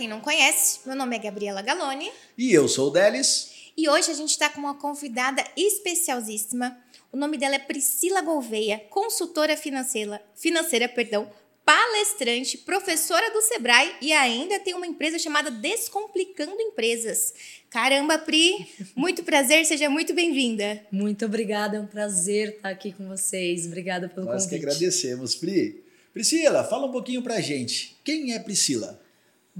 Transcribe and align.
quem 0.00 0.08
não 0.08 0.18
conhece, 0.18 0.78
meu 0.86 0.96
nome 0.96 1.14
é 1.14 1.18
Gabriela 1.18 1.60
Galoni. 1.60 2.10
E 2.38 2.54
eu 2.54 2.66
sou 2.66 2.88
o 2.88 2.90
Delis. 2.90 3.50
E 3.76 3.86
hoje 3.86 4.10
a 4.10 4.14
gente 4.14 4.30
está 4.30 4.48
com 4.48 4.58
uma 4.58 4.74
convidada 4.74 5.44
especialíssima. 5.54 6.74
O 7.12 7.18
nome 7.18 7.36
dela 7.36 7.56
é 7.56 7.58
Priscila 7.58 8.22
Gouveia, 8.22 8.78
consultora 8.88 9.58
financeira, 9.58 10.22
financeira 10.34 10.88
perdão, 10.88 11.30
palestrante, 11.66 12.56
professora 12.56 13.30
do 13.30 13.42
Sebrae 13.42 13.94
e 14.00 14.10
ainda 14.14 14.58
tem 14.58 14.72
uma 14.72 14.86
empresa 14.86 15.18
chamada 15.18 15.50
Descomplicando 15.50 16.58
Empresas. 16.58 17.34
Caramba, 17.68 18.16
Pri, 18.16 18.66
muito 18.96 19.22
prazer, 19.22 19.66
seja 19.66 19.90
muito 19.90 20.14
bem-vinda. 20.14 20.82
Muito 20.90 21.26
obrigada, 21.26 21.76
é 21.76 21.80
um 21.80 21.86
prazer 21.86 22.54
estar 22.54 22.70
aqui 22.70 22.90
com 22.90 23.06
vocês. 23.06 23.66
Obrigada 23.66 24.08
pelo 24.08 24.24
Nós 24.24 24.44
convite. 24.44 24.60
que 24.60 24.66
agradecemos, 24.66 25.34
Pri. 25.34 25.84
Priscila, 26.14 26.64
fala 26.64 26.86
um 26.86 26.90
pouquinho 26.90 27.20
pra 27.20 27.38
gente. 27.42 27.98
Quem 28.02 28.32
é 28.32 28.38
Priscila? 28.38 28.98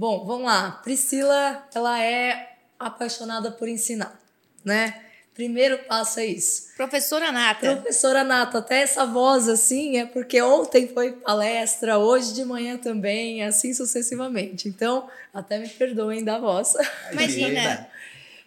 Bom, 0.01 0.25
vamos 0.25 0.47
lá. 0.47 0.71
Priscila, 0.83 1.63
ela 1.75 2.03
é 2.03 2.55
apaixonada 2.79 3.51
por 3.51 3.69
ensinar, 3.69 4.19
né? 4.65 4.99
Primeiro 5.31 5.77
passo 5.83 6.19
é 6.19 6.25
isso. 6.25 6.75
Professora 6.75 7.31
Nata. 7.31 7.75
Professora 7.75 8.23
Nata, 8.23 8.57
até 8.57 8.81
essa 8.81 9.05
voz 9.05 9.47
assim 9.47 9.97
é 9.97 10.07
porque 10.07 10.41
ontem 10.41 10.87
foi 10.87 11.11
palestra, 11.11 11.99
hoje 11.99 12.33
de 12.33 12.43
manhã 12.43 12.79
também, 12.79 13.43
assim 13.43 13.75
sucessivamente. 13.75 14.67
Então, 14.67 15.07
até 15.31 15.59
me 15.59 15.69
perdoem 15.69 16.23
da 16.23 16.39
voz. 16.39 16.73
Imagina. 17.11 17.87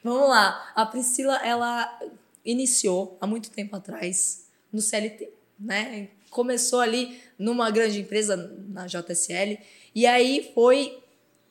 Vamos 0.03 0.29
lá. 0.29 0.73
A 0.75 0.85
Priscila, 0.85 1.37
ela 1.37 2.01
iniciou 2.45 3.17
há 3.21 3.29
muito 3.29 3.49
tempo 3.49 3.77
atrás 3.77 4.47
no 4.73 4.81
CLT, 4.81 5.31
né? 5.61 6.09
Começou 6.31 6.81
ali 6.81 7.23
numa 7.39 7.71
grande 7.71 8.01
empresa 8.01 8.37
na 8.67 8.89
JSL 8.89 9.57
e 9.95 10.05
aí 10.05 10.51
foi 10.53 11.04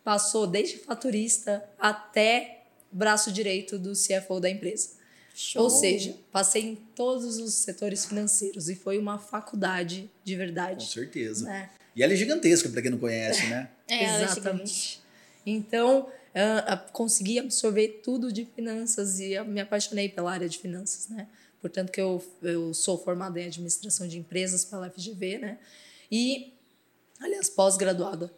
passou 0.03 0.45
desde 0.45 0.77
faturista 0.77 1.63
até 1.79 2.65
braço 2.91 3.31
direito 3.31 3.79
do 3.79 3.93
CFO 3.93 4.39
da 4.39 4.49
empresa. 4.49 4.89
Show. 5.35 5.63
Ou 5.63 5.69
seja, 5.69 6.15
passei 6.31 6.61
em 6.61 6.75
todos 6.75 7.37
os 7.37 7.55
setores 7.55 8.05
financeiros 8.05 8.69
e 8.69 8.75
foi 8.75 8.99
uma 8.99 9.17
faculdade 9.17 10.09
de 10.23 10.33
Com 10.33 10.37
verdade. 10.37 10.85
certeza. 10.85 11.45
né? 11.45 11.69
E 11.95 12.03
ela 12.03 12.13
é 12.13 12.15
gigantesca, 12.15 12.69
pra 12.69 12.81
quem 12.81 12.91
não 12.91 12.99
conhece, 12.99 13.45
né? 13.47 13.69
É, 13.85 14.05
é 14.05 14.23
Exatamente. 14.23 15.01
Então, 15.45 16.07
ah, 16.33 16.77
consegui 16.93 17.37
absorver 17.37 17.99
tudo 18.03 18.31
de 18.31 18.45
finanças 18.45 19.19
e 19.19 19.33
eu 19.33 19.45
me 19.45 19.59
apaixonei 19.59 20.07
pela 20.07 20.31
área 20.31 20.47
de 20.47 20.57
finanças, 20.57 21.09
né? 21.09 21.27
Portanto, 21.61 21.91
que 21.91 21.99
eu, 22.01 22.23
eu 22.41 22.73
sou 22.73 22.97
formada 22.97 23.39
em 23.39 23.45
administração 23.47 24.07
de 24.07 24.17
empresas 24.17 24.65
pela 24.65 24.89
FGV, 24.89 25.37
né? 25.37 25.57
E, 26.11 26.53
aliás, 27.19 27.49
pós-graduada. 27.49 28.33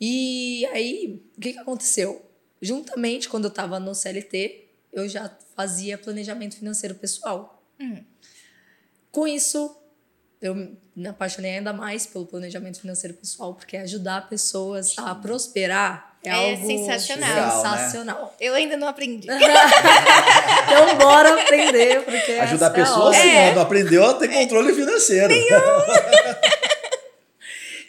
E 0.00 0.64
aí, 0.72 1.22
o 1.36 1.40
que, 1.40 1.52
que 1.52 1.58
aconteceu? 1.58 2.24
Juntamente, 2.60 3.28
quando 3.28 3.44
eu 3.44 3.50
estava 3.50 3.78
no 3.78 3.94
CLT, 3.94 4.68
eu 4.92 5.08
já 5.08 5.30
fazia 5.54 5.98
planejamento 5.98 6.56
financeiro 6.56 6.94
pessoal. 6.94 7.62
Hum. 7.78 8.02
Com 9.12 9.26
isso, 9.26 9.76
eu 10.40 10.54
me 10.96 11.08
apaixonei 11.08 11.58
ainda 11.58 11.72
mais 11.72 12.06
pelo 12.06 12.26
planejamento 12.26 12.80
financeiro 12.80 13.14
pessoal, 13.16 13.54
porque 13.54 13.76
ajudar 13.76 14.28
pessoas 14.28 14.94
a 14.98 15.14
prosperar 15.14 16.10
é, 16.24 16.28
É 16.28 16.32
algo 16.32 16.66
sensacional. 16.66 17.28
Legal, 17.28 17.46
né? 17.46 17.70
sensacional. 17.78 18.36
Eu 18.38 18.54
ainda 18.54 18.76
não 18.76 18.88
aprendi. 18.88 19.26
Então, 20.70 20.98
bora 20.98 21.34
aprender, 21.42 22.04
porque 22.04 22.32
Ajudar 22.32 22.66
é 22.66 22.70
pessoas, 22.70 23.16
hora. 23.16 23.20
sim, 23.20 23.36
ó, 23.50 23.54
não 23.54 23.62
aprendeu 23.62 24.04
a 24.04 24.14
ter 24.14 24.28
controle 24.28 24.72
financeiro. 24.72 25.34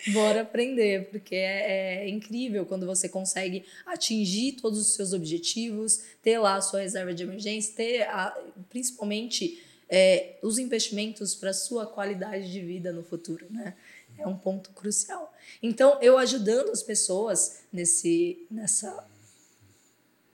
Bora 0.07 0.41
aprender, 0.41 1.09
porque 1.09 1.35
é, 1.35 2.03
é 2.05 2.09
incrível 2.09 2.65
quando 2.65 2.85
você 2.85 3.07
consegue 3.07 3.63
atingir 3.85 4.53
todos 4.53 4.79
os 4.79 4.93
seus 4.95 5.13
objetivos, 5.13 6.01
ter 6.23 6.39
lá 6.39 6.55
a 6.55 6.61
sua 6.61 6.81
reserva 6.81 7.13
de 7.13 7.23
emergência, 7.23 7.73
ter 7.75 8.01
a- 8.03 8.35
principalmente 8.69 9.61
é, 9.93 10.35
os 10.41 10.57
investimentos 10.57 11.35
para 11.35 11.51
sua 11.53 11.85
qualidade 11.85 12.51
de 12.51 12.61
vida 12.61 12.91
no 12.93 13.03
futuro, 13.03 13.45
né? 13.49 13.75
É 14.17 14.25
um 14.27 14.37
ponto 14.37 14.69
crucial. 14.71 15.33
Então, 15.61 15.97
eu 16.01 16.17
ajudando 16.17 16.69
as 16.69 16.81
pessoas 16.83 17.61
nesse, 17.73 18.45
nessa 18.49 19.05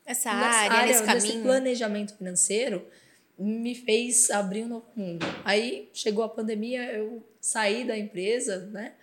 Essa 0.05 0.33
nessa 0.33 0.57
área, 0.73 0.87
nesse 1.01 1.13
nesse 1.13 1.27
caminho. 1.27 1.43
planejamento 1.43 2.15
financeiro, 2.15 2.85
me 3.37 3.75
fez 3.75 4.29
abrir 4.31 4.63
um 4.63 4.67
novo 4.67 4.85
mundo. 4.95 5.25
Aí 5.43 5.89
chegou 5.93 6.23
a 6.23 6.29
pandemia, 6.29 6.91
eu 6.93 7.23
saí 7.41 7.85
da 7.85 7.97
empresa, 7.97 8.65
né? 8.67 8.93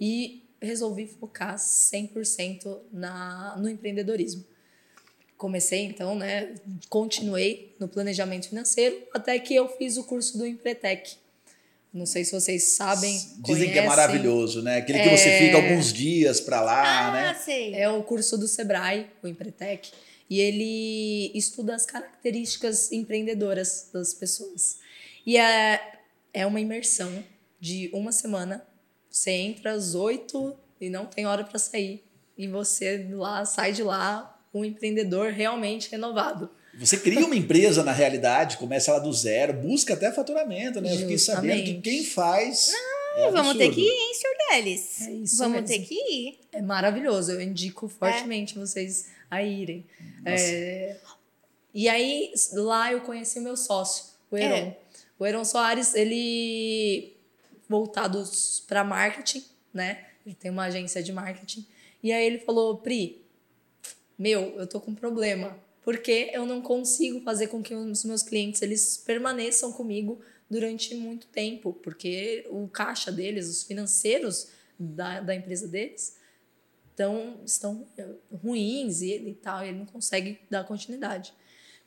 E 0.00 0.42
resolvi 0.60 1.06
focar 1.06 1.56
100% 1.56 2.78
na, 2.92 3.56
no 3.58 3.68
empreendedorismo. 3.68 4.44
Comecei 5.36 5.84
então, 5.84 6.16
né? 6.16 6.54
Continuei 6.88 7.74
no 7.78 7.86
planejamento 7.86 8.48
financeiro 8.48 9.00
até 9.14 9.38
que 9.38 9.54
eu 9.54 9.68
fiz 9.76 9.96
o 9.96 10.04
curso 10.04 10.36
do 10.36 10.44
Empretec. 10.46 11.16
Não 11.94 12.04
sei 12.04 12.24
se 12.24 12.32
vocês 12.32 12.64
sabem. 12.72 13.12
Dizem 13.38 13.70
que 13.70 13.78
é 13.78 13.82
conhecem. 13.82 13.86
maravilhoso, 13.88 14.62
né? 14.62 14.78
Aquele 14.78 15.00
que 15.00 15.08
você 15.16 15.38
fica 15.38 15.56
alguns 15.56 15.92
dias 15.92 16.40
pra 16.40 16.60
lá, 16.60 17.08
Ah, 17.08 17.12
né? 17.12 17.34
sei. 17.34 17.74
É 17.74 17.88
o 17.88 18.02
curso 18.02 18.36
do 18.36 18.46
Sebrae, 18.48 19.06
o 19.22 19.28
Empretec, 19.28 19.90
e 20.28 20.40
ele 20.40 21.30
estuda 21.34 21.74
as 21.74 21.86
características 21.86 22.92
empreendedoras 22.92 23.88
das 23.92 24.12
pessoas. 24.12 24.78
E 25.24 25.36
é, 25.38 25.80
é 26.34 26.44
uma 26.44 26.60
imersão 26.60 27.24
de 27.60 27.90
uma 27.94 28.12
semana. 28.12 28.66
Você 29.10 29.30
entra 29.30 29.72
às 29.72 29.94
oito 29.94 30.56
e 30.80 30.88
não 30.88 31.06
tem 31.06 31.26
hora 31.26 31.44
para 31.44 31.58
sair. 31.58 32.04
E 32.36 32.46
você 32.46 33.08
lá 33.10 33.44
sai 33.44 33.72
de 33.72 33.82
lá 33.82 34.40
um 34.54 34.64
empreendedor 34.64 35.32
realmente 35.32 35.90
renovado. 35.90 36.50
Você 36.78 36.96
cria 36.96 37.26
uma 37.26 37.34
empresa 37.34 37.82
na 37.82 37.92
realidade, 37.92 38.56
começa 38.56 38.92
lá 38.92 39.00
do 39.00 39.12
zero, 39.12 39.52
busca 39.52 39.94
até 39.94 40.12
faturamento, 40.12 40.80
né? 40.80 40.92
Eu 40.92 40.98
fiquei 40.98 41.18
sabendo 41.18 41.64
que 41.64 41.80
quem 41.80 42.04
faz. 42.04 42.72
é 43.16 43.30
Vamos 43.32 43.56
ter 43.56 43.70
que 43.72 43.80
ir, 43.80 43.90
hein, 43.90 44.14
Sr. 44.14 44.54
Delis? 44.54 45.00
É 45.02 45.12
isso 45.12 45.38
Vamos 45.38 45.62
mesmo. 45.62 45.66
ter 45.66 45.80
que 45.80 45.94
ir. 45.94 46.38
É 46.52 46.62
maravilhoso, 46.62 47.32
eu 47.32 47.40
indico 47.40 47.88
fortemente 47.88 48.56
vocês 48.56 49.06
a 49.28 49.42
irem. 49.42 49.84
É, 50.24 50.96
e 51.74 51.88
aí, 51.88 52.32
lá 52.52 52.92
eu 52.92 53.00
conheci 53.00 53.40
o 53.40 53.42
meu 53.42 53.56
sócio, 53.56 54.04
o 54.30 54.36
Heron. 54.36 54.54
É. 54.54 54.76
O 55.18 55.26
Heron 55.26 55.44
Soares, 55.44 55.94
ele 55.94 57.12
voltado 57.68 58.22
para 58.66 58.82
marketing, 58.82 59.44
né? 59.72 60.06
Ele 60.24 60.34
tem 60.34 60.50
uma 60.50 60.64
agência 60.64 61.02
de 61.02 61.12
marketing. 61.12 61.66
E 62.02 62.12
aí 62.12 62.26
ele 62.26 62.38
falou, 62.38 62.78
Pri, 62.78 63.24
meu, 64.18 64.58
eu 64.58 64.66
tô 64.66 64.80
com 64.80 64.90
um 64.90 64.94
problema. 64.94 65.58
Porque 65.82 66.30
eu 66.32 66.44
não 66.44 66.60
consigo 66.60 67.20
fazer 67.20 67.46
com 67.46 67.62
que 67.62 67.74
os 67.74 68.04
meus 68.04 68.22
clientes 68.22 68.60
eles 68.60 68.98
permaneçam 68.98 69.72
comigo 69.72 70.20
durante 70.50 70.94
muito 70.94 71.26
tempo. 71.28 71.72
Porque 71.72 72.46
o 72.50 72.68
caixa 72.68 73.10
deles, 73.10 73.48
os 73.48 73.62
financeiros 73.62 74.48
da, 74.78 75.20
da 75.20 75.34
empresa 75.34 75.66
deles, 75.66 76.16
tão, 76.94 77.40
estão 77.44 77.86
eh, 77.96 78.08
ruins 78.42 79.00
e, 79.02 79.14
e 79.14 79.34
tal, 79.34 79.64
e 79.64 79.68
ele 79.68 79.78
não 79.78 79.86
consegue 79.86 80.40
dar 80.50 80.64
continuidade. 80.64 81.32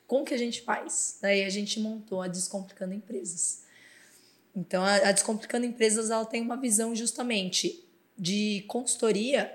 Como 0.06 0.24
que 0.24 0.34
a 0.34 0.38
gente 0.38 0.62
faz? 0.62 1.18
Daí 1.20 1.44
a 1.44 1.50
gente 1.50 1.78
montou 1.78 2.20
a 2.20 2.28
Descomplicando 2.28 2.94
Empresas. 2.94 3.64
Então, 4.54 4.82
a, 4.82 4.96
a 4.96 5.12
Descomplicando 5.12 5.64
Empresas 5.66 6.10
ela 6.10 6.24
tem 6.24 6.42
uma 6.42 6.56
visão 6.56 6.94
justamente 6.94 7.82
de 8.18 8.64
consultoria 8.68 9.52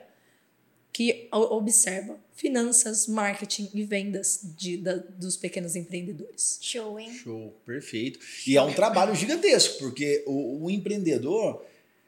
que 0.91 1.27
observa 1.31 2.17
finanças, 2.33 3.07
marketing 3.07 3.69
e 3.73 3.83
vendas 3.83 4.39
de, 4.57 4.77
da- 4.77 4.95
dos 4.95 5.37
pequenos 5.37 5.75
empreendedores. 5.75 6.57
Show, 6.61 6.99
hein? 6.99 7.13
Show, 7.13 7.53
perfeito. 7.65 8.19
E 8.47 8.57
é 8.57 8.61
um 8.61 8.73
trabalho 8.73 9.13
gigantesco, 9.15 9.77
porque 9.79 10.23
o, 10.25 10.65
o 10.65 10.71
empreendedor 10.71 11.63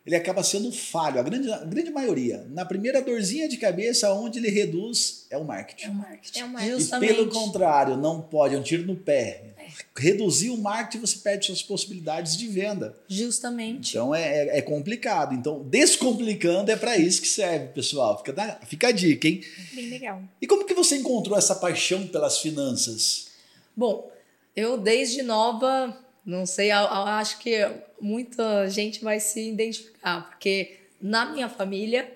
ele 0.06 0.16
acaba 0.16 0.42
sendo 0.42 0.72
falho, 0.72 1.20
a 1.20 1.24
grande, 1.24 1.52
a 1.52 1.64
grande 1.66 1.92
maioria. 1.92 2.48
Na 2.50 2.66
primeira 2.66 3.00
dorzinha 3.00 3.48
de 3.48 3.58
cabeça, 3.58 4.12
onde 4.12 4.40
ele 4.40 4.50
reduz 4.50 5.28
é 5.30 5.38
o 5.38 5.44
marketing. 5.44 5.86
É 5.86 5.90
o 5.90 5.94
marketing. 5.94 6.40
É 6.40 6.46
o 6.46 6.50
marketing. 6.50 6.96
E 6.96 7.00
pelo 7.00 7.30
contrário, 7.30 7.96
não 7.98 8.22
pode, 8.22 8.56
é 8.56 8.58
um 8.58 8.64
tiro 8.64 8.86
no 8.88 8.96
pé. 8.96 9.49
Reduzir 9.98 10.50
o 10.50 10.58
marketing, 10.58 11.00
você 11.06 11.18
perde 11.18 11.46
suas 11.48 11.62
possibilidades 11.62 12.38
de 12.38 12.48
venda. 12.48 12.96
Justamente. 13.08 13.92
Então 13.92 14.14
é, 14.14 14.48
é- 14.48 14.58
é 14.60 14.62
complicado. 14.62 15.34
Então, 15.34 15.62
descomplicando 15.64 16.72
é 16.72 16.76
para 16.76 16.98
isso 16.98 17.22
que 17.22 17.28
serve, 17.28 17.68
pessoal. 17.68 18.18
Fica, 18.20 18.34
da- 18.34 18.60
fica 18.66 18.88
a 18.88 18.92
dica, 18.92 19.28
hein? 19.28 19.42
Bem 19.74 19.90
legal. 19.90 20.22
E 20.42 20.48
como 20.48 20.66
que 20.66 20.74
você 20.74 20.98
encontrou 20.98 21.38
essa 21.38 21.56
paixão 21.56 22.08
pelas 22.08 22.40
finanças? 22.40 23.28
Bom, 23.76 24.12
eu 24.56 24.78
desde 24.78 25.22
nova, 25.22 25.96
não 26.26 26.46
sei, 26.46 26.72
eu, 26.72 26.76
eu 26.78 26.84
acho 26.86 27.40
que 27.40 27.56
muita 28.02 28.70
gente 28.70 29.04
vai 29.04 29.20
se 29.20 29.50
identificar, 29.50 30.30
porque 30.30 30.78
na 31.02 31.26
minha 31.26 31.48
família 31.50 32.12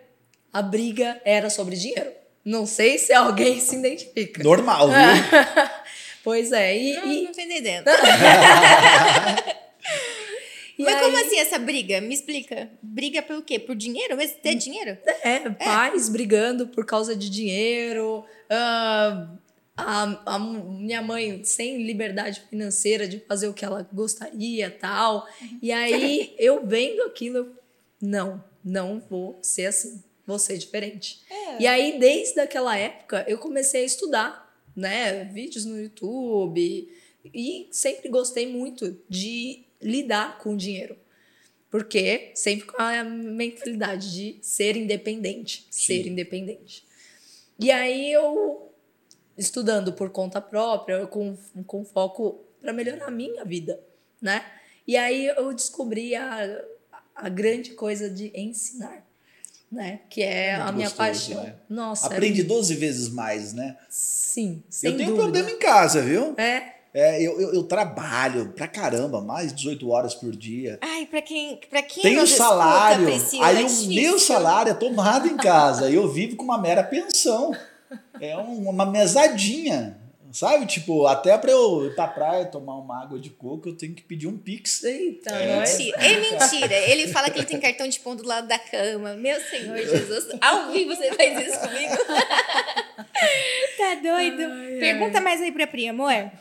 a 0.51 0.61
briga 0.61 1.21
era 1.25 1.49
sobre 1.49 1.75
dinheiro. 1.75 2.11
Não 2.45 2.65
sei 2.65 2.97
se 2.97 3.13
alguém 3.13 3.59
se 3.61 3.75
identifica. 3.77 4.43
Normal, 4.43 4.89
viu? 4.89 4.97
Pois 6.23 6.51
é, 6.51 6.77
e, 6.77 6.93
Não, 6.95 7.11
e- 7.11 7.23
não 7.23 7.31
tô 7.31 7.41
entendendo. 7.41 7.85
Mas 10.79 10.99
como 11.01 11.15
aí- 11.17 11.23
assim 11.25 11.37
essa 11.39 11.59
briga? 11.59 12.01
Me 12.01 12.13
explica. 12.13 12.69
Briga 12.81 13.21
pelo 13.21 13.41
quê? 13.43 13.59
Por 13.59 13.75
dinheiro? 13.75 14.15
Mas 14.17 14.33
ter 14.33 14.55
dinheiro? 14.55 14.97
É, 15.23 15.49
pais 15.49 16.09
brigando 16.09 16.67
por 16.67 16.85
causa 16.85 17.15
de 17.15 17.29
dinheiro, 17.29 18.25
ah, 18.49 19.27
a, 19.77 20.35
a 20.35 20.39
minha 20.39 21.01
mãe 21.01 21.43
sem 21.43 21.83
liberdade 21.85 22.41
financeira 22.49 23.07
de 23.07 23.19
fazer 23.19 23.47
o 23.47 23.53
que 23.53 23.63
ela 23.63 23.87
gostaria 23.93 24.69
tal. 24.71 25.27
E 25.61 25.71
aí 25.71 26.33
eu 26.39 26.65
vendo 26.65 27.03
aquilo, 27.03 27.37
eu, 27.37 27.51
não, 28.01 28.43
não 28.63 28.99
vou 29.09 29.37
ser 29.43 29.67
assim, 29.67 30.03
vou 30.25 30.39
ser 30.39 30.57
diferente. 30.57 31.21
E 31.59 31.67
aí, 31.67 31.99
desde 31.99 32.39
aquela 32.39 32.75
época, 32.75 33.23
eu 33.27 33.37
comecei 33.37 33.83
a 33.83 33.85
estudar, 33.85 34.42
né? 34.75 35.25
Vídeos 35.25 35.65
no 35.65 35.79
YouTube. 35.79 36.89
E 37.33 37.67
sempre 37.71 38.09
gostei 38.09 38.47
muito 38.47 38.99
de 39.09 39.63
lidar 39.81 40.37
com 40.39 40.53
o 40.53 40.57
dinheiro. 40.57 40.97
Porque 41.69 42.31
sempre 42.35 42.67
com 42.67 42.81
a 42.81 43.03
mentalidade 43.03 44.13
de 44.13 44.37
ser 44.41 44.75
independente. 44.75 45.65
Ser 45.71 46.03
Sim. 46.03 46.09
independente. 46.09 46.85
E 47.59 47.71
aí 47.71 48.11
eu, 48.11 48.71
estudando 49.37 49.93
por 49.93 50.09
conta 50.09 50.41
própria, 50.41 51.07
com, 51.07 51.35
com 51.65 51.85
foco 51.85 52.43
para 52.61 52.73
melhorar 52.73 53.07
a 53.07 53.11
minha 53.11 53.43
vida, 53.43 53.79
né? 54.21 54.45
E 54.87 54.97
aí 54.97 55.27
eu 55.27 55.53
descobri 55.53 56.15
a, 56.15 56.63
a 57.15 57.29
grande 57.29 57.71
coisa 57.71 58.09
de 58.09 58.31
ensinar, 58.35 59.05
né? 59.73 59.99
Que 60.09 60.21
é 60.23 60.55
Muito 60.57 60.69
a 60.69 60.71
minha 60.71 60.87
gostoso, 60.89 60.97
paixão. 60.97 61.43
né? 61.43 61.55
Nossa, 61.69 62.05
é- 62.05 62.13
Aprende 62.13 62.43
12 62.43 62.75
vezes 62.75 63.09
mais, 63.09 63.51
né? 63.53 63.75
sim, 63.89 64.63
sem 64.69 64.91
eu 64.91 64.97
tenho 64.97 65.09
um 65.09 65.15
dúvida. 65.17 65.31
problema 65.33 65.51
em 65.51 65.59
casa, 65.59 66.01
viu? 66.01 66.33
É, 66.37 66.71
É, 66.95 67.19
eu, 67.23 67.41
eu, 67.41 67.53
eu 67.55 67.63
trabalho 67.63 68.53
pra 68.55 68.67
caramba, 68.67 69.19
mais 69.19 69.47
de 69.49 69.55
18 69.63 69.89
horas 69.89 70.13
por 70.13 70.31
dia. 70.35 70.77
Ai, 70.79 71.07
pra 71.07 71.23
quem, 71.23 71.59
pra 71.67 71.81
quem 71.81 72.03
Tenho 72.03 72.21
nos 72.21 72.29
escuta, 72.29 72.49
salário, 72.49 73.05
Priscila, 73.07 73.47
aí 73.47 73.55
é 73.57 73.65
o 73.65 73.67
difícil. 73.67 73.89
meu 73.95 74.19
salário 74.19 74.69
é 74.71 74.75
tomado 74.75 75.27
em 75.27 75.35
casa. 75.35 75.89
eu 75.89 76.07
vivo 76.11 76.35
com 76.35 76.43
uma 76.43 76.61
mera 76.61 76.83
pensão. 76.83 77.51
É 78.21 78.37
um- 78.37 78.69
uma 78.69 78.85
mesadinha, 78.85 79.97
sabe? 80.33 80.65
Tipo, 80.65 81.05
até 81.05 81.37
pra 81.37 81.51
eu 81.51 81.85
ir 81.85 81.95
pra 81.95 82.07
praia 82.07 82.45
tomar 82.45 82.75
uma 82.75 83.01
água 83.03 83.19
de 83.19 83.29
coco, 83.29 83.69
eu 83.69 83.77
tenho 83.77 83.93
que 83.93 84.01
pedir 84.01 84.27
um 84.27 84.37
pix. 84.37 84.83
eita, 84.83 85.33
É. 85.33 85.59
Mentira, 85.59 85.97
é 86.05 86.19
mentira. 86.19 86.75
Ele 86.89 87.07
fala 87.07 87.29
que 87.29 87.39
ele 87.39 87.45
tem 87.45 87.59
cartão 87.59 87.87
de 87.87 87.99
pão 87.99 88.15
do 88.15 88.27
lado 88.27 88.47
da 88.47 88.57
cama. 88.57 89.13
Meu 89.13 89.39
Senhor 89.39 89.77
Jesus, 89.77 90.27
ao 90.41 90.71
vivo 90.71 90.95
você 90.95 91.13
faz 91.13 91.47
isso 91.47 91.59
comigo? 91.59 91.95
tá 93.77 93.95
doido? 94.01 94.41
Ai, 94.41 94.77
Pergunta 94.79 95.21
mais 95.21 95.41
aí 95.41 95.51
pra 95.51 95.67
Pri, 95.67 95.87
amor. 95.87 96.31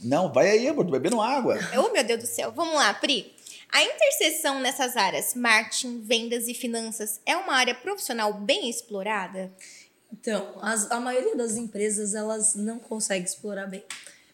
Não, 0.00 0.32
vai 0.32 0.50
aí, 0.50 0.68
amor, 0.68 0.84
tô 0.84 0.92
bebendo 0.92 1.20
água. 1.20 1.58
Oh, 1.76 1.92
meu 1.92 2.04
Deus 2.04 2.20
do 2.20 2.26
céu. 2.26 2.52
Vamos 2.52 2.74
lá, 2.74 2.94
Pri. 2.94 3.32
A 3.72 3.82
interseção 3.82 4.60
nessas 4.60 4.98
áreas, 4.98 5.34
marketing, 5.34 6.02
vendas 6.02 6.46
e 6.46 6.52
finanças, 6.52 7.20
é 7.24 7.34
uma 7.34 7.54
área 7.54 7.74
profissional 7.74 8.34
bem 8.34 8.68
explorada? 8.68 9.50
Então, 10.12 10.58
as- 10.60 10.90
a 10.90 11.00
maioria 11.00 11.34
das 11.36 11.56
empresas 11.56 12.14
elas 12.14 12.54
não 12.54 12.78
consegue 12.78 13.26
explorar 13.26 13.66
bem. 13.66 13.82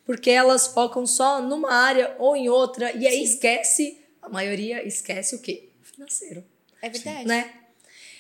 Porque 0.05 0.31
elas 0.31 0.67
focam 0.67 1.07
só 1.07 1.41
numa 1.43 1.73
área 1.73 2.17
ou 2.19 2.35
em 2.35 2.49
outra 2.49 2.91
e 2.97 3.07
aí 3.07 3.19
Sim. 3.27 3.33
esquece, 3.35 4.01
a 4.23 4.29
maioria 4.29 4.87
esquece 4.87 5.35
o 5.35 5.39
quê? 5.39 5.69
Financeiro, 5.83 6.45
É 6.83 6.89
verdade? 6.89 7.27
né? 7.27 7.55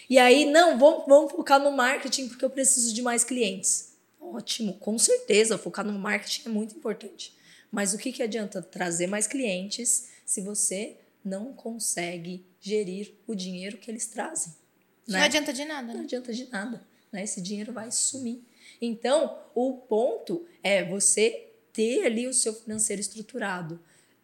E 0.08 0.19
aí, 0.19 0.46
não, 0.46 0.78
vamos, 0.78 1.05
vamos 1.06 1.32
focar 1.32 1.60
no 1.60 1.70
marketing 1.70 2.28
porque 2.28 2.44
eu 2.44 2.50
preciso 2.50 2.94
de 2.94 3.02
mais 3.02 3.25
clientes. 3.25 3.93
Ótimo, 4.20 4.75
com 4.78 4.99
certeza, 4.99 5.56
focar 5.58 5.84
no 5.84 5.99
marketing 5.99 6.43
é 6.46 6.49
muito 6.50 6.75
importante. 6.76 7.37
Mas 7.70 7.93
o 7.93 7.99
que, 7.99 8.12
que 8.12 8.22
adianta 8.22 8.62
trazer 8.62 9.06
mais 9.06 9.26
clientes 9.26 10.08
se 10.25 10.40
você 10.40 10.96
não 11.25 11.52
consegue 11.52 12.44
gerir 12.61 13.14
o 13.26 13.34
dinheiro 13.34 13.76
que 13.78 13.90
eles 13.90 14.06
trazem? 14.06 14.52
Não 15.06 15.19
né? 15.19 15.25
adianta 15.26 15.52
de 15.52 15.64
nada, 15.64 15.88
não 15.88 15.94
né? 15.94 16.00
adianta 16.04 16.32
de 16.32 16.49
nada, 16.50 16.82
né? 17.12 17.25
Esse 17.25 17.40
dinheiro 17.40 17.72
vai 17.72 17.90
sumir. 17.90 18.43
Então, 18.81 19.38
o 19.55 19.75
ponto 19.75 20.46
é 20.62 20.84
você 20.84 21.50
ter 21.72 22.05
ali 22.06 22.26
o 22.26 22.34
seu 22.34 22.52
financeiro 22.52 23.00
estruturado, 23.00 23.81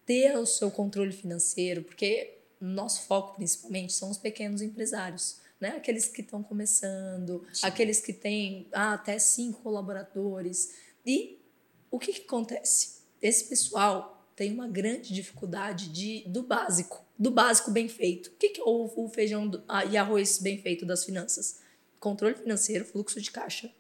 ter 0.07 0.37
o 0.37 0.47
seu 0.47 0.71
controle 0.71 1.13
financeiro, 1.13 1.83
porque 1.83 2.39
nosso 2.61 3.03
foco 3.03 3.37
principalmente 3.37 3.93
são 3.93 4.11
os 4.11 4.19
pequenos 4.19 4.63
empresários, 4.63 5.39
né? 5.61 5.71
Aqueles 5.77 6.07
que 6.09 6.21
estão 6.21 6.43
começando, 6.43 7.47
aqueles 7.63 8.01
que 8.01 8.13
têm 8.13 8.69
ah, 8.73 8.95
até 8.95 9.19
cinco 9.19 9.63
colaboradores. 9.63 10.75
E 11.07 11.39
o 11.91 11.99
que, 11.99 12.13
que 12.13 12.23
acontece? 12.23 13.03
Esse 13.23 13.45
pessoal 13.45 14.29
tem 14.37 14.53
uma 14.53 14.67
grande 14.69 15.13
dificuldade 15.15 15.89
de, 15.89 16.25
do 16.27 16.43
básico, 16.43 17.05
do 17.19 17.31
básico 17.31 17.71
bem 17.71 17.89
feito. 17.89 18.29
O 18.29 18.33
que, 18.37 18.49
que 18.51 18.61
é 18.61 18.65
o, 18.65 18.91
o 18.97 19.09
feijão 19.09 19.47
do- 19.49 19.63
ah, 19.69 19.85
e 19.85 19.97
arroz 19.97 20.39
bem 20.39 20.59
feito 20.59 20.85
das 20.85 21.05
finanças? 21.05 21.61
Controle 22.05 22.35
financeiro, 22.35 22.85
fluxo 22.85 23.19
de 23.19 23.31
caixa, 23.31 23.71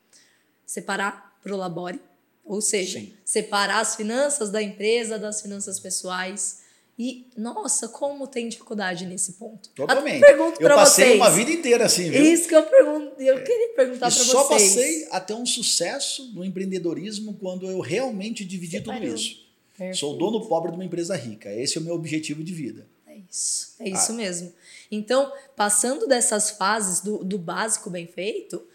separar 0.64 1.38
pro 1.42 1.58
labore, 1.58 2.00
ou 2.42 2.62
seja, 2.62 2.98
Sim. 2.98 3.12
separar 3.22 3.80
as 3.80 3.96
finanças 3.96 4.48
da 4.48 4.62
empresa 4.62 5.18
das 5.18 5.42
finanças 5.42 5.78
pessoais. 5.78 6.64
E, 6.98 7.26
nossa, 7.36 7.86
como 7.88 8.26
tem 8.26 8.48
dificuldade 8.48 9.04
nesse 9.04 9.34
ponto. 9.34 9.68
Totalmente. 9.70 10.22
Até 10.22 10.32
pergunto 10.32 10.62
eu 10.62 10.68
passei 10.68 11.04
vocês. 11.04 11.16
uma 11.16 11.30
vida 11.30 11.50
inteira 11.50 11.84
assim, 11.84 12.08
viu? 12.10 12.24
Isso 12.24 12.48
que 12.48 12.54
eu 12.54 12.62
pergunto, 12.62 13.20
eu 13.20 13.44
queria 13.44 13.74
perguntar 13.74 14.06
para 14.06 14.10
só 14.10 14.44
vocês. 14.44 14.74
passei 14.74 15.08
a 15.10 15.20
ter 15.20 15.34
um 15.34 15.44
sucesso 15.44 16.32
no 16.32 16.42
empreendedorismo 16.42 17.34
quando 17.34 17.68
eu 17.68 17.80
realmente 17.80 18.42
dividi 18.42 18.80
tudo 18.80 19.04
isso. 19.04 19.44
Perfeito. 19.76 19.98
Sou 19.98 20.16
dono 20.16 20.46
pobre 20.46 20.70
de 20.70 20.78
uma 20.78 20.84
empresa 20.84 21.14
rica. 21.14 21.52
Esse 21.52 21.76
é 21.76 21.80
o 21.80 21.84
meu 21.84 21.94
objetivo 21.94 22.42
de 22.42 22.54
vida. 22.54 22.86
É 23.06 23.16
isso, 23.30 23.74
é 23.80 23.88
isso 23.90 24.14
mesmo. 24.14 24.52
Então, 24.94 25.32
passando 25.56 26.06
dessas 26.06 26.50
fases 26.50 27.00
do, 27.00 27.24
do 27.24 27.38
básico 27.38 27.90
bem 27.90 28.06
feito, 28.06 28.66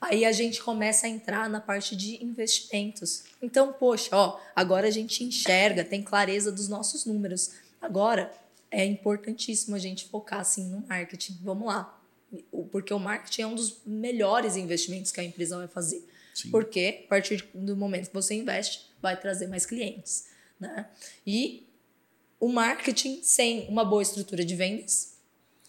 aí 0.00 0.24
a 0.24 0.32
gente 0.32 0.62
começa 0.62 1.06
a 1.06 1.10
entrar 1.10 1.48
na 1.48 1.60
parte 1.60 1.94
de 1.96 2.22
investimentos. 2.24 3.24
Então, 3.42 3.72
poxa, 3.72 4.08
ó, 4.12 4.40
agora 4.54 4.88
a 4.88 4.90
gente 4.90 5.24
enxerga, 5.24 5.84
tem 5.84 6.02
clareza 6.02 6.50
dos 6.50 6.68
nossos 6.68 7.04
números. 7.04 7.52
Agora, 7.80 8.32
é 8.70 8.84
importantíssimo 8.84 9.76
a 9.76 9.78
gente 9.78 10.08
focar 10.08 10.40
assim 10.40 10.68
no 10.68 10.86
marketing. 10.86 11.38
Vamos 11.42 11.68
lá. 11.68 12.00
Porque 12.70 12.92
o 12.92 12.98
marketing 12.98 13.42
é 13.42 13.46
um 13.46 13.54
dos 13.54 13.80
melhores 13.86 14.56
investimentos 14.56 15.12
que 15.12 15.20
a 15.20 15.24
empresa 15.24 15.56
vai 15.56 15.68
fazer. 15.68 16.06
Sim. 16.34 16.50
Porque 16.50 17.02
a 17.04 17.08
partir 17.08 17.48
do 17.54 17.76
momento 17.76 18.08
que 18.08 18.14
você 18.14 18.34
investe, 18.34 18.90
vai 19.00 19.18
trazer 19.18 19.46
mais 19.46 19.64
clientes. 19.64 20.26
Né? 20.58 20.86
E 21.26 21.66
o 22.38 22.48
marketing 22.48 23.20
sem 23.22 23.66
uma 23.68 23.84
boa 23.84 24.02
estrutura 24.02 24.44
de 24.44 24.54
vendas 24.54 25.15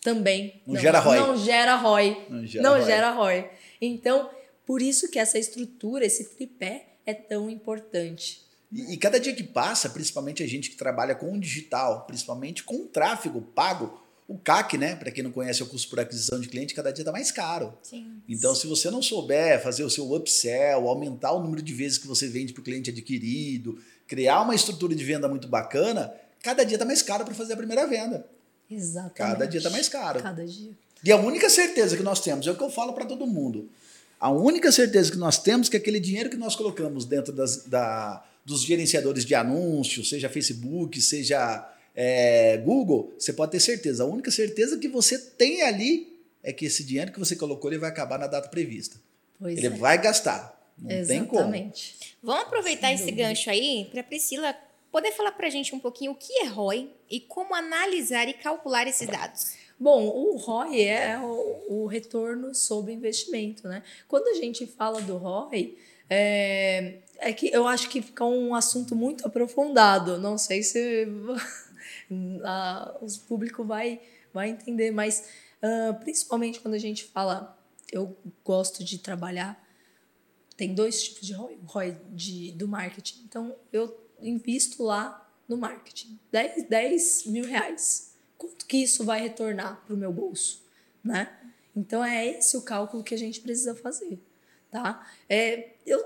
também 0.02 0.62
Não 0.66 0.76
gera 0.76 1.00
ROI. 1.00 1.20
Não 1.20 1.38
gera 1.38 1.76
ROI. 1.76 2.26
Não 2.30 2.46
gera 2.46 2.64
não 2.64 2.76
ROI. 2.76 2.86
gera 2.86 3.12
ROI. 3.12 3.50
Então, 3.82 4.30
por 4.66 4.82
isso 4.82 5.10
que 5.10 5.20
essa 5.20 5.38
estrutura, 5.38 6.06
esse 6.06 6.26
tripé 6.36 6.88
é 7.06 7.14
tão 7.14 7.50
importante. 7.50 8.42
E, 8.72 8.94
e 8.94 8.98
cada 8.98 9.20
dia 9.20 9.34
que 9.34 9.44
passa, 9.44 9.90
principalmente 9.90 10.44
a 10.44 10.48
gente 10.48 10.70
que 10.70 10.76
trabalha 10.76 11.16
com 11.16 11.34
o 11.34 11.40
digital, 11.40 12.06
principalmente 12.06 12.64
com 12.64 12.76
o 12.82 12.86
tráfego 12.86 13.42
pago, 13.42 14.04
o 14.28 14.38
CAC, 14.38 14.78
né? 14.78 14.96
Para 14.96 15.10
quem 15.10 15.24
não 15.24 15.32
conhece, 15.32 15.62
é 15.62 15.66
o 15.66 15.70
custo 15.70 15.90
por 15.90 16.02
aquisição 16.02 16.40
de 16.40 16.50
cliente, 16.50 16.74
cada 16.74 16.92
dia 16.92 17.02
está 17.02 17.14
mais 17.14 17.32
caro. 17.32 17.74
Sim. 17.82 18.22
Então, 18.28 18.54
se 18.54 18.68
você 18.68 18.92
não 18.92 19.02
souber 19.02 19.64
fazer 19.64 19.84
o 19.84 19.90
seu 19.90 20.12
upsell, 20.14 20.90
aumentar 20.90 21.32
o 21.32 21.40
número 21.42 21.62
de 21.62 21.74
vezes 21.74 21.98
que 21.98 22.08
você 22.08 22.28
vende 22.28 22.52
para 22.52 22.60
o 22.60 22.64
cliente 22.64 22.90
adquirido, 22.90 23.82
criar 24.06 24.42
uma 24.42 24.54
estrutura 24.54 24.94
de 24.94 25.04
venda 25.04 25.30
muito 25.30 25.48
bacana, 25.48 26.14
cada 26.44 26.66
dia 26.66 26.76
está 26.76 26.86
mais 26.86 27.02
caro 27.02 27.24
para 27.24 27.34
fazer 27.34 27.54
a 27.54 27.58
primeira 27.58 27.88
venda. 27.88 28.28
Exatamente. 28.70 29.16
Cada 29.16 29.46
dia 29.46 29.62
tá 29.62 29.70
mais 29.70 29.90
caro. 29.90 30.22
Cada 30.22 30.46
dia. 30.46 30.72
E 31.04 31.12
a 31.12 31.18
única 31.18 31.50
certeza 31.50 31.96
que 31.96 32.04
nós 32.04 32.20
temos, 32.20 32.48
é 32.48 32.52
o 32.52 32.56
que 32.56 32.64
eu 32.64 32.70
falo 32.70 32.94
para 32.94 33.06
todo 33.06 33.26
mundo, 33.28 33.70
a 34.20 34.32
única 34.32 34.72
certeza 34.72 35.12
que 35.12 35.18
nós 35.18 35.38
temos 35.38 35.68
é 35.68 35.72
que 35.72 35.78
aquele 35.78 36.00
dinheiro 36.00 36.30
que 36.30 36.38
nós 36.38 36.56
colocamos 36.56 37.06
dentro 37.06 37.32
das, 37.32 37.66
da, 37.66 38.24
dos 38.44 38.64
gerenciadores 38.64 39.24
de 39.24 39.36
anúncios, 39.36 40.10
seja 40.10 40.28
Facebook, 40.28 41.00
seja 41.02 41.70
é, 41.96 42.58
Google, 42.58 43.14
você 43.18 43.32
pode 43.32 43.52
ter 43.52 43.60
certeza. 43.60 44.04
A 44.04 44.08
única 44.08 44.32
certeza 44.32 44.78
que 44.78 44.88
você 44.88 45.20
tem 45.20 45.62
ali 45.62 46.18
é 46.44 46.52
que 46.52 46.66
esse 46.66 46.84
dinheiro 46.84 47.12
que 47.12 47.20
você 47.20 47.36
colocou 47.36 47.70
ele 47.70 47.80
vai 47.80 47.90
acabar 47.90 48.18
na 48.18 48.28
data 48.28 48.50
prevista. 48.50 48.98
Pois 49.40 49.58
ele 49.58 49.68
é. 49.68 49.70
vai 49.70 50.02
gastar. 50.02 50.58
Não 50.78 51.06
tem 51.06 51.26
como. 51.26 51.42
Exatamente. 51.42 51.96
Vamos 52.22 52.44
aproveitar 52.44 52.94
esse 52.94 53.10
gancho 53.12 53.50
aí 53.50 53.88
para 53.92 54.04
Priscila 54.04 54.56
poder 54.98 55.12
falar 55.12 55.32
pra 55.34 55.48
gente 55.48 55.76
um 55.76 55.80
pouquinho 55.80 56.14
o 56.14 56.16
que 56.16 56.40
é 56.40 56.46
ROI 56.48 56.92
e 57.08 57.20
como 57.20 57.54
analisar 57.54 58.28
e 58.28 58.34
calcular 58.34 58.88
esses 58.88 59.08
dados. 59.08 59.56
Bom, 59.80 60.08
o 60.08 60.36
ROI 60.38 60.82
é 60.86 61.20
o, 61.20 61.84
o 61.84 61.86
retorno 61.86 62.56
sobre 62.56 62.94
investimento, 62.94 63.68
né? 63.68 63.84
Quando 64.08 64.28
a 64.30 64.34
gente 64.34 64.66
fala 64.66 65.00
do 65.00 65.18
ROI, 65.18 65.78
é, 66.10 66.96
é 67.20 67.32
que 67.32 67.54
eu 67.54 67.68
acho 67.68 67.90
que 67.90 68.02
fica 68.02 68.26
um 68.26 68.56
assunto 68.56 68.96
muito 68.96 69.24
aprofundado. 69.28 70.18
Não 70.18 70.36
sei 70.36 70.64
se 70.64 71.08
a, 72.44 72.98
o 73.00 73.20
público 73.28 73.64
vai, 73.64 74.02
vai 74.34 74.50
entender, 74.50 74.90
mas 74.90 75.30
ah, 75.62 75.94
principalmente 76.00 76.60
quando 76.60 76.74
a 76.74 76.80
gente 76.80 77.04
fala, 77.04 77.56
eu 77.92 78.18
gosto 78.44 78.84
de 78.84 78.98
trabalhar, 78.98 79.64
tem 80.56 80.74
dois 80.74 81.04
tipos 81.04 81.28
de 81.28 81.34
ROI, 81.34 81.60
o 81.62 81.66
ROI 81.68 81.98
de, 82.10 82.52
do 82.54 82.68
marketing. 82.68 83.22
Então, 83.26 83.56
eu 83.72 84.07
invisto 84.22 84.84
lá 84.84 85.28
no 85.48 85.58
marketing. 85.58 86.20
10, 86.32 86.68
10 86.70 87.26
mil 87.28 87.46
reais. 87.46 88.12
Quanto 88.38 88.66
que 88.66 88.78
isso 88.78 89.04
vai 89.04 89.22
retornar 89.22 89.82
para 89.86 89.94
o 89.94 89.98
meu 89.98 90.12
bolso? 90.12 90.62
Né? 91.04 91.30
Então 91.76 92.04
é 92.04 92.26
esse 92.28 92.58
o 92.58 92.62
cálculo 92.62 93.04
que 93.04 93.14
a 93.16 93.18
gente 93.18 93.40
precisa 93.42 93.74
fazer. 93.76 94.20
Tá? 94.72 95.06
É, 95.30 95.70
eu, 95.86 96.04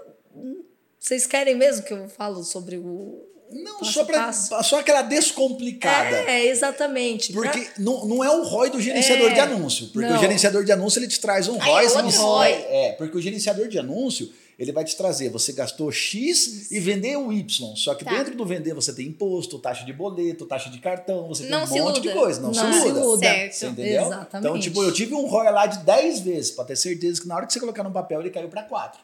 vocês 0.99 1.25
querem 1.25 1.55
mesmo 1.55 1.83
que 1.83 1.93
eu 1.93 2.07
falo 2.07 2.43
sobre 2.43 2.77
o, 2.77 3.25
Não, 3.51 3.79
Passo 3.79 3.91
só, 3.93 4.05
pra, 4.05 4.25
passo. 4.25 4.63
só 4.63 4.79
aquela 4.79 5.01
descomplicada. 5.01 6.15
É, 6.29 6.45
exatamente. 6.45 7.33
Porque 7.33 7.59
Pra- 7.61 7.73
não, 7.79 8.05
não 8.05 8.23
é 8.23 8.29
o 8.29 8.43
ROI 8.43 8.69
do 8.69 8.79
gerenciador 8.79 9.31
É, 9.31 9.33
de 9.33 9.39
anúncio. 9.39 9.87
Porque 9.87 10.07
não. 10.07 10.15
o 10.15 10.19
gerenciador 10.19 10.63
de 10.63 10.71
anúncio 10.71 10.99
ele 10.99 11.07
te 11.07 11.19
traz 11.19 11.47
um 11.47 11.57
ROI. 11.57 11.85
é 11.85 12.01
não- 12.01 12.09
ROI. 12.09 12.51
É, 12.53 12.91
porque 12.93 13.17
o 13.17 13.21
gerenciador 13.21 13.67
de 13.67 13.79
anúncio 13.79 14.31
ele 14.61 14.71
vai 14.71 14.83
te 14.85 14.95
trazer. 14.95 15.29
Você 15.29 15.51
gastou 15.53 15.91
X 15.91 16.69
e 16.71 16.79
vendeu 16.79 17.31
Y. 17.33 17.75
Só 17.75 17.95
que 17.95 18.05
Tá. 18.05 18.11
dentro 18.11 18.35
do 18.35 18.45
vender 18.45 18.73
você 18.75 18.93
tem 18.93 19.07
imposto, 19.07 19.57
taxa 19.57 19.83
de 19.85 19.91
boleto, 19.91 20.45
taxa 20.45 20.69
de 20.69 20.77
cartão, 20.79 21.27
você 21.27 21.43
Não 21.47 21.67
tem 21.67 21.81
um 21.81 21.85
monte 21.85 21.99
de 22.01 22.07
iluda. 22.09 22.21
coisa. 22.23 22.41
Não, 22.41 22.51
Não 22.51 22.53
se 22.53 22.87
iluda. 22.87 22.99
iluda. 22.99 23.25
Certo. 23.27 23.53
Você 23.53 23.67
entendeu? 23.67 24.01
Exatamente. 24.05 24.37
Então, 24.37 24.59
tipo, 24.59 24.83
eu 24.83 24.93
tive 24.93 25.13
um 25.15 25.25
ROI 25.25 25.51
lá 25.51 25.65
de 25.65 25.83
10 25.83 26.19
vezes, 26.19 26.51
pra 26.51 26.63
ter 26.63 26.75
certeza 26.75 27.19
que 27.21 27.27
na 27.27 27.35
hora 27.35 27.47
que 27.47 27.53
você 27.53 27.59
colocar 27.59 27.83
no 27.83 27.91
papel 27.91 28.19
ele 28.21 28.29
caiu 28.29 28.49
pra 28.49 28.63
4. 28.63 28.99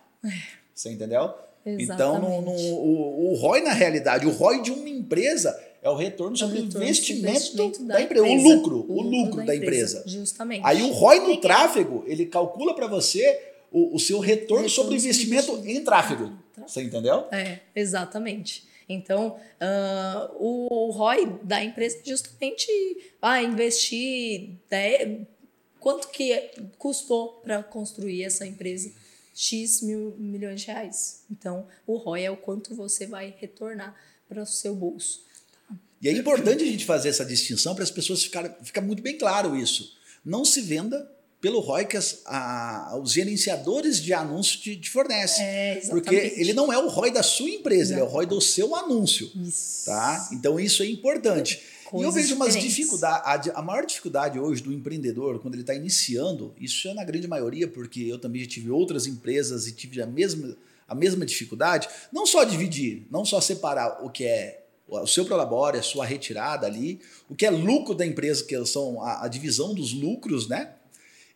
Você 0.76 0.92
entendeu? 0.92 1.32
Então, 1.66 2.20
no, 2.22 2.42
no- 2.42 2.52
Exatamente. 2.54 2.72
o, 2.74 3.32
o 3.32 3.36
ROI, 3.36 3.62
na 3.62 3.74
realidade, 3.74 4.26
o 4.26 4.32
ROI 4.32 4.62
de 4.62 4.72
uma 4.72 4.88
empresa 4.88 5.60
é 5.82 5.90
o 5.90 5.96
retorno 5.96 6.38
sobre 6.38 6.60
o 6.60 6.64
retorno 6.64 6.84
investimento, 6.86 7.30
investimento 7.30 7.84
da, 7.84 8.02
empresa, 8.02 8.26
o 8.26 8.36
lucro, 8.36 8.86
o 8.88 9.02
lucro, 9.02 9.46
da, 9.46 9.56
empresa. 9.56 10.04
Justamente. 10.06 10.62
Aí 10.64 10.82
o 10.84 10.92
ROI 10.94 11.20
no 11.20 11.38
tráfego, 11.38 12.04
ele 12.08 12.26
calcula 12.26 12.74
para 12.74 12.88
você 12.88 13.54
o, 13.72 13.96
o 13.96 14.00
seu 14.00 14.20
retorno, 14.20 14.64
Retorno 14.64 14.70
sobre 14.70 14.96
o 14.96 14.98
investimento 14.98 15.56
em 15.66 15.84
tráfego. 15.84 16.38
Você 16.58 16.84
entendeu? 16.84 17.28
É, 17.32 17.60
exatamente. 17.76 18.66
Então, 18.90 19.38
ah, 19.60 20.32
o, 20.36 20.88
o 20.88 20.92
ROI 20.92 21.40
da 21.44 21.64
empresa 21.64 21.98
é 22.04 22.10
justamente 22.10 22.68
ah, 23.22 23.42
investir. 23.42 24.52
dez- 24.70 25.28
quanto 25.80 26.08
que 26.10 26.52
custou 26.78 27.42
para 27.44 27.62
construir 27.64 28.24
essa 28.24 28.46
empresa? 28.46 28.92
X 29.36 29.82
mil 29.84 30.16
milhões 30.18 30.62
de 30.62 30.68
reais. 30.68 31.24
Então, 31.30 31.68
o 31.86 31.98
ROI 31.98 32.24
é 32.24 32.32
o 32.32 32.38
quanto 32.38 32.74
você 32.74 33.06
vai 33.06 33.36
retornar 33.38 33.96
para 34.28 34.42
o 34.42 34.46
seu 34.48 34.74
bolso. 34.74 35.22
E 36.02 36.08
é 36.10 36.12
importante 36.12 36.64
a 36.64 36.68
gente 36.68 36.86
fazer 36.86 37.10
essa 37.10 37.24
distinção 37.24 37.76
para 37.76 37.84
as 37.84 37.92
pessoas 37.92 38.24
ficarem 38.24 38.52
ficar 38.64 38.82
muito 38.82 39.02
bem 39.04 39.16
claro 39.18 39.56
isso. 39.56 39.96
Não 40.26 40.44
se 40.44 40.62
venda 40.62 41.12
pelo 41.40 41.60
ROI 41.60 41.86
que 41.86 41.96
as- 41.98 42.22
a- 42.26 43.00
os 43.02 43.12
gerenciadores 43.14 44.02
de 44.02 44.12
anúncios 44.14 44.62
te, 44.62 44.76
te 44.76 44.90
fornecem. 44.90 45.46
É, 45.46 45.82
Porque 45.90 46.16
ele 46.16 46.54
não 46.54 46.72
é 46.74 46.78
o 46.78 46.88
ROI 46.88 47.12
da 47.12 47.22
sua 47.24 47.50
empresa, 47.50 47.94
ele 47.94 48.02
é 48.02 48.04
o 48.04 48.08
ROI 48.08 48.26
do 48.26 48.42
seu 48.42 48.76
anúncio. 48.76 49.30
Isso. 49.36 49.86
Tá? 49.86 50.30
Então 50.34 50.60
isso 50.60 50.82
é 50.84 50.88
importante. 50.88 51.56
e 51.56 51.86
eu 51.86 51.92
Coisas 51.92 52.16
vejo 52.16 52.36
umas 52.36 52.54
dificuldades. 52.56 53.52
A 53.56 53.62
maior 53.62 53.86
dificuldade 53.86 54.38
hoje 54.38 54.62
do 54.62 54.74
empreendedor, 54.74 55.40
quando 55.40 55.54
ele 55.54 55.64
está 55.64 55.74
iniciando, 55.74 56.54
isso 56.60 56.88
é 56.90 56.94
na 56.94 57.04
grande 57.06 57.28
maioria, 57.28 57.68
porque 57.68 58.02
eu 58.02 58.20
também 58.20 58.42
já 58.42 58.48
tive 58.50 58.70
outras 58.70 59.06
empresas 59.08 59.68
e 59.68 59.72
tive 59.72 60.02
a 60.02 60.06
mesma, 60.06 60.58
a 60.88 60.94
mesma 60.94 61.26
dificuldade. 61.26 61.88
Não 62.12 62.26
só 62.26 62.44
dividir, 62.44 63.06
não 63.10 63.24
só 63.24 63.40
separar 63.40 64.04
o 64.04 64.10
que 64.10 64.26
é 64.26 64.64
o 64.90 65.06
seu 65.08 65.24
prolabore, 65.26 65.78
a 65.78 65.84
sua 65.84 66.06
retirada 66.06 66.66
ali, 66.66 67.00
o 67.30 67.36
que 67.36 67.46
é 67.46 67.50
lucro 67.50 67.94
da 67.94 68.06
empresa, 68.06 68.44
que 68.44 68.66
são 68.66 69.02
a, 69.04 69.26
a 69.26 69.28
divisão 69.28 69.74
dos 69.74 69.92
lucros, 69.94 70.48
né? 70.48 70.72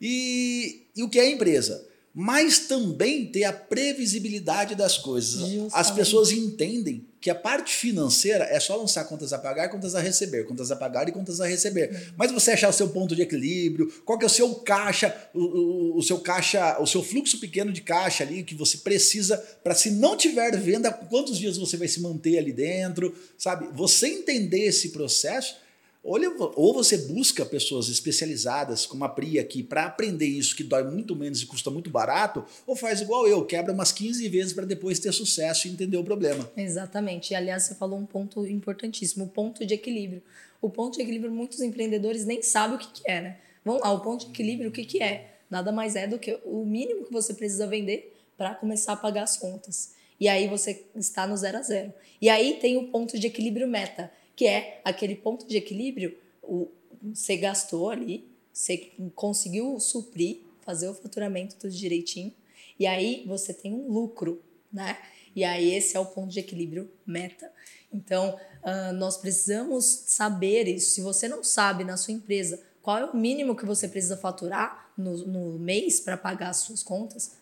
E, 0.01 0.88
e 0.96 1.03
o 1.03 1.10
que 1.10 1.20
é 1.20 1.24
a 1.24 1.29
empresa. 1.29 1.88
Mas 2.13 2.60
também 2.60 3.27
ter 3.27 3.46
a 3.46 3.53
previsibilidade 3.53 4.75
das 4.75 4.98
coisas. 4.98 5.41
As 5.43 5.50
Justamente. 5.50 5.93
pessoas 5.93 6.31
entendem 6.31 7.05
que 7.22 7.29
a 7.29 7.36
parte 7.36 7.75
financeira 7.75 8.46
é 8.46 8.60
só 8.60 8.75
lançar 8.75 9.05
contas 9.05 9.31
a 9.31 9.38
pagar, 9.38 9.70
contas 9.70 9.93
a 9.93 10.01
receber, 10.01 10.43
contas 10.46 10.72
a 10.72 10.75
pagar 10.75 11.08
e 11.08 11.12
contas 11.12 11.39
a 11.39 11.46
receber. 11.46 12.12
Mas 12.17 12.31
você 12.31 12.51
achar 12.51 12.67
o 12.67 12.74
seu 12.74 12.89
ponto 12.89 13.15
de 13.15 13.22
equilíbrio, 13.22 13.93
qual 14.03 14.17
que 14.17 14.25
é 14.25 14.27
o 14.27 14.29
seu 14.29 14.55
caixa, 14.55 15.15
o, 15.31 15.39
o, 15.39 15.98
o 15.98 16.01
seu 16.01 16.17
caixa, 16.20 16.81
o 16.81 16.88
seu 16.88 17.03
fluxo 17.03 17.39
pequeno 17.39 17.72
de 17.72 17.81
caixa 17.81 18.24
ali 18.24 18.41
que 18.43 18.55
você 18.55 18.77
precisa 18.77 19.38
para 19.63 19.75
se 19.75 19.91
não 19.91 20.17
tiver 20.17 20.58
venda, 20.58 20.91
quantos 20.91 21.38
dias 21.38 21.58
você 21.58 21.77
vai 21.77 21.88
se 21.88 22.01
manter 22.01 22.39
ali 22.39 22.51
dentro, 22.51 23.15
sabe? 23.38 23.70
Você 23.74 24.08
entender 24.08 24.65
esse 24.65 24.89
processo 24.89 25.55
ou 26.03 26.74
você 26.74 26.98
busca 26.98 27.46
pessoas 27.46 27.88
especializadas, 27.88 28.88
como 28.88 29.05
a 29.05 29.10
Pri 29.10 29.38
aqui, 29.38 29.62
para 29.62 29.86
aprender 29.86 30.25
isso 30.25 30.55
que 30.55 30.63
dói 30.63 30.84
muito 30.84 31.15
menos 31.15 31.41
e 31.41 31.46
custa 31.46 31.70
muito 31.70 31.91
barato, 31.91 32.43
ou 32.65 32.75
faz 32.75 33.01
igual 33.01 33.27
eu, 33.27 33.46
quebra 33.46 33.72
umas 33.72 33.91
15 33.91 34.27
vezes 34.27 34.53
para 34.53 34.65
depois 34.65 34.98
ter 34.98 35.12
sucesso 35.12 35.67
e 35.67 35.72
entender 35.72 35.98
o 35.98 36.03
problema. 36.03 36.50
Exatamente. 36.58 37.31
E, 37.31 37.36
aliás, 37.36 37.63
você 37.63 37.75
falou 37.75 38.00
um 38.00 38.05
ponto 38.05 38.48
importantíssimo, 38.48 39.25
o 39.25 39.29
ponto 39.29 39.63
de 39.63 39.75
equilíbrio. 39.75 40.24
O 40.60 40.70
ponto 40.70 40.96
de 40.96 41.03
equilíbrio, 41.03 41.31
muitos 41.31 41.62
empreendedores 41.62 42.25
nem 42.25 42.41
sabem 42.41 42.77
o 42.77 42.79
que, 42.79 43.01
que 43.01 43.10
é, 43.10 43.22
né? 43.22 43.38
Vamos 43.63 43.81
lá, 43.81 43.91
o 43.91 44.00
ponto 44.00 44.25
de 44.25 44.31
equilíbrio, 44.31 44.70
o 44.70 44.74
que, 44.74 44.86
que 44.86 45.03
é? 45.03 45.36
Nada 45.50 45.72
mais 45.72 45.96
é 45.96 46.08
do 46.08 46.17
que 46.17 46.39
o 46.46 46.65
mínimo 46.65 47.05
que 47.05 47.12
você 47.12 47.34
precisa 47.34 47.67
vender 47.67 48.15
para 48.36 48.55
começar 48.55 48.93
a 48.93 48.98
pagar 48.98 49.24
as 49.24 49.38
contas. 49.38 49.91
E 50.20 50.27
aí 50.27 50.48
você 50.48 50.84
está 50.96 51.27
no 51.27 51.38
zero 51.38 51.58
a 51.58 51.62
zero. 51.62 51.93
E 52.20 52.29
aí 52.29 52.58
tem 52.60 52.77
o 52.77 52.88
ponto 52.88 53.20
de 53.20 53.27
equilíbrio 53.27 53.67
meta, 53.67 54.12
que 54.41 54.48
é 54.48 54.81
aquele 54.83 55.13
ponto 55.13 55.48
de 55.48 55.55
equilíbrio, 55.55 56.17
o, 56.41 56.67
você 57.13 57.38
gastou 57.38 57.91
ali, 57.91 58.27
você 58.51 58.91
conseguiu 59.13 59.79
suprir, 59.79 60.39
fazer 60.62 60.89
o 60.89 60.95
faturamento 60.95 61.57
tudo 61.57 61.71
direitinho, 61.71 62.33
e 62.79 62.88
aí 62.88 63.24
você 63.27 63.53
tem 63.53 63.71
um 63.71 63.88
lucro, 63.88 64.41
né? 64.74 64.98
E 65.36 65.43
aí 65.43 65.75
esse 65.75 65.95
é 65.95 66.00
o 66.00 66.07
ponto 66.07 66.31
de 66.31 66.39
equilíbrio 66.39 66.89
meta. 67.05 67.53
Então, 67.93 68.36
ah, 68.63 68.91
nós 68.93 69.15
precisamos 69.15 69.86
saber 70.07 70.67
isso. 70.67 70.95
Se 70.95 71.01
você 71.01 71.27
não 71.27 71.43
sabe 71.43 71.83
na 71.83 71.95
sua 71.95 72.15
empresa 72.15 72.60
qual 72.81 72.98
é 72.98 73.05
o 73.05 73.15
mínimo 73.15 73.55
que 73.55 73.63
você 73.63 73.88
precisa 73.88 74.17
faturar 74.17 74.91
no, 74.98 75.17
no 75.17 75.60
mês 75.60 76.00
para 76.00 76.17
pagar 76.17 76.50
as 76.50 76.57
suas 76.57 76.81
contas, 76.81 77.33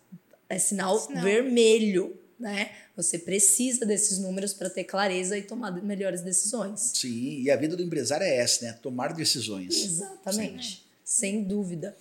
é 0.50 0.60
sinal 0.60 1.00
Sinal. 1.00 1.24
vermelho, 1.24 2.20
né? 2.40 2.72
Você 2.96 3.18
precisa 3.20 3.86
desses 3.86 4.18
números 4.18 4.54
para 4.54 4.70
ter 4.70 4.84
clareza 4.84 5.38
e 5.38 5.42
tomar 5.42 5.72
melhores 5.84 6.22
decisões. 6.22 6.92
Sim, 6.96 7.42
e 7.42 7.52
a 7.52 7.56
vida 7.56 7.76
do 7.76 7.84
empresário 7.84 8.24
é 8.26 8.38
essa, 8.38 8.66
né? 8.66 8.74
Tomar 8.82 9.14
decisões. 9.14 9.84
Exatamente. 9.84 10.86
Sem 11.04 11.44
dúvida. 11.44 11.96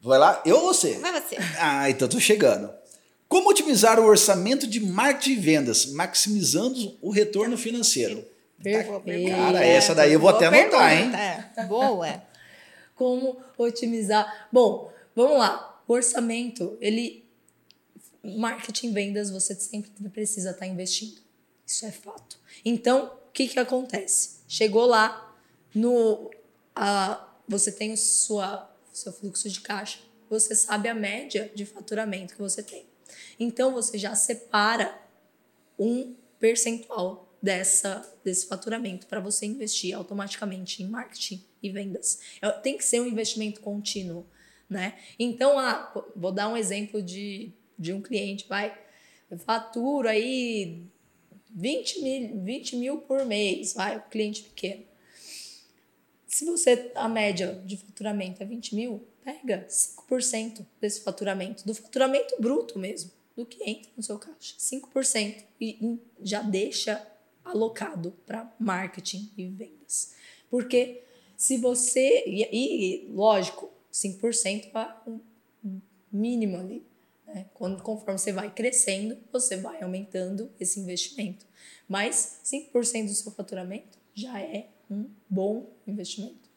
Vai 0.00 0.18
lá, 0.18 0.42
eu 0.44 0.56
ou 0.56 0.72
você? 0.74 0.94
Vai 0.98 1.20
você. 1.20 1.36
Ah, 1.58 1.88
então 1.90 2.08
tô 2.08 2.20
chegando. 2.20 2.70
Como 3.28 3.50
otimizar 3.50 4.00
o 4.00 4.04
orçamento 4.04 4.66
de 4.66 4.80
marketing 4.80 5.32
e 5.32 5.36
vendas, 5.36 5.86
maximizando 5.86 6.96
o 7.02 7.10
retorno 7.10 7.58
financeiro? 7.58 8.24
Perfeito. 8.62 9.30
Cara, 9.30 9.64
essa 9.64 9.94
daí 9.94 10.12
eu 10.12 10.20
vou 10.20 10.30
Boa 10.30 10.46
até 10.46 10.46
anotar, 10.46 10.92
hein? 10.92 11.10
pergunta. 11.10 11.62
Boa. 11.64 12.22
como 12.98 13.38
otimizar. 13.56 14.48
Bom, 14.52 14.92
vamos 15.14 15.38
lá. 15.38 15.80
O 15.86 15.94
orçamento, 15.94 16.76
ele. 16.80 17.24
Marketing, 18.36 18.92
vendas, 18.92 19.30
você 19.30 19.54
sempre 19.54 19.90
precisa 20.10 20.50
estar 20.50 20.66
investindo. 20.66 21.20
Isso 21.66 21.84
é 21.86 21.92
fato. 21.92 22.38
Então, 22.64 23.12
o 23.28 23.32
que, 23.32 23.48
que 23.48 23.58
acontece? 23.58 24.40
Chegou 24.48 24.86
lá, 24.86 25.36
no, 25.74 26.30
a, 26.74 27.28
você 27.46 27.70
tem 27.70 27.92
o 27.92 27.96
sua, 27.96 28.74
seu 28.92 29.12
fluxo 29.12 29.48
de 29.48 29.60
caixa, 29.60 30.00
você 30.28 30.54
sabe 30.54 30.88
a 30.88 30.94
média 30.94 31.50
de 31.54 31.64
faturamento 31.64 32.34
que 32.34 32.40
você 32.40 32.62
tem. 32.62 32.86
Então, 33.38 33.72
você 33.72 33.96
já 33.96 34.14
separa 34.14 35.00
um 35.78 36.14
percentual 36.38 37.28
dessa, 37.42 38.04
desse 38.24 38.46
faturamento 38.46 39.06
para 39.06 39.20
você 39.20 39.46
investir 39.46 39.94
automaticamente 39.94 40.82
em 40.82 40.88
marketing 40.88 41.44
e 41.62 41.70
vendas. 41.70 42.18
É- 42.42 42.50
Tem 42.50 42.76
que 42.76 42.84
ser 42.84 43.00
um 43.00 43.06
investimento 43.06 43.60
contínuo, 43.60 44.26
né? 44.68 44.98
Então, 45.18 45.58
ah, 45.58 45.92
vou 46.14 46.32
dar 46.32 46.48
um 46.48 46.56
exemplo 46.56 47.02
de, 47.02 47.52
de 47.78 47.92
um 47.92 48.02
cliente, 48.02 48.46
vai, 48.48 48.76
eu 49.30 49.38
faturo 49.38 50.08
aí 50.08 50.82
20 51.50 52.02
mil, 52.02 52.44
20 52.44 52.76
mil 52.76 52.98
por 52.98 53.24
mês, 53.24 53.74
vai, 53.74 53.96
o 53.96 54.02
cliente 54.02 54.42
pequeno. 54.42 54.84
Se 56.26 56.44
você, 56.44 56.92
a 56.94 57.08
média 57.08 57.60
de 57.64 57.76
faturamento 57.76 58.42
é 58.42 58.46
20 58.46 58.74
mil, 58.74 59.06
pega 59.24 59.66
5% 59.68 60.64
desse 60.80 61.00
faturamento, 61.00 61.66
do 61.66 61.74
faturamento 61.74 62.34
bruto 62.38 62.78
mesmo, 62.78 63.10
do 63.36 63.46
que 63.46 63.62
entra 63.68 63.90
no 63.96 64.02
seu 64.02 64.18
caixa. 64.18 64.54
5%. 64.58 65.44
E, 65.60 65.70
e 65.80 65.98
já 66.22 66.42
deixa 66.42 67.06
alocado 67.44 68.12
para 68.26 68.54
marketing 68.58 69.30
e 69.36 69.46
vendas. 69.46 70.14
Porque 70.50 71.02
se 71.36 71.56
você. 71.56 72.24
E, 72.26 72.48
e 72.52 73.08
lógico, 73.10 73.70
5% 73.92 74.70
é 74.74 75.10
um 75.10 75.80
mínimo 76.12 76.56
ali. 76.56 76.84
Né? 77.28 77.46
Quando, 77.54 77.82
conforme 77.82 78.18
você 78.18 78.32
vai 78.32 78.52
crescendo, 78.52 79.16
você 79.32 79.56
vai 79.56 79.82
aumentando 79.82 80.50
esse 80.58 80.80
investimento. 80.80 81.46
Mas 81.88 82.40
5% 82.44 83.06
do 83.06 83.14
seu 83.14 83.32
faturamento 83.32 83.98
já 84.14 84.40
é 84.40 84.68
um 84.90 85.08
bom 85.28 85.70
investimento. 85.86 86.48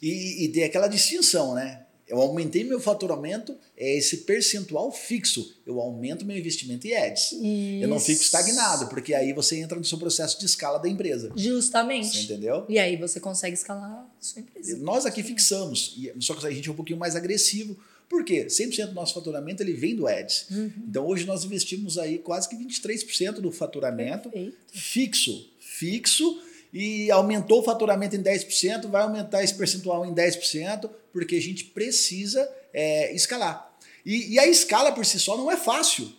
E, 0.00 0.44
e 0.44 0.48
tem 0.48 0.64
aquela 0.64 0.88
distinção, 0.88 1.54
né? 1.54 1.86
eu 2.12 2.20
aumentei 2.20 2.62
meu 2.62 2.78
faturamento, 2.78 3.56
é 3.74 3.96
esse 3.96 4.18
percentual 4.18 4.92
fixo. 4.92 5.56
Eu 5.64 5.80
aumento 5.80 6.26
meu 6.26 6.36
investimento 6.36 6.86
em 6.86 6.94
ads. 6.94 7.32
Eu 7.80 7.88
não 7.88 7.98
fico 7.98 8.20
estagnado, 8.20 8.88
porque 8.88 9.14
aí 9.14 9.32
você 9.32 9.58
entra 9.58 9.78
no 9.78 9.84
seu 9.84 9.96
processo 9.96 10.38
de 10.38 10.44
escala 10.44 10.78
da 10.78 10.90
empresa. 10.90 11.32
Justamente. 11.34 12.08
Você 12.08 12.24
entendeu? 12.24 12.66
E 12.68 12.78
aí 12.78 12.96
você 12.96 13.18
consegue 13.18 13.54
escalar 13.54 13.90
a 13.90 14.22
sua 14.22 14.40
empresa. 14.40 14.76
Nós 14.76 15.06
aqui 15.06 15.22
fixamos, 15.22 15.98
só 16.20 16.34
que 16.34 16.46
a 16.46 16.50
gente 16.50 16.68
é 16.68 16.72
um 16.72 16.76
pouquinho 16.76 16.98
mais 16.98 17.16
agressivo. 17.16 17.78
Por 18.12 18.26
quê? 18.26 18.44
100% 18.44 18.88
do 18.88 18.92
nosso 18.92 19.14
faturamento 19.14 19.62
ele 19.62 19.72
vem 19.72 19.96
do 19.96 20.06
ads. 20.06 20.44
Uhum. 20.50 20.70
Então 20.86 21.06
hoje 21.06 21.24
nós 21.24 21.44
investimos 21.44 21.96
aí 21.96 22.18
quase 22.18 22.46
que 22.46 22.54
23% 22.54 23.36
do 23.40 23.50
faturamento 23.50 24.28
Perfeito. 24.28 24.54
fixo, 24.70 25.50
fixo 25.58 26.42
e 26.70 27.10
aumentou 27.10 27.60
o 27.60 27.62
faturamento 27.62 28.14
em 28.14 28.22
10%, 28.22 28.86
vai 28.88 29.00
aumentar 29.00 29.42
esse 29.42 29.54
percentual 29.54 30.04
em 30.04 30.14
10%, 30.14 30.90
porque 31.10 31.36
a 31.36 31.40
gente 31.40 31.64
precisa 31.64 32.46
é, 32.74 33.14
escalar. 33.14 33.74
E, 34.04 34.34
e, 34.34 34.38
a 34.38 34.46
escala 34.46 34.92
por 34.92 35.06
si 35.06 35.18
só 35.18 35.34
não 35.34 35.50
é 35.50 35.56
fácil. 35.56 36.12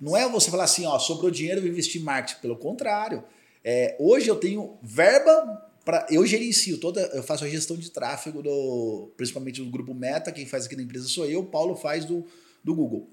Não 0.00 0.16
é 0.16 0.28
você 0.28 0.52
falar 0.52 0.64
assim, 0.64 0.86
ó, 0.86 1.00
sobrou 1.00 1.32
dinheiro, 1.32 1.60
vou 1.60 1.68
investir 1.68 2.00
em 2.00 2.04
marketing. 2.04 2.40
Pelo 2.42 2.54
contrário. 2.54 3.24
É, 3.64 3.96
hoje 3.98 4.28
eu 4.28 4.36
tenho 4.36 4.78
verba 4.80 5.68
para. 5.90 6.06
Eu 6.08 6.24
gerencio 6.24 6.78
toda. 6.78 7.00
Eu 7.12 7.22
faço 7.22 7.44
a 7.44 7.48
gestão 7.48 7.76
de 7.76 7.90
tráfego, 7.90 8.42
do, 8.42 9.10
principalmente 9.16 9.60
do 9.60 9.70
grupo 9.70 9.92
Meta. 9.92 10.30
Quem 10.30 10.46
faz 10.46 10.66
aqui 10.66 10.76
na 10.76 10.82
empresa 10.82 11.08
sou 11.08 11.26
eu, 11.26 11.42
Paulo 11.44 11.74
faz 11.74 12.04
do, 12.04 12.24
do 12.62 12.74
Google. 12.74 13.08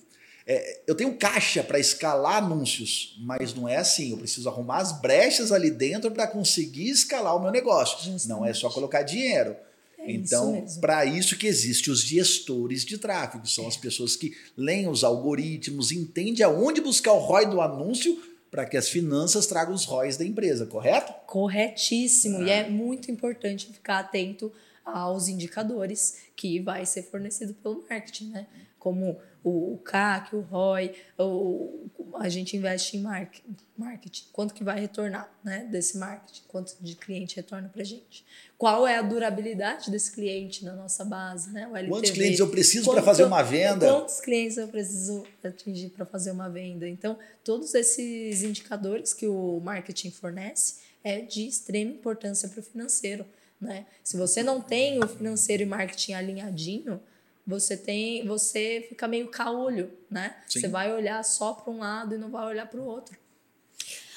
É, 0.46 0.82
eu 0.88 0.96
tenho 0.96 1.18
caixa 1.18 1.62
para 1.64 1.80
escalar 1.80 2.38
anúncios, 2.38 3.18
mas 3.20 3.54
não 3.54 3.68
é 3.68 3.78
assim. 3.78 4.12
Eu 4.12 4.18
preciso 4.18 4.48
arrumar 4.48 4.78
as 4.78 5.02
brechas 5.02 5.52
ali 5.52 5.72
dentro 5.72 6.12
para 6.12 6.28
conseguir 6.28 6.90
escalar 6.90 7.36
o 7.36 7.42
meu 7.42 7.52
negócio. 7.52 7.98
Justamente. 7.98 8.28
Não 8.28 8.46
é 8.46 8.54
só 8.54 8.70
colocar 8.70 9.02
dinheiro. 9.02 9.56
É 10.00 10.12
então, 10.12 10.64
para 10.80 11.04
isso 11.04 11.36
que 11.38 11.48
existem 11.48 11.92
os 11.92 12.02
gestores 12.02 12.86
de 12.86 12.98
tráfego, 12.98 13.46
são 13.48 13.68
as 13.68 13.76
pessoas 13.76 14.16
que 14.16 14.38
leem 14.56 14.88
os 14.88 15.04
algoritmos, 15.04 15.92
entendem 15.92 16.46
aonde 16.46 16.80
buscar 16.80 17.12
o 17.12 17.20
ROI 17.20 17.48
do 17.48 17.60
anúncio 17.60 18.18
para 18.50 18.66
que 18.66 18.78
as 18.78 18.90
finanças 18.90 19.46
tragam 19.46 19.74
os 19.74 19.86
ROIs 19.86 20.18
da 20.18 20.26
empresa, 20.26 20.66
correto? 20.66 21.14
Corretíssimo. 21.26 22.40
Ah. 22.40 22.44
E 22.44 22.50
é 22.50 22.70
muito 22.70 23.12
importante 23.12 23.72
ficar 23.72 24.00
atento 24.00 24.52
aos 24.86 25.28
indicadores 25.28 26.18
que 26.36 26.60
vai 26.60 26.86
ser 26.86 27.04
fornecido 27.04 27.54
pelo 27.56 27.84
marketing, 27.90 28.30
né? 28.30 28.48
Como 28.80 29.18
o, 29.48 29.74
o 29.74 29.78
CAC, 29.78 30.36
o 30.36 30.42
ROI, 30.42 30.94
o, 31.18 31.90
a 32.16 32.28
gente 32.28 32.58
investe 32.58 32.98
em 32.98 33.02
marketing, 33.02 34.26
quanto 34.34 34.54
que 34.54 34.64
vai 34.64 34.80
retornar 34.80 35.32
né, 35.44 35.68
desse 35.72 35.98
marketing, 35.98 36.42
quanto 36.48 36.76
de 36.82 36.96
cliente 36.96 37.38
retorna 37.38 37.70
para 37.70 37.84
gente. 37.84 38.26
Qual 38.58 38.86
é 38.86 38.98
a 38.98 39.02
durabilidade 39.02 39.90
desse 39.90 40.12
cliente 40.12 40.66
na 40.66 40.74
nossa 40.76 41.06
base, 41.06 41.52
né? 41.52 41.64
LTV. 41.64 41.90
Quantos 41.90 42.12
clientes 42.12 42.40
eu 42.40 42.50
preciso 42.50 42.92
para 42.92 43.04
fazer 43.04 43.24
uma 43.24 43.42
venda? 43.42 43.88
Quantos 43.88 44.20
clientes 44.20 44.58
eu 44.58 44.68
preciso 44.68 45.24
atingir 45.44 45.90
para 45.90 46.06
fazer 46.06 46.32
uma 46.32 46.50
venda? 46.50 46.88
Então, 46.90 47.18
todos 47.44 47.74
esses 47.74 48.44
indicadores 48.44 49.14
que 49.14 49.28
o 49.28 49.62
marketing 49.64 50.12
fornece 50.12 50.88
é 51.04 51.22
de 51.22 51.48
extrema 51.48 51.92
importância 51.92 52.50
para 52.50 52.60
o 52.60 52.64
financeiro. 52.64 53.26
Né? 53.62 53.86
Se 54.04 54.18
você 54.18 54.44
não 54.44 54.60
tem 54.60 55.02
o 55.02 55.08
financeiro 55.08 55.64
e 55.64 55.66
marketing 55.66 56.14
alinhadinho, 56.14 57.00
você 57.48 57.78
tem, 57.78 58.28
você 58.28 58.86
fica 58.90 59.08
meio 59.08 59.30
caolho, 59.30 59.90
né? 60.12 60.36
Sim. 60.48 60.60
Você 60.60 60.68
vai 60.68 60.94
olhar 60.94 61.24
só 61.24 61.54
para 61.54 61.72
um 61.72 61.80
lado 61.80 62.14
e 62.14 62.18
não 62.18 62.30
vai 62.30 62.46
olhar 62.46 62.68
para 62.68 62.82
o 62.82 62.86
outro. 62.86 63.18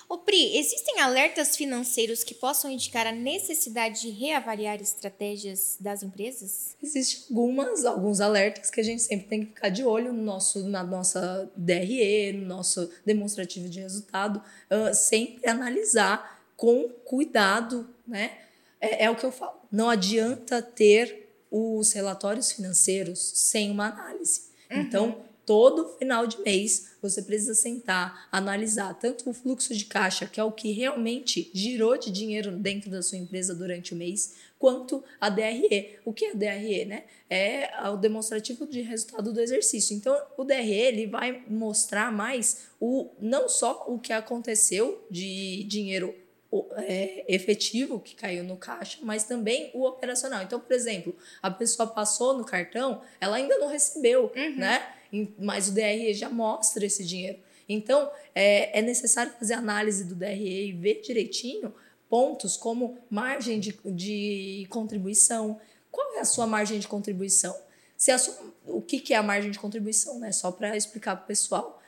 Ô 0.09 0.19
Pri, 0.19 0.59
existem 0.59 0.99
alertas 0.99 1.57
financeiros 1.57 2.25
que 2.25 2.35
possam 2.35 2.69
indicar 2.69 3.07
a 3.07 3.13
necessidade 3.13 4.01
de 4.01 4.11
reavaliar 4.11 4.83
estratégias 4.83 5.77
das 5.79 6.03
empresas? 6.03 6.75
Existem 6.83 7.27
algumas, 7.31 7.85
alguns 7.85 8.21
alertas 8.21 8.71
que 8.71 8.81
a 8.81 8.83
gente 8.83 9.03
sempre 9.03 9.29
tem 9.29 9.45
que 9.45 9.55
ficar 9.55 9.69
de 9.69 9.85
olho 9.85 10.13
no 10.13 10.21
nosso, 10.21 10.69
na 10.69 10.83
nossa 10.83 11.49
DRE, 11.55 12.33
no 12.33 12.45
nosso 12.45 12.91
demonstrativo 13.07 13.69
de 13.69 13.79
resultado, 13.79 14.43
ah, 14.69 14.93
sempre 14.93 15.49
analisar 15.49 16.43
com 16.57 16.89
cuidado, 17.05 17.89
né? 18.05 18.37
É, 18.81 19.05
é 19.05 19.11
o 19.11 19.15
que 19.15 19.25
eu 19.25 19.31
falo. 19.31 19.61
Não 19.71 19.89
adianta 19.89 20.61
ter 20.61 21.30
os 21.51 21.93
relatórios 21.93 22.53
financeiros 22.53 23.19
sem 23.19 23.71
uma 23.71 23.89
análise. 23.89 24.51
Então, 24.71 25.25
todo 25.45 25.89
final 25.99 26.29
de 26.29 26.41
mês, 26.43 26.91
você 27.03 27.23
precisa 27.23 27.55
sentar, 27.55 28.29
analisar 28.31 28.95
tanto 28.95 29.29
o 29.29 29.33
fluxo 29.33 29.75
de 29.75 29.85
caixa, 29.85 30.27
que 30.27 30.39
é 30.39 30.45
o 30.45 30.53
que 30.53 30.71
realmente 30.71 31.51
girou 31.53 31.99
de 31.99 32.11
dinheiro 32.11 32.53
dentro 32.53 32.89
da 32.89 33.03
sua 33.03 33.19
empresa 33.19 33.53
durante 33.53 33.93
o 33.93 33.97
mês, 33.97 34.35
quanto 34.61 35.03
a 35.21 35.29
DRE. 35.29 35.99
O 36.05 36.13
que 36.13 36.27
é 36.27 36.31
a 36.31 36.35
DRE, 36.35 36.85
né? 36.85 37.05
É 37.29 37.69
o 37.89 37.97
demonstrativo 37.97 38.65
de 38.65 38.83
resultado 38.83 39.33
do 39.33 39.41
exercício. 39.41 39.97
Então, 39.97 40.17
o 40.37 40.45
DRE 40.45 40.71
ele 40.71 41.07
vai 41.09 41.43
mostrar 41.49 42.13
mais 42.13 42.69
o 42.79 43.11
não 43.21 43.49
só 43.49 43.87
o 43.89 43.99
que 43.99 44.13
aconteceu 44.13 45.05
de 45.11 45.65
dinheiro 45.65 46.15
o- 46.51 46.67
é, 46.77 47.25
efetivo 47.29 48.01
que 48.01 48.15
caiu 48.15 48.43
no 48.45 48.57
caixa, 48.57 48.99
mas 49.03 49.25
também 49.25 49.71
o 49.73 49.85
operacional. 49.85 50.43
Então, 50.43 50.59
por 50.59 50.73
exemplo, 50.73 51.15
a 51.43 51.51
pessoa 51.51 51.87
passou 51.89 52.37
no 52.37 52.45
cartão, 52.45 53.03
ela 53.21 53.37
ainda 53.37 53.57
não 53.59 53.69
recebeu, 53.69 54.31
né? 54.57 54.95
Em- 55.13 55.33
Mas 55.39 55.69
o 55.69 55.73
DRE 55.73 56.13
já 56.15 56.29
mostra 56.29 56.85
esse 56.85 57.05
dinheiro. 57.05 57.39
Então, 57.69 58.11
é, 58.35 58.79
é 58.79 58.83
necessário 58.83 59.33
fazer 59.39 59.55
análise 59.55 60.05
do 60.05 60.15
DRE 60.17 60.69
e 60.69 60.73
ver 60.73 61.01
direitinho 61.03 61.73
pontos 62.09 62.57
como 62.57 62.99
margem 63.09 63.61
de, 63.61 63.79
de 63.85 64.67
contribuição. 64.71 65.61
Qual 65.93 66.17
é 66.17 66.21
a 66.21 66.25
sua 66.25 66.47
margem 66.49 66.81
de 66.81 66.89
contribuição? 66.89 67.57
Se 67.97 68.11
a 68.11 68.19
sua, 68.19 68.35
o 68.67 68.81
que, 68.83 68.99
que 68.99 69.15
é 69.15 69.17
a 69.17 69.23
margem 69.23 69.51
de 69.53 69.59
contribuição, 69.61 70.19
né? 70.19 70.33
Só 70.33 70.51
para 70.51 70.77
explicar 70.77 71.15
para 71.17 71.25
o 71.25 71.27
pessoal. 71.29 71.81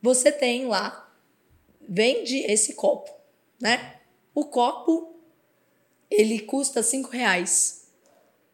Você 0.00 0.30
tem 0.30 0.66
lá, 0.66 1.12
vende 1.88 2.38
esse 2.40 2.74
copo, 2.74 3.10
né? 3.64 3.96
O 4.34 4.44
copo, 4.44 5.16
ele 6.10 6.40
custa 6.40 6.82
cinco 6.82 7.08
reais, 7.08 7.86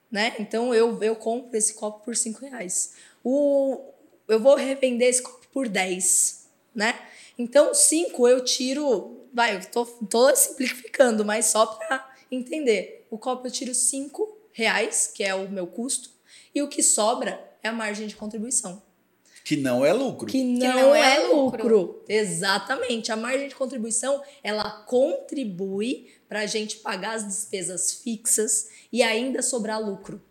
né? 0.09 0.37
Então, 0.39 0.73
eu, 0.73 1.03
eu 1.03 1.17
compro 1.17 1.57
esse 1.57 1.75
copo 1.75 2.05
por 2.05 2.15
cinco 2.15 2.47
reais. 2.47 2.95
O, 3.25 3.91
eu 4.29 4.39
vou 4.39 4.55
revender 4.55 5.09
esse 5.09 5.21
copo 5.21 5.49
por 5.53 5.69
10, 5.69 6.49
né? 6.73 6.95
Então, 7.37 7.75
5 7.75 8.29
eu 8.29 8.45
tiro. 8.45 9.27
Vai, 9.35 9.57
eu 9.57 9.65
tô, 9.71 9.85
tô 9.85 10.35
simplificando, 10.37 11.25
mas 11.25 11.47
só 11.47 11.67
para 11.67 12.09
entender. 12.31 13.07
O 13.11 13.19
copo 13.19 13.49
eu 13.49 13.51
tiro 13.51 13.75
5 13.75 14.39
reais, 14.53 15.11
que 15.13 15.25
é 15.25 15.35
o 15.35 15.51
meu 15.51 15.67
custo, 15.67 16.11
e 16.55 16.63
o 16.63 16.69
que 16.69 16.85
sobra 16.85 17.53
é 17.65 17.69
a 17.69 17.73
margem 17.73 18.07
de 18.07 18.15
contribuição. 18.15 18.81
Que 19.45 19.57
não 19.57 19.85
é 19.85 19.93
lucro. 19.93 20.27
Que 20.27 20.45
não, 20.45 20.75
não 20.75 20.95
é, 20.95 21.17
é 21.17 21.27
lucro. 21.29 21.63
lucro. 21.63 22.05
Exatamente. 22.09 23.11
A 23.11 23.17
margem 23.17 23.49
de 23.49 23.55
contribuição, 23.55 24.23
ela 24.43 24.71
contribui 24.85 26.13
para 26.29 26.41
a 26.41 26.47
gente 26.47 26.77
pagar 26.77 27.17
as 27.17 27.27
despesas 27.27 27.93
fixas 27.93 28.69
e 28.93 29.03
ainda 29.03 29.43
sobrar 29.43 29.81
lucro. 29.81 30.23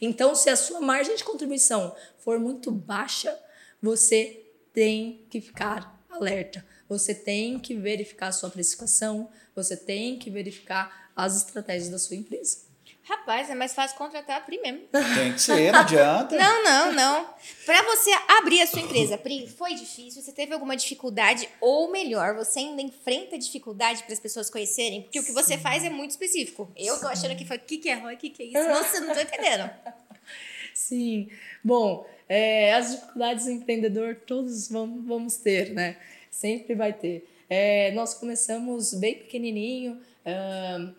Então, 0.00 0.34
se 0.34 0.48
a 0.48 0.56
sua 0.56 0.80
margem 0.80 1.16
de 1.16 1.24
contribuição 1.24 1.94
for 2.18 2.38
muito 2.38 2.70
baixa, 2.70 3.38
você 3.80 4.44
tem 4.72 5.26
que 5.28 5.40
ficar 5.40 6.02
alerta. 6.10 6.64
Você 6.88 7.14
tem 7.14 7.58
que 7.58 7.74
verificar 7.74 8.28
a 8.28 8.32
sua 8.32 8.50
precificação, 8.50 9.30
você 9.54 9.76
tem 9.76 10.18
que 10.18 10.30
verificar 10.30 11.10
as 11.14 11.36
estratégias 11.36 11.90
da 11.90 11.98
sua 11.98 12.16
empresa. 12.16 12.58
Rapaz, 13.06 13.50
é 13.50 13.54
mais 13.54 13.74
fácil 13.74 13.98
contratar 13.98 14.38
a 14.38 14.40
Pri 14.40 14.58
mesmo. 14.62 14.80
Tem 14.90 15.34
que 15.34 15.40
ser, 15.40 15.70
não 15.70 15.80
adianta. 15.80 16.36
Não, 16.36 16.64
não, 16.64 16.92
não. 16.92 17.34
Para 17.66 17.82
você 17.82 18.10
abrir 18.38 18.62
a 18.62 18.66
sua 18.66 18.80
empresa, 18.80 19.18
Pri, 19.18 19.46
foi 19.46 19.74
difícil? 19.74 20.22
Você 20.22 20.32
teve 20.32 20.54
alguma 20.54 20.74
dificuldade? 20.74 21.46
Ou 21.60 21.90
melhor, 21.90 22.34
você 22.34 22.60
ainda 22.60 22.80
enfrenta 22.80 23.38
dificuldade 23.38 24.02
para 24.04 24.14
as 24.14 24.20
pessoas 24.20 24.48
conhecerem? 24.48 25.02
Porque 25.02 25.20
o 25.20 25.24
que 25.24 25.32
você 25.32 25.58
faz 25.58 25.84
é 25.84 25.90
muito 25.90 26.12
específico. 26.12 26.72
Eu 26.74 26.98
tô 26.98 27.06
achando 27.06 27.36
que 27.36 27.44
foi 27.44 27.58
o 27.58 27.60
que, 27.60 27.76
que 27.76 27.90
é 27.90 27.94
ROI, 27.94 28.14
o 28.14 28.18
que, 28.18 28.30
que 28.30 28.42
é 28.42 28.46
isso? 28.46 28.68
Nossa, 28.70 28.96
eu 28.96 29.02
não 29.02 29.14
tô 29.14 29.20
entendendo. 29.20 29.70
Sim. 30.72 31.28
Bom, 31.62 32.06
é, 32.26 32.72
as 32.72 32.90
dificuldades 32.92 33.44
do 33.44 33.50
empreendedor 33.50 34.16
todos 34.26 34.68
vamos, 34.68 35.06
vamos 35.06 35.36
ter, 35.36 35.74
né? 35.74 35.96
Sempre 36.30 36.74
vai 36.74 36.92
ter. 36.94 37.28
É, 37.50 37.92
nós 37.92 38.14
começamos 38.14 38.94
bem 38.94 39.14
pequenininho. 39.14 40.00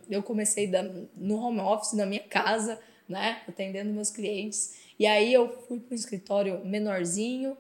Eu 0.09 0.21
comecei 0.23 0.67
da- 0.67 0.83
no 1.15 1.37
home 1.37 1.59
office 1.59 1.93
da 1.93 2.05
minha 2.05 2.23
casa, 2.23 2.79
né? 3.07 3.41
Atendendo 3.47 3.91
meus 3.91 4.09
clientes. 4.09 4.75
E 4.99 5.05
aí 5.05 5.33
eu 5.33 5.49
fui 5.67 5.79
para 5.79 5.93
um 5.93 5.95
escritório 5.95 6.63
menorzinho. 6.65 7.57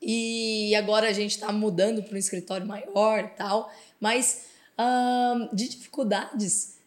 E 0.00 0.74
agora 0.76 1.08
a 1.08 1.12
gente 1.12 1.32
está 1.32 1.52
mudando 1.52 2.02
para 2.02 2.14
um 2.14 2.18
escritório 2.18 2.66
maior 2.66 3.24
e 3.24 3.28
tal. 3.36 3.70
Mas 4.00 4.46
de 5.52 5.68
dificuldades, 5.68 6.78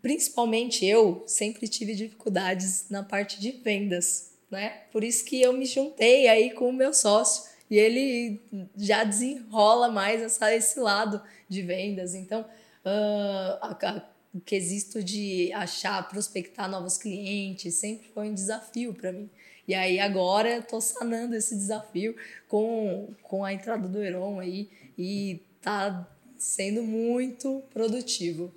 principalmente 0.00 0.86
eu 0.86 1.24
sempre 1.26 1.66
tive 1.66 1.96
dificuldades 1.96 2.86
na 2.88 3.02
parte 3.02 3.40
de 3.40 3.50
vendas, 3.50 4.34
né? 4.48 4.84
Por 4.92 5.02
isso 5.02 5.24
que 5.24 5.40
eu 5.40 5.52
me 5.52 5.66
juntei 5.66 6.28
aí 6.28 6.52
com 6.52 6.68
o 6.68 6.72
meu 6.72 6.94
sócio 6.94 7.50
e 7.68 7.76
ele 7.76 8.40
já 8.76 9.02
desenrola 9.02 9.88
mais 9.88 10.22
essa, 10.22 10.54
esse 10.54 10.78
lado 10.78 11.20
de 11.48 11.62
vendas. 11.62 12.14
Então, 12.14 12.44
a- 12.84 13.76
a- 13.82 14.02
o 14.34 14.40
quesito 14.40 15.02
de 15.02 15.52
achar, 15.52 16.08
prospectar 16.08 16.68
novos 16.70 16.96
clientes, 16.96 17.74
sempre 17.74 18.08
foi 18.14 18.28
um 18.28 18.34
desafio 18.34 18.94
para 18.94 19.10
mim. 19.12 19.28
E 19.66 19.74
aí 19.74 19.98
agora 20.00 20.48
eu 20.48 20.62
tô 20.62 20.80
sanando 20.80 21.34
esse 21.34 21.54
desafio 21.56 22.14
com, 22.48 23.08
com 23.22 23.44
a 23.44 23.52
entrada 23.52 23.86
do 23.88 24.02
Heron 24.02 24.38
aí 24.40 24.68
e 24.96 25.40
tá 25.60 26.06
sendo 26.38 26.82
muito 26.82 27.62
produtivo. 27.72 28.52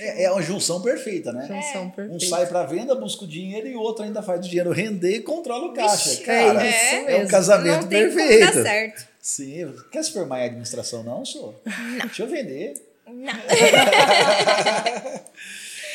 É, 0.00 0.24
é 0.24 0.30
uma 0.32 0.42
junção 0.42 0.82
perfeita, 0.82 1.32
né? 1.32 1.46
Junção 1.46 1.88
perfeita. 1.90 2.24
Um 2.24 2.28
sai 2.28 2.46
para 2.46 2.64
venda, 2.64 2.94
busca 2.96 3.24
o 3.24 3.28
dinheiro 3.28 3.68
e 3.68 3.76
o 3.76 3.80
outro 3.80 4.04
ainda 4.04 4.20
faz 4.22 4.44
o 4.44 4.48
dinheiro 4.48 4.72
render 4.72 5.16
e 5.16 5.20
controla 5.22 5.68
o 5.68 5.72
caixa. 5.72 6.10
Vixe, 6.10 6.22
Cara, 6.24 6.66
é 6.66 7.12
é, 7.12 7.24
um 7.24 7.28
casamento 7.28 7.82
não 7.82 7.88
tem 7.88 8.00
perfeito. 8.12 8.46
como 8.52 8.54
dar 8.56 8.62
certo. 8.70 9.08
Sim, 9.22 9.74
quer 9.90 10.02
se 10.02 10.12
formar 10.12 10.40
em 10.40 10.46
administração, 10.46 11.02
não, 11.04 11.24
sou? 11.24 11.60
Deixa 12.02 12.22
eu 12.24 12.28
vender. 12.28 12.74
Não. 13.06 13.32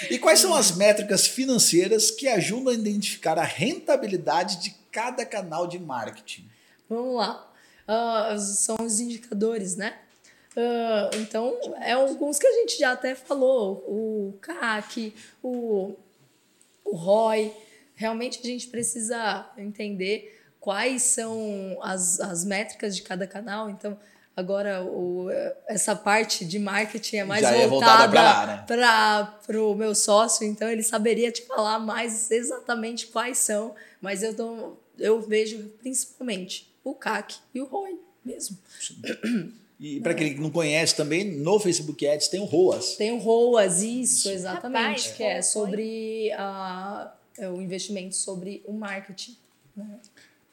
E 0.10 0.18
quais 0.18 0.40
são 0.40 0.54
as 0.54 0.76
métricas 0.76 1.28
financeiras 1.28 2.10
que 2.10 2.28
ajudam 2.28 2.74
a 2.74 2.76
identificar 2.76 3.38
a 3.38 3.44
rentabilidade 3.44 4.62
de 4.62 4.72
cada 4.92 5.26
canal 5.26 5.68
de 5.68 5.78
marketing? 5.78 6.50
Vamos 6.90 7.16
lá. 7.16 7.52
Ah, 7.88 8.36
são 8.38 8.78
os 8.82 9.00
indicadores, 9.00 9.76
né? 9.76 9.98
Ah, 10.56 11.10
então, 11.16 11.58
é 11.82 11.92
alguns 11.92 12.40
que 12.40 12.48
a 12.48 12.52
gente 12.52 12.80
já 12.80 12.94
até 12.94 13.16
falou. 13.16 13.78
O 13.88 14.38
CAC, 14.42 15.14
o, 15.42 15.96
o 16.84 16.96
ROI. 16.96 17.54
Realmente 17.96 18.40
a 18.44 18.46
gente 18.46 18.68
precisa 18.68 19.50
entender 19.58 20.42
quais 20.60 21.04
são 21.04 21.78
as, 21.82 22.20
as 22.20 22.44
métricas 22.44 22.96
de 22.96 23.04
cada 23.04 23.28
canal. 23.28 23.70
Então, 23.70 23.98
agora 24.42 24.84
o, 24.84 25.28
essa 25.68 25.96
parte 25.96 26.44
de 26.44 26.60
marketing 26.60 27.18
é 27.18 27.24
mais 27.24 27.42
Já 27.42 27.56
é 27.56 27.68
voltada 27.68 28.10
pra 28.10 28.22
lá, 28.22 28.48
né? 28.48 28.66
para 28.68 29.64
o 29.64 29.74
meu 29.74 29.96
sócio, 29.96 30.46
então 30.46 30.70
ele 30.70 30.84
saberia 30.84 31.32
te 31.32 31.44
falar 31.44 31.80
mais 31.80 32.30
exatamente 32.30 33.08
quais 33.08 33.38
são, 33.38 33.74
mas 34.02 34.24
eu, 34.24 34.36
tô, 34.36 34.74
eu 35.00 35.22
vejo 35.22 35.72
principalmente 35.80 36.72
o 36.84 36.94
CAC 36.94 37.36
e 37.54 37.62
o 37.62 37.66
ROI 37.66 37.98
mesmo. 38.26 38.58
E 39.80 40.00
para 40.00 40.14
quem 40.14 40.36
não 40.36 40.52
conhece 40.52 40.96
também, 40.96 41.24
no 41.24 41.60
Facebook 41.60 42.06
Ads 42.08 42.28
tem 42.28 42.40
o 42.40 42.46
ROAS. 42.46 42.96
Tem 42.98 43.12
o 43.12 43.18
ROAS, 43.18 43.82
isso, 43.82 44.30
exatamente, 44.30 44.86
Rapaz, 44.86 45.08
que 45.08 45.24
é 45.24 45.42
sobre 45.42 46.32
a, 46.34 47.12
é 47.36 47.50
o 47.50 47.60
investimento 47.60 48.16
sobre 48.16 48.62
o 48.66 48.74
marketing. 48.74 49.36
né? 49.76 50.00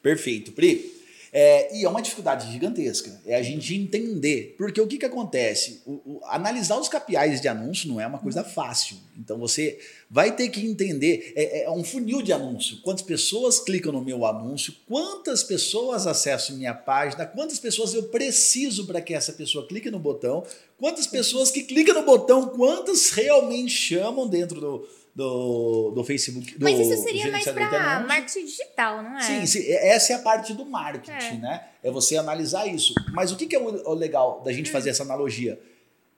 Perfeito, 0.01 0.51
Pri. 0.51 0.99
É, 1.31 1.75
e 1.77 1.85
é 1.85 1.89
uma 1.89 2.01
dificuldade 2.01 2.51
gigantesca, 2.51 3.21
é 3.25 3.35
a 3.35 3.41
gente 3.43 3.75
entender. 3.75 4.55
Porque 4.57 4.81
o 4.81 4.87
que, 4.87 4.97
que 4.97 5.05
acontece? 5.05 5.81
O- 5.85 5.91
o- 6.05 6.21
analisar 6.25 6.77
os 6.79 6.89
KPIs 6.89 7.39
de 7.41 7.47
anúncio 7.47 7.87
não 7.87 7.99
é 8.01 8.07
uma 8.07 8.17
coisa 8.19 8.43
fácil. 8.43 8.97
Então 9.17 9.37
você 9.37 9.77
vai 10.09 10.35
ter 10.35 10.49
que 10.49 10.65
entender. 10.65 11.33
É, 11.35 11.63
é 11.63 11.71
um 11.71 11.83
funil 11.83 12.21
de 12.21 12.33
anúncio. 12.33 12.81
Quantas 12.81 13.03
pessoas 13.03 13.59
clicam 13.59 13.91
no 13.91 14.01
meu 14.01 14.25
anúncio, 14.25 14.73
quantas 14.87 15.43
pessoas 15.43 16.07
acessam 16.07 16.55
minha 16.57 16.73
página, 16.73 17.25
quantas 17.25 17.59
pessoas 17.59 17.93
eu 17.93 18.03
preciso 18.03 18.87
para 18.87 19.01
que 19.01 19.13
essa 19.13 19.33
pessoa 19.33 19.67
clique 19.67 19.91
no 19.91 19.99
botão, 19.99 20.43
quantas 20.77 21.05
pessoas 21.05 21.51
que 21.51 21.63
clicam 21.63 21.93
no 21.95 22.05
botão, 22.05 22.47
quantas 22.49 23.09
realmente 23.11 23.71
chamam 23.73 24.27
dentro 24.27 24.59
do, 24.59 24.87
do, 25.15 25.91
do 25.91 26.03
Facebook. 26.03 26.57
Do 26.57 26.63
Mas 26.63 26.79
isso 26.79 27.03
seria 27.03 27.29
mais 27.31 27.43
para 27.43 27.99
marketing 28.07 28.45
digital, 28.45 29.03
não 29.03 29.17
é? 29.17 29.21
Sim, 29.21 29.45
sim, 29.45 29.59
é- 29.67 29.89
essa 29.89 30.13
é 30.13 30.15
a 30.15 30.19
parte 30.19 30.53
do 30.53 30.65
marketing, 30.65 31.11
É. 31.11 31.33
né? 31.37 31.67
É 31.83 31.91
você 31.91 32.15
analisar 32.17 32.65
isso. 32.67 32.93
Mas 33.13 33.31
o 33.31 33.35
que, 33.35 33.45
que 33.45 33.55
é 33.55 33.59
o, 33.59 33.89
o 33.89 33.93
legal 33.93 34.41
da 34.43 34.51
Hum. 34.51 34.53
gente 34.53 34.69
fazer 34.71 34.89
essa 34.91 35.03
analogia? 35.03 35.59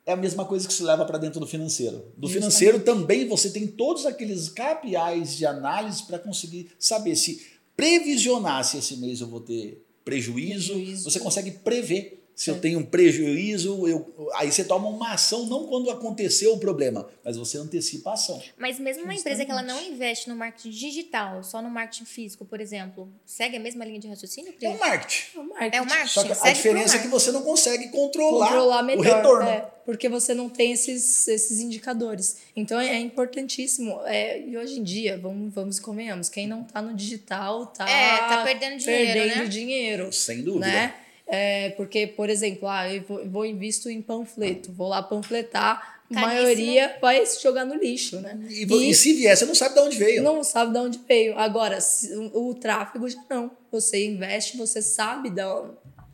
É 0.06 0.14
a 0.14 0.16
mesma 0.16 0.46
coisa 0.46 0.68
que 0.68 0.74
se 0.74 0.82
leva 0.84 1.06
para 1.06 1.18
dentro 1.20 1.40
do 1.40 1.46
financeiro. 1.48 1.98
Do 2.18 2.28
Justamente. 2.28 2.34
financeiro 2.34 2.80
também 2.80 3.28
você 3.28 3.50
tem 3.52 3.68
todos 3.68 4.06
aqueles 4.06 4.50
KPIs 4.50 5.38
de 5.38 5.46
análise 5.46 6.04
para 6.04 6.18
conseguir 6.18 6.72
saber 6.80 7.16
se 7.16 7.46
previsionar 7.78 8.64
se 8.64 8.78
esse 8.78 8.98
mês 8.98 9.22
eu 9.22 9.28
vou 9.28 9.40
ter 9.42 9.84
prejuízo. 10.04 10.74
Prejuízo. 10.74 11.10
Você 11.10 11.20
consegue 11.20 11.52
prever. 11.52 12.21
Se 12.36 12.50
eu 12.50 12.56
É. 12.56 12.60
tenho 12.60 12.80
um 12.80 12.84
prejuízo, 12.86 13.88
eu, 13.88 14.30
aí 14.36 14.52
você 14.52 14.64
toma 14.64 14.88
uma 14.88 15.14
ação 15.14 15.46
não 15.46 15.68
quando 15.68 15.92
aconteceu 15.92 16.54
o 16.54 16.58
problema, 16.60 17.08
mas 17.24 17.38
você 17.38 17.58
antecipa 17.58 18.12
a 18.12 18.14
ação. 18.14 18.42
Mas 18.58 18.80
mesmo 18.80 19.04
uma 19.04 19.14
empresa 19.14 19.46
que 19.46 19.52
ela 19.52 19.62
não 19.62 19.80
investe 19.84 20.28
no 20.28 20.36
marketing 20.36 20.70
digital, 20.72 21.44
só 21.44 21.62
no 21.62 21.70
marketing 21.70 22.06
físico, 22.06 22.44
por 22.44 22.60
exemplo, 22.60 23.08
segue 23.26 23.58
a 23.58 23.60
mesma 23.60 23.86
linha 23.86 24.00
de 24.00 24.08
raciocínio, 24.08 24.54
Pri? 24.54 24.66
É 24.66 24.70
o 24.70 24.80
marketing. 24.80 25.38
É 25.38 25.40
o 25.40 25.44
marketing. 25.50 25.76
É 25.78 25.82
o 25.82 25.86
marketing. 25.86 26.14
Só 26.14 26.24
que 26.24 26.32
a 26.32 26.36
segue 26.36 26.46
pro 26.50 26.56
diferença 26.56 26.96
é 26.96 27.00
que 27.00 27.08
você 27.10 27.32
não 27.32 27.44
consegue 27.44 27.90
controlar, 27.90 28.48
controlar 28.48 28.82
o 28.82 28.86
melhor, 28.86 29.04
retorno. 29.18 29.48
é, 29.50 29.60
porque 29.86 30.10
você 30.10 30.34
não 30.34 30.50
tem 30.50 30.72
esses, 30.72 31.28
esses 31.28 31.60
indicadores. 31.60 32.38
Então 32.56 32.80
é 32.80 32.98
importantíssimo. 33.00 34.02
É, 34.06 34.40
e 34.42 34.58
hoje 34.58 34.80
em 34.80 34.84
dia, 34.84 35.18
vamos, 35.18 35.54
vamos 35.54 35.78
e 35.78 35.82
convenhamos, 35.82 36.28
quem 36.30 36.48
não 36.48 36.64
tá 36.64 36.82
no 36.82 36.94
digital 36.96 37.68
tá, 37.68 37.88
É, 37.90 38.18
tá 38.18 38.44
perdendo 38.44 38.78
dinheiro, 38.78 39.14
perdendo 39.14 39.38
né? 39.44 39.46
dinheiro, 39.48 40.14
Sem 40.14 40.42
dúvida. 40.42 40.66
né? 40.68 40.96
É, 41.34 41.70
porque, 41.78 42.08
por 42.08 42.30
exemplo, 42.30 42.68
ah, 42.68 42.94
eu 42.94 43.02
vou, 43.30 43.46
invisto 43.46 43.90
em 43.90 44.02
panfleto, 44.02 44.70
vou 44.74 44.90
lá 44.90 45.02
panfletar, 45.02 46.02
a 46.14 46.20
maioria 46.28 46.98
vai 47.00 47.26
se 47.26 47.42
jogar 47.42 47.64
no 47.64 47.76
lixo, 47.76 48.20
né? 48.20 48.38
E, 48.50 48.66
vo- 48.66 48.82
e 48.82 48.94
se 48.94 49.14
vier, 49.14 49.38
você 49.38 49.46
não 49.46 49.56
sabe 49.56 49.76
de 49.76 49.80
onde 49.80 49.98
veio. 49.98 50.22
não 50.22 50.44
sabe 50.44 50.74
de 50.74 50.78
onde 50.80 51.00
veio. 51.08 51.38
Agora, 51.40 51.80
se- 51.80 52.14
o, 52.34 52.50
o 52.50 52.56
tráfego 52.56 53.08
já 53.08 53.24
não. 53.30 53.50
Você 53.72 54.06
investe, 54.06 54.58
você 54.58 54.82
sabe 54.82 55.30
da, 55.30 55.64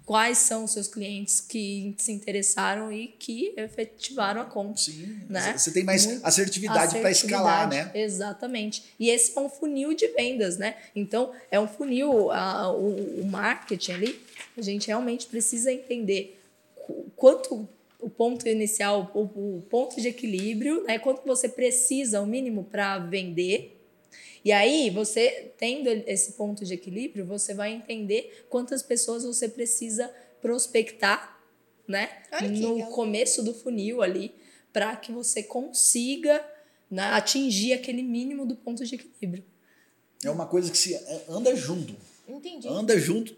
quais 0.07 0.37
são 0.37 0.63
os 0.63 0.71
seus 0.71 0.87
clientes 0.87 1.41
que 1.41 1.93
se 1.97 2.13
interessaram 2.13 2.91
e 2.93 3.09
que 3.09 3.53
efetivaram 3.57 4.39
a 4.41 4.45
compra. 4.45 4.77
Sim, 4.77 5.19
Né? 5.29 5.55
Você 5.57 5.69
tem 5.69 5.83
mais 5.83 6.05
Muito 6.05 6.25
assertividade 6.25 6.97
para 6.97 7.11
escalar, 7.11 7.69
né? 7.69 7.91
Exatamente. 7.93 8.85
E 8.97 9.09
esse 9.09 9.37
é 9.37 9.41
um 9.41 9.49
funil 9.49 9.93
de 9.93 10.07
vendas, 10.07 10.57
né? 10.57 10.77
Então, 10.95 11.31
é 11.51 11.59
um 11.59 11.67
funil, 11.67 12.31
a- 12.31 12.71
o, 12.71 13.21
o 13.21 13.25
marketing 13.27 13.91
ali, 13.91 14.19
a 14.57 14.61
gente 14.61 14.87
realmente 14.87 15.27
precisa 15.27 15.71
entender 15.73 16.39
qu- 16.73 17.05
quanto 17.15 17.67
o 17.99 18.09
ponto 18.09 18.47
inicial, 18.47 19.11
o, 19.13 19.23
o 19.57 19.63
ponto 19.69 19.99
de 19.99 20.07
equilíbrio, 20.07 20.83
né? 20.85 20.97
Quanto 20.99 21.21
você 21.25 21.49
precisa, 21.49 22.21
o 22.21 22.25
mínimo, 22.25 22.63
para 22.63 22.97
vender. 22.99 23.73
E 24.47 24.51
aí, 24.53 24.89
você 24.89 25.51
tendo 25.57 25.89
esse 25.89 26.31
ponto 26.31 26.63
de 26.63 26.73
equilíbrio, 26.73 27.25
você 27.25 27.53
vai 27.53 27.73
entender 27.73 28.45
quantas 28.47 28.81
pessoas 28.81 29.25
você 29.25 29.49
precisa 29.49 30.09
prospectar, 30.41 31.37
né? 31.85 32.09
No 32.41 32.75
legal. 32.75 32.91
começo 32.91 33.43
do 33.43 33.53
funil 33.53 34.01
ali, 34.01 34.33
para 34.71 34.95
que 34.95 35.11
você 35.11 35.43
consiga 35.43 36.41
né, 36.89 37.03
atingir 37.07 37.73
aquele 37.73 38.01
mínimo 38.01 38.45
do 38.45 38.55
ponto 38.55 38.85
de 38.85 38.95
equilíbrio. 38.95 39.43
É 40.23 40.29
uma 40.29 40.45
coisa 40.45 40.71
que 40.71 40.77
se 40.77 40.97
anda 41.27 41.53
junto. 41.53 41.93
Entendi. 42.25 42.69
Anda 42.69 42.97
junto 42.97 43.35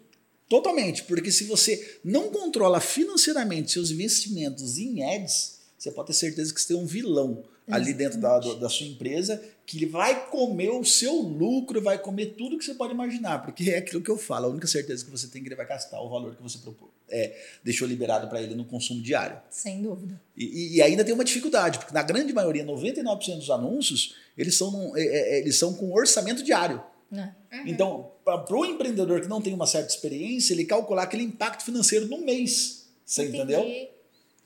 totalmente. 0.48 1.06
Porque 1.06 1.32
se 1.32 1.46
você 1.46 2.02
não 2.04 2.30
controla 2.30 2.80
financeiramente 2.80 3.72
seus 3.72 3.90
investimentos 3.90 4.78
em 4.78 5.04
ads, 5.04 5.58
você 5.76 5.90
pode 5.90 6.10
ter 6.10 6.14
certeza 6.14 6.54
que 6.54 6.62
você 6.62 6.68
tem 6.68 6.78
um 6.78 6.86
vilão 6.86 7.44
ali 7.68 7.94
dentro 7.94 8.20
da, 8.20 8.40
da 8.40 8.70
sua 8.70 8.86
empresa 8.86 9.44
que 9.70 9.78
ele 9.78 9.86
vai 9.86 10.28
comer 10.32 10.72
o 10.72 10.84
seu 10.84 11.14
lucro, 11.14 11.80
vai 11.80 12.00
comer 12.00 12.34
tudo 12.36 12.58
que 12.58 12.66
você 12.66 12.74
pode 12.74 12.92
imaginar. 12.92 13.44
Porque 13.44 13.70
é 13.70 13.78
aquilo 13.78 14.02
que 14.02 14.10
eu 14.10 14.18
falo, 14.18 14.48
a 14.48 14.50
única 14.50 14.66
certeza 14.66 15.06
que 15.06 15.12
você 15.12 15.28
tem 15.28 15.42
é 15.42 15.44
que 15.44 15.50
ele 15.50 15.56
vai 15.56 15.68
gastar 15.68 16.02
o 16.02 16.10
valor 16.10 16.36
que 16.36 16.42
você 16.42 16.58
propôs. 16.58 16.90
É, 17.08 17.40
deixou 17.64 17.88
liberado 17.88 18.28
para 18.28 18.42
ele 18.42 18.56
no 18.56 18.66
consumo 18.66 19.00
diário. 19.02 19.40
Sem 19.52 19.80
dúvida. 19.84 20.20
E, 20.36 20.46
e- 20.46 20.76
e 20.78 20.82
ainda 20.82 21.04
tem 21.06 21.14
uma 21.14 21.24
dificuldade, 21.24 21.78
porque 21.78 21.94
na 21.94 22.02
grande 22.02 22.34
maioria, 22.34 22.64
99% 22.66 23.38
dos 23.38 23.52
anúncios, 23.52 24.16
eles 24.36 24.56
são, 24.56 24.72
num- 24.72 24.98
é, 24.98 25.02
é, 25.06 25.40
eles 25.40 25.56
são 25.56 25.74
com 25.76 25.92
orçamento 25.94 26.44
diário. 26.44 26.82
né? 27.12 27.36
Então, 27.66 28.12
para 28.26 28.56
o 28.56 28.66
empreendedor 28.66 29.22
que 29.22 29.28
não 29.28 29.42
tem 29.42 29.54
uma 29.54 29.68
certa 29.68 29.90
experiência, 29.94 30.54
ele 30.54 30.66
calcular 30.66 31.04
aquele 31.04 31.24
impacto 31.24 31.64
financeiro 31.64 32.08
no 32.08 32.20
mês. 32.26 32.88
Você 33.06 33.24
Entendi. 33.24 33.38
entendeu? 33.38 33.90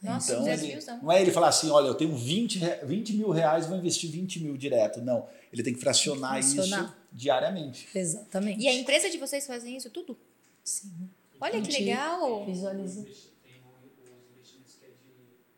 Nossa, 0.04 0.34
então, 0.34 0.48
ele, 0.48 0.56
desafiozão. 0.58 1.00
não 1.02 1.12
é 1.12 1.22
ele 1.22 1.32
falar 1.32 1.48
assim, 1.48 1.70
olha, 1.70 1.88
eu 1.88 1.96
tenho 1.96 2.16
20, 2.16 2.60
re- 2.60 2.86
20 2.86 3.14
mil 3.14 3.30
reais, 3.30 3.66
vou 3.68 3.78
investir 3.78 4.10
20 4.12 4.42
mil 4.42 4.58
direto. 4.58 5.02
Não, 5.02 5.28
ele 5.52 5.64
tem 5.64 5.74
que 5.74 5.80
fracionar, 5.80 6.32
Fracionar. 6.34 6.84
isso 6.86 6.94
diariamente. 7.12 7.88
Exatamente. 7.96 8.62
E 8.62 8.68
a 8.68 8.74
empresa 8.74 9.10
de 9.10 9.18
vocês 9.18 9.46
fazem 9.48 9.78
isso 9.78 9.90
tudo? 9.90 10.18
Sim. 10.64 10.92
Olha 11.40 11.62
que 11.62 11.72
legal. 11.72 12.46
Visualiza. 12.46 13.04
Tem 13.04 13.12
os 13.12 14.32
investimentos 14.36 14.76
que 14.80 14.86
é 14.86 14.90
de 14.90 14.96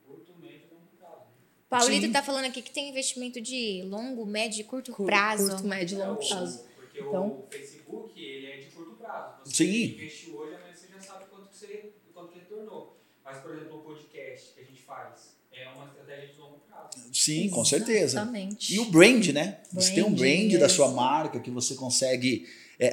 curto, 0.06 0.34
médio 0.42 0.68
e 0.70 0.74
longo 0.74 0.88
prazo. 1.00 1.16
né? 1.22 1.26
Paulito 1.70 2.06
Sim. 2.06 2.12
tá 2.12 2.22
falando 2.24 2.46
aqui 2.46 2.62
que 2.62 2.72
tem 2.72 2.90
investimento 2.90 3.42
de 3.42 3.84
longo, 3.84 4.26
médio 4.26 4.62
e 4.62 4.64
curto 4.64 4.92
Curto, 4.92 5.06
prazo. 5.08 5.50
curto, 5.52 5.68
médio 5.68 5.96
e 5.98 6.02
longo 6.02 6.22
É, 6.22 6.26
o- 6.26 6.28
prazo. 6.28 6.64
Porque 6.76 7.00
Então- 7.02 7.28
o 7.28 7.48
Facebook, 7.52 8.20
ele 8.24 8.46
é 8.48 8.58
de 8.58 8.66
curto 8.68 8.92
prazo. 8.96 9.36
Você 9.44 9.66
Sim. 9.66 9.84
investiu 9.94 10.38
hoje, 10.38 10.56
amanhã 10.56 10.74
você 10.76 10.88
já 10.88 11.02
sabe 11.02 11.26
quanto 11.30 11.50
que, 11.50 11.58
você, 11.58 11.68
que. 11.68 11.95
Mas, 13.26 13.40
por 13.40 13.56
exemplo, 13.56 13.80
o 13.80 13.82
podcast 13.82 14.54
que 14.54 14.62
a 14.62 14.64
gente 14.64 14.82
faz 14.84 15.36
é 15.52 15.68
uma 15.70 15.86
estratégia 15.86 16.28
de 16.28 16.40
longo 16.40 16.60
prazo. 16.70 17.10
Sim, 17.12 17.50
com 17.50 17.66
certeza. 17.66 18.20
Exatamente. 18.20 18.76
E 18.76 18.80
o 18.80 18.86
brand, 18.86 19.28
né? 19.30 19.62
Você 19.74 19.96
tem 19.96 20.04
um 20.04 20.14
brand 20.14 20.52
da 20.54 20.66
yes. 20.66 20.72
sua 20.72 20.92
marca 20.92 21.40
que 21.40 21.50
você 21.50 21.74
consegue 21.74 22.48
É, 22.80 22.92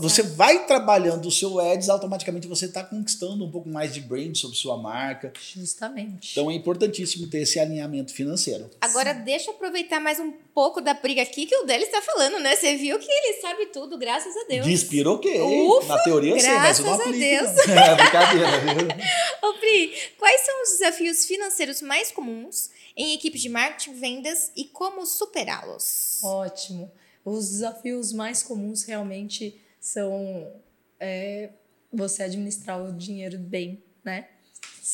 você 0.00 0.22
vai 0.22 0.66
trabalhando 0.66 1.26
o 1.26 1.30
seu 1.30 1.58
ads, 1.58 1.88
automaticamente 1.88 2.46
você 2.46 2.66
está 2.66 2.84
conquistando 2.84 3.44
um 3.44 3.50
pouco 3.50 3.68
mais 3.68 3.92
de 3.94 4.00
brand 4.00 4.34
sobre 4.36 4.56
sua 4.56 4.76
marca. 4.76 5.32
Justamente. 5.54 6.32
Então 6.32 6.50
é 6.50 6.54
importantíssimo 6.54 7.26
ter 7.28 7.38
esse 7.38 7.58
alinhamento 7.58 8.12
financeiro. 8.12 8.68
Agora, 8.80 9.12
deixa 9.12 9.50
eu 9.50 9.54
aproveitar 9.54 10.00
mais 10.00 10.20
um 10.20 10.32
pouco 10.54 10.80
da 10.80 10.94
briga 10.94 11.22
aqui 11.22 11.46
que 11.46 11.56
o 11.56 11.64
dele 11.64 11.84
está 11.84 12.02
falando, 12.02 12.38
né? 12.38 12.54
Você 12.54 12.76
viu 12.76 12.98
que 12.98 13.10
ele 13.10 13.40
sabe 13.40 13.66
tudo, 13.66 13.96
graças 13.98 14.36
a 14.36 14.44
Deus. 14.44 14.66
Despiroquei. 14.66 15.40
Ufa, 15.40 15.88
Na 15.88 16.02
teoria 16.02 16.34
eu 16.34 16.40
sei, 16.40 16.54
mas 16.54 16.78
eu 16.78 16.84
não 16.84 16.96
graças 16.96 17.06
a 17.06 17.10
aplico. 17.10 17.68
não. 17.68 17.74
É 17.84 17.94
brincadeira, 17.96 18.60
viu? 18.60 19.48
Ô, 19.48 19.54
Pri, 19.54 19.92
quais 20.18 20.40
são 20.42 20.62
os 20.62 20.70
desafios 20.78 21.24
financeiros 21.26 21.80
mais 21.80 22.10
comuns 22.10 22.70
em 22.96 23.14
equipes 23.14 23.40
de 23.40 23.48
marketing, 23.48 23.94
vendas 23.94 24.52
e 24.54 24.64
como 24.64 25.04
superá-los? 25.06 26.20
Ótimo. 26.22 26.90
Os 27.24 27.50
desafios 27.50 28.12
mais 28.12 28.42
comuns 28.42 28.84
realmente 28.84 29.60
são 29.80 30.52
é, 31.00 31.50
você 31.92 32.24
administrar 32.24 32.82
o 32.82 32.92
dinheiro 32.92 33.38
bem, 33.38 33.82
né? 34.04 34.28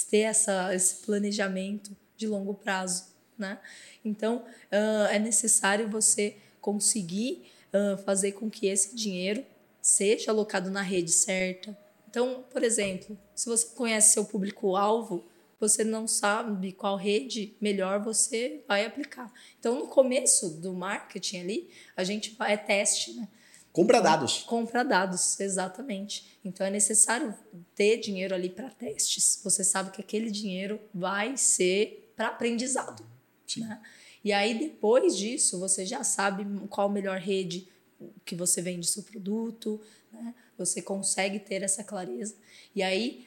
Ter 0.09 0.21
essa, 0.21 0.75
esse 0.75 0.97
planejamento 1.07 1.97
de 2.17 2.27
longo 2.27 2.55
prazo, 2.55 3.07
né? 3.37 3.59
Então, 4.05 4.45
ah, 4.71 5.09
é 5.11 5.19
necessário 5.19 5.89
você 5.89 6.37
conseguir 6.61 7.51
ah, 7.73 7.97
fazer 8.05 8.33
com 8.33 8.51
que 8.51 8.67
esse 8.67 8.95
dinheiro 8.95 9.45
seja 9.81 10.31
alocado 10.31 10.71
na 10.71 10.83
rede 10.83 11.11
certa. 11.11 11.77
Então, 12.09 12.45
por 12.51 12.63
exemplo, 12.63 13.17
se 13.35 13.49
você 13.49 13.67
conhece 13.75 14.13
seu 14.13 14.25
público-alvo, 14.25 15.25
você 15.61 15.85
não 15.85 16.09
sabe 16.09 16.73
qual 16.73 16.97
rede 16.97 17.55
melhor 17.61 18.03
você 18.03 18.65
vai 18.67 18.87
aplicar. 18.87 19.31
Então, 19.59 19.79
no 19.79 19.87
começo 19.87 20.49
do 20.59 20.73
marketing 20.73 21.41
ali, 21.41 21.71
a 21.95 22.03
gente 22.03 22.35
vai, 22.35 22.55
é 22.55 22.57
teste, 22.57 23.13
né? 23.13 23.29
Compra 23.73 24.01
dados. 24.01 24.39
Compra 24.39 24.83
dados, 24.83 25.39
exatamente. 25.39 26.39
Então 26.45 26.67
é 26.67 26.71
necessário 26.71 27.35
ter 27.75 27.99
dinheiro 27.99 28.35
ali 28.35 28.49
para 28.49 28.69
testes. 28.71 29.41
Você 29.45 29.63
sabe 29.63 29.93
que 29.93 30.01
aquele 30.01 30.31
dinheiro 30.31 30.81
vai 30.93 31.37
ser 31.37 32.13
para 32.17 32.29
aprendizado. 32.29 33.07
Sim. 33.47 33.61
Né? 33.61 33.81
E 34.25 34.33
aí, 34.33 34.59
depois 34.59 35.17
disso, 35.17 35.59
você 35.59 35.87
já 35.87 36.03
sabe 36.03 36.45
qual 36.69 36.89
a 36.89 36.93
melhor 36.93 37.19
rede 37.19 37.69
que 38.25 38.35
você 38.35 38.61
vende 38.61 38.87
seu 38.87 39.03
produto, 39.03 39.81
né? 40.13 40.35
Você 40.59 40.83
consegue 40.83 41.39
ter 41.39 41.63
essa 41.63 41.85
clareza. 41.85 42.35
E 42.75 42.83
aí, 42.83 43.27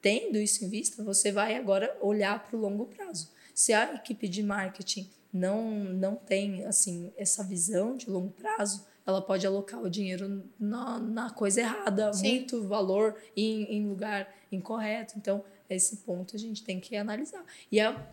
tendo 0.00 0.38
isso 0.38 0.64
em 0.64 0.68
vista, 0.68 1.02
você 1.02 1.30
vai 1.32 1.56
agora 1.56 1.96
olhar 2.00 2.46
para 2.46 2.56
o 2.56 2.60
longo 2.60 2.86
prazo. 2.86 3.30
Se 3.54 3.72
a 3.72 3.94
equipe 3.94 4.28
de 4.28 4.42
marketing 4.42 5.10
não, 5.32 5.70
não 5.70 6.16
tem 6.16 6.64
assim 6.64 7.12
essa 7.16 7.44
visão 7.44 7.96
de 7.96 8.08
longo 8.08 8.30
prazo, 8.30 8.86
ela 9.06 9.20
pode 9.20 9.46
alocar 9.46 9.82
o 9.82 9.90
dinheiro 9.90 10.44
na, 10.58 10.98
na 10.98 11.30
coisa 11.30 11.60
errada, 11.60 12.12
Sim. 12.12 12.30
muito 12.30 12.62
valor 12.66 13.16
em, 13.36 13.64
em 13.64 13.86
lugar 13.88 14.32
incorreto. 14.52 15.14
Então, 15.16 15.44
esse 15.68 15.98
ponto 15.98 16.36
a 16.36 16.38
gente 16.38 16.64
tem 16.64 16.80
que 16.80 16.96
analisar. 16.96 17.44
E 17.70 17.80
a 17.80 18.08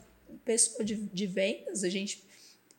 pessoa 0.46 0.84
de, 0.84 0.96
de 0.96 1.26
vendas, 1.28 1.84
a 1.84 1.90
gente, 1.90 2.24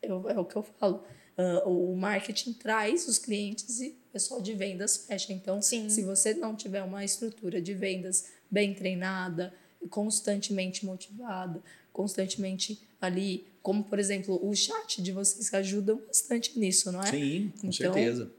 eu- 0.01 0.29
é 0.29 0.37
o 0.39 0.45
que 0.45 0.55
eu 0.55 0.63
falo, 0.63 1.03
ah, 1.37 1.63
o 1.65 1.95
marketing 1.95 2.53
traz 2.53 3.07
os 3.07 3.17
clientes 3.17 3.79
e 3.79 3.89
o 3.89 4.11
pessoal 4.13 4.41
de 4.41 4.53
vendas 4.53 5.05
fecha. 5.05 5.31
Então, 5.33 5.61
Sim. 5.61 5.89
se 5.89 6.01
você 6.03 6.33
não 6.33 6.55
tiver 6.55 6.83
uma 6.83 7.03
estrutura 7.05 7.61
de 7.61 7.73
vendas 7.73 8.31
bem 8.49 8.73
treinada, 8.73 9.53
constantemente 9.89 10.85
motivada, 10.85 11.61
constantemente 11.93 12.81
ali, 13.01 13.45
como 13.61 13.83
por 13.83 13.99
exemplo 13.99 14.39
o 14.47 14.53
chat 14.55 15.01
de 15.01 15.11
vocês 15.11 15.49
que 15.49 15.55
ajudam 15.55 16.01
bastante 16.07 16.57
nisso, 16.59 16.91
não 16.91 17.01
é? 17.01 17.07
Sim, 17.11 17.51
com 17.59 17.67
Então, 17.67 17.93
certeza. 17.93 18.31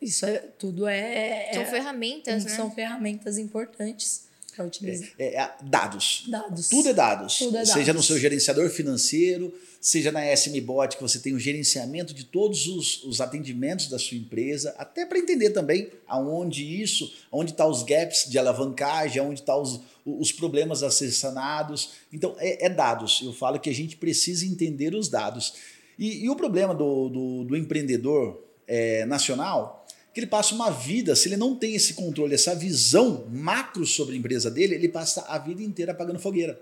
Isso 0.00 0.26
é 0.26 0.38
tudo 0.38 0.86
é, 0.88 1.52
São 1.52 1.62
é- 1.62 1.66
ferramentas, 1.66 2.44
né? 2.44 2.50
são 2.50 2.70
ferramentas 2.70 3.38
importantes 3.38 4.26
para 4.54 4.66
utilizar. 4.66 5.08
É, 5.18 5.40
é, 5.40 5.50
dados. 5.62 6.24
Dados. 6.28 6.68
Tudo 6.68 6.88
é 6.88 6.92
dados. 6.92 7.38
Tudo 7.38 7.56
é 7.56 7.64
Seja 7.64 7.92
no 7.92 8.02
seu 8.02 8.18
gerenciador 8.18 8.68
financeiro, 8.68 9.52
seja 9.80 10.12
na 10.12 10.30
SMBot, 10.32 10.96
que 10.96 11.02
você 11.02 11.18
tem 11.18 11.34
o 11.34 11.38
gerenciamento 11.38 12.12
de 12.12 12.24
todos 12.24 12.66
os, 12.66 13.02
os 13.04 13.20
atendimentos 13.20 13.88
da 13.88 13.98
sua 13.98 14.16
empresa, 14.16 14.74
até 14.78 15.06
para 15.06 15.18
entender 15.18 15.50
também 15.50 15.90
aonde 16.06 16.80
isso, 16.80 17.12
onde 17.30 17.52
estão 17.52 17.70
os 17.70 17.82
gaps 17.82 18.26
de 18.28 18.38
alavancagem, 18.38 19.22
onde 19.22 19.40
estão 19.40 19.60
os, 19.62 19.80
os 20.04 20.30
problemas 20.30 20.82
a 20.82 20.90
ser 20.90 21.10
sanados. 21.10 21.92
Então, 22.12 22.36
é, 22.38 22.66
é 22.66 22.68
dados. 22.68 23.22
Eu 23.24 23.32
falo 23.32 23.58
que 23.58 23.70
a 23.70 23.74
gente 23.74 23.96
precisa 23.96 24.44
entender 24.44 24.94
os 24.94 25.08
dados. 25.08 25.54
E, 25.98 26.24
e 26.24 26.30
o 26.30 26.36
problema 26.36 26.74
do, 26.74 27.08
do, 27.08 27.44
do 27.44 27.56
empreendedor 27.56 28.42
é, 28.66 29.04
nacional 29.06 29.81
que 30.12 30.20
ele 30.20 30.26
passa 30.26 30.54
uma 30.54 30.70
vida, 30.70 31.16
se 31.16 31.28
ele 31.28 31.36
não 31.36 31.54
tem 31.56 31.74
esse 31.74 31.94
controle, 31.94 32.34
essa 32.34 32.54
visão 32.54 33.26
macro 33.30 33.86
sobre 33.86 34.14
a 34.14 34.18
empresa 34.18 34.50
dele, 34.50 34.74
ele 34.74 34.88
passa 34.88 35.22
a 35.22 35.38
vida 35.38 35.62
inteira 35.62 35.92
apagando 35.92 36.18
fogueira. 36.18 36.60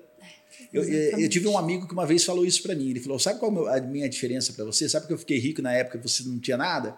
Eu, 0.73 0.83
eu- 0.85 1.19
eu 1.21 1.29
tive 1.29 1.49
um 1.49 1.57
amigo 1.59 1.87
que 1.87 1.93
uma 1.93 2.07
vez 2.07 2.23
falou 2.25 2.45
isso 2.45 2.63
para 2.63 2.75
mim. 2.75 2.91
Ele 2.91 3.01
falou: 3.01 3.19
Sabe 3.19 3.41
qual 3.41 3.67
a 3.69 3.81
minha 3.81 4.09
diferença 4.09 4.53
para 4.53 4.65
você? 4.65 4.89
Sabe 4.89 5.07
que 5.07 5.13
eu 5.13 5.19
fiquei 5.19 5.39
rico 5.39 5.61
na 5.63 5.73
época 5.73 5.99
que 5.99 6.09
você 6.09 6.23
não 6.23 6.39
tinha 6.39 6.57
nada? 6.57 6.97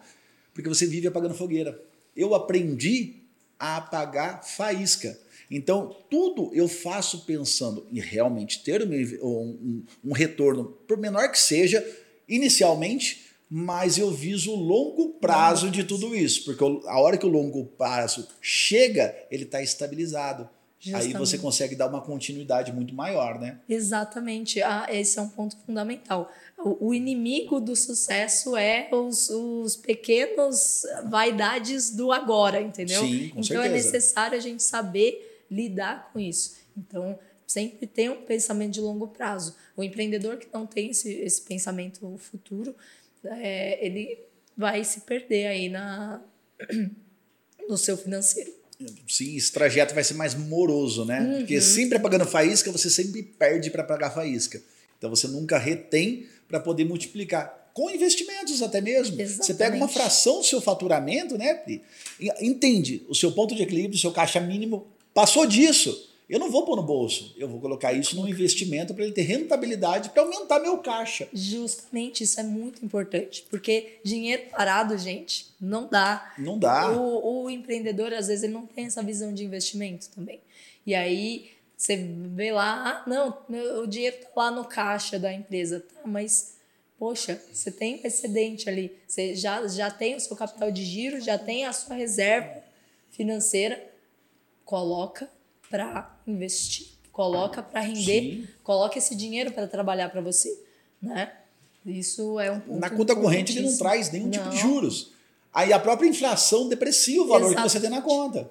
Porque 0.53 0.69
você 0.69 0.87
vive 0.87 1.07
apagando 1.07 1.35
fogueira. 1.35 1.81
Eu 2.15 2.35
aprendi 2.35 3.15
a 3.59 3.77
apagar 3.79 4.45
faísca. 4.45 5.19
Então, 5.51 5.95
tudo 6.11 6.51
eu 6.55 6.67
faço 6.67 7.25
pensando 7.25 7.87
em 7.93 8.01
realmente 8.01 8.63
ter 8.63 8.83
um, 8.83 8.93
um- 9.23 9.85
um 10.07 10.13
retorno, 10.13 10.65
por 10.87 10.99
menor 10.99 11.31
que 11.31 11.39
seja, 11.39 11.83
inicialmente, 12.29 13.32
mas 13.55 13.99
eu 13.99 14.11
viso 14.11 14.51
o 14.51 14.57
longo 14.57 15.11
prazo 15.11 15.71
de 15.71 15.85
tudo 15.85 16.17
isso. 16.17 16.43
Porque 16.47 16.65
a 16.89 16.99
hora 16.99 17.19
que 17.19 17.27
o 17.27 17.29
longo 17.29 17.67
prazo 17.67 18.27
chega, 18.41 19.15
ele 19.31 19.43
está 19.43 19.61
estabilizado. 19.61 20.49
Aí 20.87 20.93
você 20.93 21.11
Justamente. 21.11 21.39
consegue 21.39 21.77
dar 21.77 21.87
uma 21.87 22.01
continuidade 22.01 22.73
muito 22.73 22.95
maior, 22.95 23.39
né? 23.39 23.61
Exatamente. 23.69 24.63
Ah, 24.63 24.87
esse 24.89 25.19
é 25.19 25.23
um 25.23 25.29
ponto 25.29 25.55
fundamental. 25.67 26.33
O, 26.57 26.95
inimigo 26.95 27.61
do 27.61 27.77
sucesso 27.77 28.57
é 28.57 28.89
os, 28.91 29.29
os 29.29 29.77
pequenos 29.77 30.85
vaidades 31.11 31.91
do 31.95 32.11
agora, 32.11 32.59
entendeu? 32.59 33.03
Sim, 33.03 33.29
com 33.29 33.41
então 33.41 33.61
é 33.61 33.69
certeza. 33.69 33.93
necessário 33.93 34.39
a 34.39 34.41
gente 34.41 34.63
saber 34.63 35.45
lidar 35.51 36.11
com 36.11 36.19
isso. 36.19 36.57
Então, 36.75 37.19
sempre 37.47 37.87
tem 37.87 38.09
um 38.09 38.23
pensamento 38.23 38.73
de 38.73 38.81
longo 38.81 39.09
prazo. 39.09 39.55
O 39.77 39.85
empreendedor 39.85 40.39
que 40.39 40.49
não 40.53 40.67
tem 40.67 40.91
esse, 40.91 41.13
esse 41.13 41.43
pensamento 41.43 42.17
futuro, 42.17 42.75
é, 43.25 43.85
ele 43.85 44.19
vai 44.57 44.85
se 44.85 45.01
perder 45.01 45.47
aí 45.47 45.69
na, 45.69 46.21
no 47.69 47.77
seu 47.77 47.97
financeiro. 47.97 48.53
Sim, 49.09 49.37
esse 49.37 49.53
trajeto 49.53 49.95
vai 49.95 50.03
ser 50.03 50.15
mais 50.15 50.35
moroso, 50.35 51.05
né? 51.05 51.39
Porque 51.39 51.61
sempre 51.61 51.99
apagando 51.99 52.27
faísca, 52.27 52.73
você 52.73 52.91
sempre 52.91 53.23
perde 53.23 53.71
para 53.71 53.85
pagar 53.85 54.11
faísca. 54.11 54.61
Então 54.99 55.09
você 55.09 55.29
nunca 55.29 55.59
retém 55.59 56.27
para 56.49 56.59
poder 56.61 56.85
multiplicar. 56.85 57.71
Com 57.73 57.89
investimentos 57.89 58.61
até 58.61 58.81
mesmo. 58.81 59.17
Você 59.17 59.55
pega 59.55 59.77
uma 59.77 59.87
Exatamente. 59.87 59.93
fração 59.95 60.39
do 60.39 60.45
seu 60.45 60.61
faturamento, 60.61 61.39
né, 61.39 61.55
Pri? 61.55 61.83
Entende 62.41 63.03
o 63.09 63.15
seu 63.15 63.33
ponto 63.33 63.55
de 63.55 63.63
equilíbrio, 63.63 63.97
o 63.97 64.01
seu 64.01 64.13
caixa 64.13 64.41
mínimo. 64.41 64.87
Passou 65.15 65.47
disso. 65.47 66.12
Eu 66.33 66.39
não 66.39 66.51
vou 66.51 66.65
pôr 66.65 66.77
no 66.77 66.83
bolso. 66.83 67.35
Eu 67.37 67.47
vou 67.47 67.61
colocar 67.61 67.93
isso 67.93 68.17
num 68.17 68.27
investimento 68.27 68.95
para 68.95 69.05
ele 69.05 69.13
ter 69.13 69.21
rentabilidade 69.23 70.09
para 70.11 70.23
aumentar 70.23 70.59
meu 70.61 70.79
caixa. 70.79 71.29
Justamente 71.31 72.25
isso 72.25 72.41
é 72.41 72.43
muito 72.43 72.83
importante, 72.83 73.45
porque 73.51 73.99
dinheiro 74.03 74.45
parado, 74.51 74.97
gente, 74.97 75.53
não 75.61 75.87
dá. 75.87 76.33
Não 76.39 76.59
dá. 76.59 76.91
O, 76.93 77.43
o 77.45 77.51
empreendedor, 77.51 78.15
às 78.15 78.29
vezes, 78.29 78.45
ele 78.45 78.55
não 78.55 78.65
tem 78.65 78.87
essa 78.87 79.03
visão 79.03 79.35
de 79.35 79.45
investimento 79.45 80.09
também. 80.09 80.41
E 80.87 80.95
aí 80.95 81.51
você 81.77 81.97
vê 81.97 82.51
lá, 82.51 83.03
ah, 83.05 83.11
não, 83.11 83.37
meu- 83.49 83.83
o 83.83 83.87
dinheiro 83.87 84.17
tá 84.23 84.29
lá 84.35 84.51
no 84.51 84.65
caixa 84.65 85.19
da 85.19 85.33
empresa, 85.33 85.81
tá, 85.81 86.01
mas 86.07 86.55
poxa, 86.99 87.43
você 87.53 87.71
tem 87.71 88.01
um 88.01 88.07
excedente 88.07 88.71
ali, 88.71 88.97
você 89.07 89.35
já, 89.35 89.67
já 89.69 89.91
tem 89.91 90.15
o 90.15 90.21
seu 90.21 90.35
capital 90.37 90.71
de 90.71 90.83
giro, 90.85 91.21
já 91.21 91.37
tem 91.37 91.67
a 91.67 91.73
sua 91.75 91.95
reserva 91.97 92.63
financeira, 93.11 93.85
coloca 94.65 95.29
para 95.69 96.12
investir, 96.27 96.87
coloca 97.11 97.63
para 97.63 97.81
render, 97.81 98.21
Sim. 98.21 98.49
coloca 98.63 98.99
esse 98.99 99.15
dinheiro 99.15 99.53
para 99.53 99.67
trabalhar 99.67 100.09
para 100.09 100.21
você, 100.21 100.59
né? 101.01 101.33
Isso 101.85 102.39
é 102.39 102.51
um 102.51 102.61
ponto 102.61 102.79
Na 102.79 102.91
conta 102.91 103.15
corrente 103.17 103.53
ele 103.59 103.69
não 103.69 103.77
traz 103.77 104.11
nenhum 104.11 104.31
tipo 104.31 104.49
de 104.51 104.57
Não. 104.57 104.63
juros. 104.63 105.13
Aí 105.53 105.73
a 105.73 105.79
própria 105.79 106.09
inflação 106.09 106.69
deprecia 106.69 107.21
o 107.21 107.27
valor 107.27 107.49
que 107.49 107.55
Exato. 107.55 107.69
você 107.69 107.81
tem 107.81 107.91
na 107.91 108.01
conta. 108.01 108.51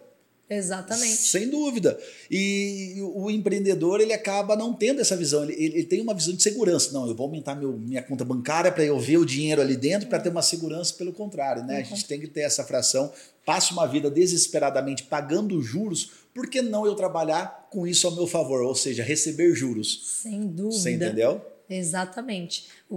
Exatamente. 0.49 1.15
Sem 1.15 1.49
dúvida. 1.49 1.97
E 2.29 2.97
o 3.15 3.31
empreendedor 3.31 4.01
ele 4.01 4.11
acaba 4.11 4.53
não 4.53 4.73
tendo 4.73 4.99
essa 4.99 5.15
visão. 5.15 5.43
Ele, 5.43 5.53
ele 5.53 5.83
tem 5.85 6.01
uma 6.01 6.13
visão 6.13 6.33
de 6.33 6.43
segurança. 6.43 6.91
Não, 6.91 7.07
eu 7.07 7.15
vou 7.15 7.27
aumentar 7.27 7.55
meu, 7.55 7.71
minha 7.77 8.03
conta 8.03 8.25
bancária 8.25 8.69
para 8.69 8.83
eu 8.83 8.99
ver 8.99 9.17
o 9.17 9.25
dinheiro 9.25 9.61
ali 9.61 9.77
dentro 9.77 10.09
para 10.09 10.19
ter 10.19 10.27
uma 10.27 10.41
segurança. 10.41 10.93
Pelo 10.93 11.13
contrário, 11.13 11.63
né? 11.63 11.77
A 11.77 11.83
gente 11.83 12.05
tem 12.05 12.19
que 12.19 12.27
ter 12.27 12.41
essa 12.41 12.65
fração. 12.65 13.13
Passa 13.45 13.71
uma 13.71 13.87
vida 13.87 14.11
desesperadamente 14.11 15.03
pagando 15.03 15.61
juros. 15.61 16.11
Por 16.33 16.47
que 16.49 16.61
não 16.61 16.85
eu 16.85 16.95
trabalhar 16.95 17.67
com 17.71 17.85
isso 17.87 18.07
ao 18.07 18.15
meu 18.15 18.25
favor? 18.27 18.61
Ou 18.61 18.73
seja, 18.75 19.03
receber 19.03 19.53
juros. 19.53 20.01
Sem 20.21 20.47
dúvida. 20.47 20.71
Você 20.79 20.91
entendeu? 20.91 21.41
Exatamente. 21.69 22.67
O, 22.89 22.95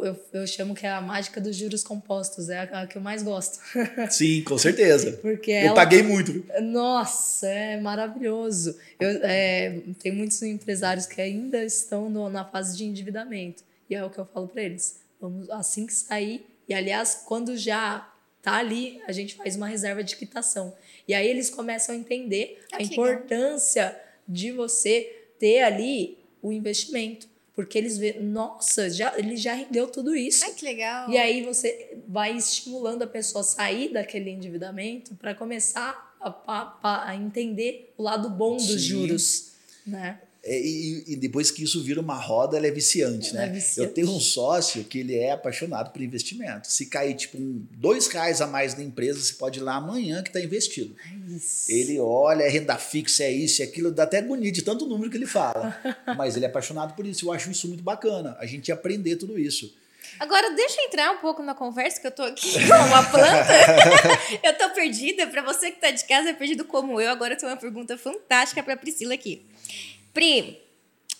o- 0.00 0.04
eu, 0.04 0.16
eu 0.32 0.46
chamo 0.46 0.74
que 0.74 0.84
é 0.86 0.90
a 0.90 1.00
mágica 1.00 1.40
dos 1.40 1.54
juros 1.56 1.82
compostos, 1.84 2.48
é 2.48 2.58
a, 2.58 2.82
a 2.82 2.86
que 2.86 2.96
eu 2.98 3.02
mais 3.02 3.22
gosto. 3.22 3.60
Sim, 4.10 4.42
com 4.42 4.58
certeza. 4.58 5.12
Porque 5.22 5.50
Eu 5.50 5.56
ela, 5.68 5.74
paguei 5.74 6.02
muito. 6.02 6.44
Nossa, 6.62 7.46
é 7.46 7.80
maravilhoso. 7.80 8.76
Eu, 8.98 9.20
é, 9.22 9.80
tem 10.02 10.12
muitos 10.12 10.42
empresários 10.42 11.06
que 11.06 11.20
ainda 11.20 11.64
estão 11.64 12.10
no- 12.10 12.28
na 12.28 12.44
fase 12.44 12.76
de 12.76 12.84
endividamento. 12.84 13.62
E 13.88 13.94
é 13.94 14.04
o 14.04 14.10
que 14.10 14.18
eu 14.18 14.24
falo 14.26 14.48
para 14.48 14.62
eles. 14.62 15.00
Vamos 15.20 15.48
assim 15.50 15.86
que 15.86 15.94
sair. 15.94 16.46
E 16.68 16.74
aliás, 16.74 17.22
quando 17.26 17.56
já 17.56 18.08
tá 18.42 18.54
ali, 18.54 19.00
a 19.06 19.12
gente 19.12 19.34
faz 19.34 19.54
uma 19.56 19.66
reserva 19.66 20.02
de 20.02 20.16
quitação. 20.16 20.72
E 21.10 21.14
aí 21.14 21.26
eles 21.28 21.50
começam 21.50 21.92
a 21.92 21.98
entender 21.98 22.62
Ah, 22.72 22.76
a 22.76 22.82
importância 22.84 24.00
de 24.28 24.52
você 24.52 25.24
ter 25.40 25.60
ali 25.60 26.16
o 26.40 26.52
investimento. 26.52 27.28
Porque 27.52 27.76
eles 27.76 27.98
veem, 27.98 28.22
nossa, 28.22 28.88
já, 28.88 29.18
ele 29.18 29.36
já 29.36 29.52
rendeu 29.54 29.88
tudo 29.88 30.14
isso. 30.14 30.44
Ai, 30.44 30.52
que 30.54 30.64
legal. 30.64 31.10
E 31.10 31.18
aí 31.18 31.42
você 31.42 31.98
vai 32.06 32.36
estimulando 32.36 33.02
a 33.02 33.08
pessoa 33.08 33.40
a 33.40 33.44
sair 33.44 33.88
daquele 33.92 34.30
endividamento 34.30 35.16
para 35.16 35.34
começar 35.34 36.14
a, 36.20 36.30
pa- 36.30 37.04
a 37.04 37.16
entender 37.16 37.92
o 37.98 38.04
lado 38.04 38.30
bom 38.30 38.56
dos 38.56 38.66
Sim. 38.66 38.78
juros, 38.78 39.52
né? 39.84 40.20
É, 40.42 40.58
E, 40.58 41.04
e 41.08 41.16
depois 41.16 41.50
que 41.50 41.62
isso 41.62 41.82
vira 41.82 42.00
uma 42.00 42.14
roda, 42.18 42.56
ela 42.56 42.66
é 42.66 42.70
viciante, 42.70 43.34
né? 43.34 43.46
É 43.46 43.48
viciante. 43.48 43.80
Eu 43.80 43.94
tenho 43.94 44.10
um 44.10 44.20
sócio 44.20 44.84
que 44.84 45.00
ele 45.00 45.14
é 45.16 45.32
apaixonado 45.32 45.92
por 45.92 46.00
investimento. 46.00 46.70
Se 46.70 46.86
cair, 46.86 47.14
tipo, 47.14 47.38
um, 47.38 47.62
dois 47.72 48.06
reais 48.08 48.40
a 48.40 48.46
mais 48.46 48.74
na 48.76 48.82
empresa, 48.82 49.20
você 49.20 49.34
pode 49.34 49.58
ir 49.58 49.62
lá 49.62 49.76
amanhã 49.76 50.22
que 50.22 50.30
está 50.30 50.40
investido. 50.40 50.96
Isso. 51.28 51.70
Ele 51.70 51.98
olha, 52.00 52.42
é 52.42 52.48
renda 52.48 52.76
fixa, 52.78 53.24
é 53.24 53.32
isso, 53.32 53.62
é 53.62 53.64
aquilo, 53.66 53.90
dá 53.90 54.04
até 54.04 54.18
agonia 54.18 54.50
de 54.50 54.62
tanto 54.62 54.86
número 54.86 55.10
que 55.10 55.16
ele 55.16 55.26
fala. 55.26 55.76
Mas 56.16 56.36
ele 56.36 56.46
é 56.46 56.48
apaixonado 56.48 56.94
por 56.94 57.06
isso. 57.06 57.26
Eu 57.26 57.32
acho 57.32 57.50
isso 57.50 57.68
muito 57.68 57.82
bacana, 57.82 58.36
a 58.40 58.46
gente 58.46 58.72
aprender 58.72 59.16
tudo 59.16 59.38
isso. 59.38 59.74
Agora, 60.18 60.50
deixa 60.50 60.80
eu 60.80 60.86
entrar 60.86 61.12
um 61.12 61.18
pouco 61.18 61.42
na 61.42 61.54
conversa, 61.54 62.00
que 62.00 62.06
eu 62.06 62.10
tô 62.10 62.22
aqui 62.22 62.52
com 62.66 62.74
uma 62.74 63.02
planta. 63.04 63.48
eu 64.42 64.58
tô 64.58 64.70
perdida. 64.70 65.26
Pra 65.26 65.42
você 65.42 65.70
que 65.70 65.80
tá 65.80 65.90
de 65.90 66.04
casa, 66.04 66.30
é 66.30 66.32
perdido 66.32 66.64
como 66.64 67.00
eu. 67.00 67.10
Agora 67.10 67.34
eu 67.34 67.38
tenho 67.38 67.50
uma 67.50 67.56
pergunta 67.58 67.96
fantástica 67.96 68.62
pra 68.62 68.76
Priscila 68.76 69.14
aqui. 69.14 69.42
Pri, 70.12 70.60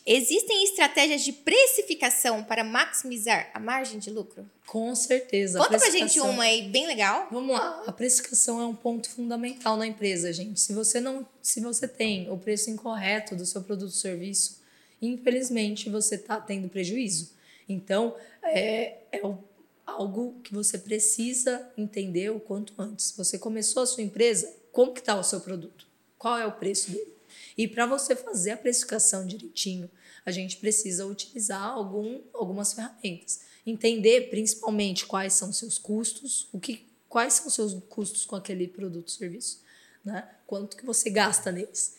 existem 0.06 0.64
estratégias 0.64 1.22
de 1.22 1.32
precificação 1.32 2.42
para 2.42 2.64
maximizar 2.64 3.50
a 3.54 3.60
margem 3.60 3.98
de 3.98 4.10
lucro? 4.10 4.48
Com 4.66 4.94
certeza. 4.94 5.58
Conta 5.58 5.78
pra 5.78 5.90
gente 5.90 6.18
uma 6.20 6.44
aí 6.44 6.68
bem 6.68 6.86
legal. 6.86 7.28
Vamos 7.30 7.52
lá, 7.56 7.84
a 7.86 7.92
precificação 7.92 8.60
é 8.60 8.66
um 8.66 8.74
ponto 8.74 9.08
fundamental 9.10 9.76
na 9.76 9.86
empresa, 9.86 10.32
gente. 10.32 10.60
Se 10.60 10.72
você 10.72 11.00
não, 11.00 11.26
se 11.42 11.60
você 11.60 11.86
tem 11.88 12.30
o 12.30 12.36
preço 12.36 12.70
incorreto 12.70 13.34
do 13.36 13.44
seu 13.46 13.62
produto 13.62 13.88
ou 13.90 13.94
serviço, 13.94 14.60
infelizmente 15.00 15.88
você 15.88 16.14
está 16.16 16.40
tendo 16.40 16.68
prejuízo. 16.68 17.32
Então, 17.68 18.14
é, 18.42 18.96
é 19.12 19.24
o- 19.26 19.38
algo 19.86 20.36
que 20.44 20.52
você 20.54 20.78
precisa 20.78 21.68
entender 21.76 22.30
o 22.30 22.38
quanto 22.40 22.72
antes. 22.78 23.12
Você 23.16 23.38
começou 23.38 23.82
a 23.82 23.86
sua 23.86 24.02
empresa, 24.02 24.52
como 24.72 24.92
que 24.92 25.00
está 25.00 25.18
o 25.18 25.22
seu 25.24 25.40
produto? 25.40 25.86
Qual 26.18 26.38
é 26.38 26.46
o 26.46 26.52
preço 26.52 26.90
dele? 26.92 27.12
E 27.60 27.68
para 27.68 27.84
você 27.84 28.16
fazer 28.16 28.52
a 28.52 28.56
precificação 28.56 29.26
direitinho, 29.26 29.90
a 30.24 30.30
gente 30.30 30.56
precisa 30.56 31.04
utilizar 31.04 31.62
algum, 31.62 32.22
algumas 32.32 32.72
ferramentas. 32.72 33.42
Entender 33.66 34.30
principalmente 34.30 35.04
quais 35.04 35.34
são 35.34 35.52
seus 35.52 35.76
custos, 35.76 36.48
o 36.54 36.58
que, 36.58 36.86
quais 37.06 37.34
são 37.34 37.50
seus 37.50 37.74
custos 37.90 38.24
com 38.24 38.34
aquele 38.34 38.66
produto 38.66 39.10
ou 39.10 39.14
serviço, 39.14 39.62
né? 40.02 40.26
Quanto 40.46 40.74
que 40.74 40.86
você 40.86 41.10
gasta 41.10 41.52
neles. 41.52 41.98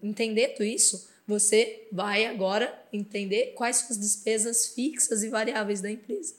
Entendendo 0.00 0.62
isso, 0.62 1.08
você 1.26 1.88
vai 1.90 2.24
agora 2.24 2.72
entender 2.92 3.54
quais 3.56 3.78
são 3.78 3.88
as 3.90 3.98
despesas 3.98 4.68
fixas 4.68 5.24
e 5.24 5.28
variáveis 5.28 5.80
da 5.80 5.90
empresa. 5.90 6.36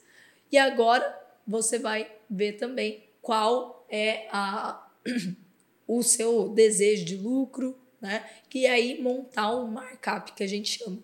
E 0.49 0.57
agora 0.57 1.21
você 1.45 1.77
vai 1.77 2.09
ver 2.29 2.53
também 2.53 3.03
qual 3.21 3.85
é 3.89 4.29
a, 4.31 4.89
o 5.85 6.01
seu 6.01 6.47
desejo 6.47 7.03
de 7.03 7.17
lucro, 7.17 7.77
né? 8.01 8.25
Que 8.49 8.65
aí 8.67 9.01
montar 9.01 9.55
um 9.55 9.67
markup 9.67 10.33
que 10.33 10.43
a 10.43 10.47
gente 10.47 10.79
chama, 10.79 10.99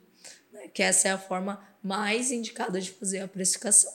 né? 0.52 0.68
que 0.74 0.82
essa 0.84 1.08
é 1.08 1.12
a 1.12 1.18
forma 1.18 1.64
mais 1.82 2.32
indicada 2.32 2.80
de 2.80 2.92
fazer 2.92 3.20
a 3.20 3.28
precificação. 3.28 3.92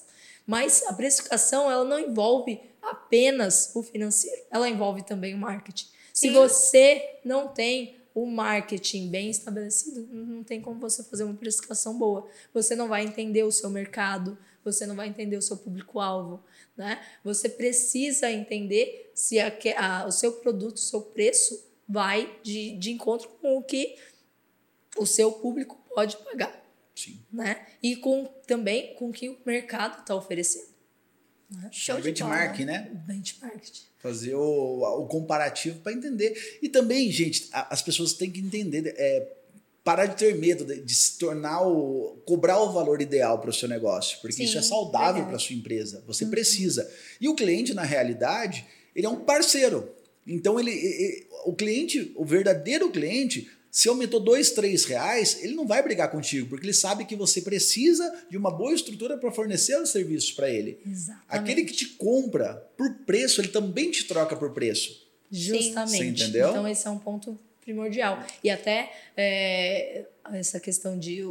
Mas 0.46 0.82
a 0.87 0.92
precificação 0.92 1.70
ela 1.70 1.84
não 1.84 1.98
envolve 1.98 2.61
apenas 2.82 3.70
o 3.74 3.82
financeiro, 3.82 4.42
ela 4.50 4.68
envolve 4.68 5.02
também 5.02 5.34
o 5.34 5.38
marketing. 5.38 5.87
Se 6.12 6.28
Sim. 6.28 6.32
você 6.32 7.18
não 7.24 7.48
tem 7.48 7.96
o 8.14 8.26
marketing 8.26 9.08
bem 9.11 9.30
estabelecido, 9.30 10.08
não 10.12 10.42
tem 10.42 10.61
como 10.61 10.80
você 10.80 11.04
fazer 11.04 11.22
uma 11.24 11.34
precificação 11.34 11.96
boa. 11.96 12.28
Você 12.52 12.74
não 12.74 12.88
vai 12.88 13.04
entender 13.04 13.44
o 13.44 13.52
seu 13.52 13.70
mercado, 13.70 14.37
você 14.64 14.87
não 14.87 14.96
vai 14.96 15.08
entender 15.08 15.37
o 15.37 15.42
seu 15.42 15.56
público-alvo, 15.56 16.42
né? 16.76 17.00
Você 17.22 17.48
precisa 17.48 18.30
entender 18.30 19.12
se 19.14 19.38
aque- 19.38 19.74
a- 19.76 20.04
o 20.08 20.11
seu 20.12 20.32
produto, 20.32 20.76
o 20.76 20.80
seu 20.80 21.00
preço 21.00 21.62
vai 21.88 22.38
de, 22.42 22.77
de 22.77 22.90
encontro 22.90 23.29
com 23.40 23.57
o 23.57 23.62
que 23.62 23.96
o 24.96 25.07
seu 25.07 25.33
público 25.33 25.79
pode 25.94 26.16
pagar, 26.18 26.62
Sim. 26.94 27.18
né? 27.33 27.66
E 27.83 27.96
com 27.96 28.24
também 28.46 28.94
com 28.94 29.09
o 29.09 29.12
que 29.12 29.29
o 29.29 29.38
mercado 29.46 30.01
está 30.01 30.14
oferecendo. 30.14 30.68
Show 31.70 31.96
É 31.96 32.01
de 32.01 32.22
bola. 32.22 32.35
benchmark, 32.35 32.61
né? 32.61 32.90
Benchmark. 33.07 33.62
Fazer 33.98 34.35
o, 34.35 34.83
o 35.01 35.07
comparativo 35.07 35.81
para 35.81 35.92
entender. 35.92 36.59
E 36.61 36.68
também, 36.68 37.11
gente, 37.11 37.48
as 37.53 37.81
pessoas 37.81 38.12
têm 38.12 38.31
que 38.31 38.38
entender, 38.38 38.94
é, 38.96 39.33
parar 39.83 40.05
de 40.07 40.16
ter 40.16 40.37
medo 40.37 40.64
de, 40.66 40.83
de 40.83 40.94
se 40.94 41.16
tornar 41.18 41.66
o. 41.66 42.20
cobrar 42.27 42.61
o 42.61 42.70
valor 42.72 43.01
ideal 43.01 43.38
para 43.38 43.48
o 43.48 43.53
seu 43.53 43.66
negócio, 43.66 44.18
porque 44.20 44.37
Sim, 44.37 44.44
isso 44.44 44.59
é 44.59 44.62
saudável 44.62 45.24
para 45.24 45.37
a 45.37 45.38
sua 45.38 45.57
empresa. 45.57 46.05
Você 46.07 46.27
precisa. 46.27 46.88
E 47.18 47.29
o 47.29 47.35
cliente, 47.35 47.72
na 47.72 47.83
realidade, 47.83 48.66
ele 48.94 49.07
é 49.07 49.11
um 49.11 49.24
parceiro. 49.24 49.90
Então, 50.29 50.59
ele, 50.61 50.71
e- 50.71 50.75
e- 50.75 51.27
o 51.45 51.55
cliente, 51.55 52.12
o 52.14 52.25
verdadeiro 52.25 52.91
cliente, 52.91 53.49
se 53.71 53.88
aumentou 53.88 54.19
dois, 54.21 54.51
três 54.51 54.85
reais, 54.85 55.38
ele 55.43 55.55
não 55.55 55.67
vai 55.67 55.83
brigar 55.83 56.11
contigo, 56.11 56.49
porque 56.49 56.67
ele 56.67 56.73
sabe 56.73 57.05
que 57.05 57.14
você 57.14 57.41
precisa 57.43 58.25
de 58.31 58.37
uma 58.37 58.51
boa 58.51 58.73
estrutura 58.75 59.17
para 59.17 59.31
fornecer 59.31 59.81
os 59.81 59.91
serviços 59.91 60.33
para 60.33 60.51
ele. 60.51 60.79
Exatamente. 60.87 61.25
Aquele 61.29 61.64
que 61.64 61.73
te 61.75 61.87
compra 61.87 62.55
por 62.77 62.93
preço, 63.07 63.41
ele 63.41 63.49
também 63.49 63.91
te 63.91 64.05
troca 64.05 64.35
por 64.37 64.53
preço. 64.53 65.07
Justamente. 65.31 65.97
Você 65.99 66.05
entendeu? 66.07 66.51
Então, 66.51 66.67
esse 66.69 66.87
é 66.87 66.91
um 66.91 66.99
ponto 66.99 67.38
primordial. 67.61 68.25
E 68.43 68.49
até 68.49 68.91
é, 69.17 70.07
essa 70.33 70.59
questão 70.59 70.99
de 70.99 71.23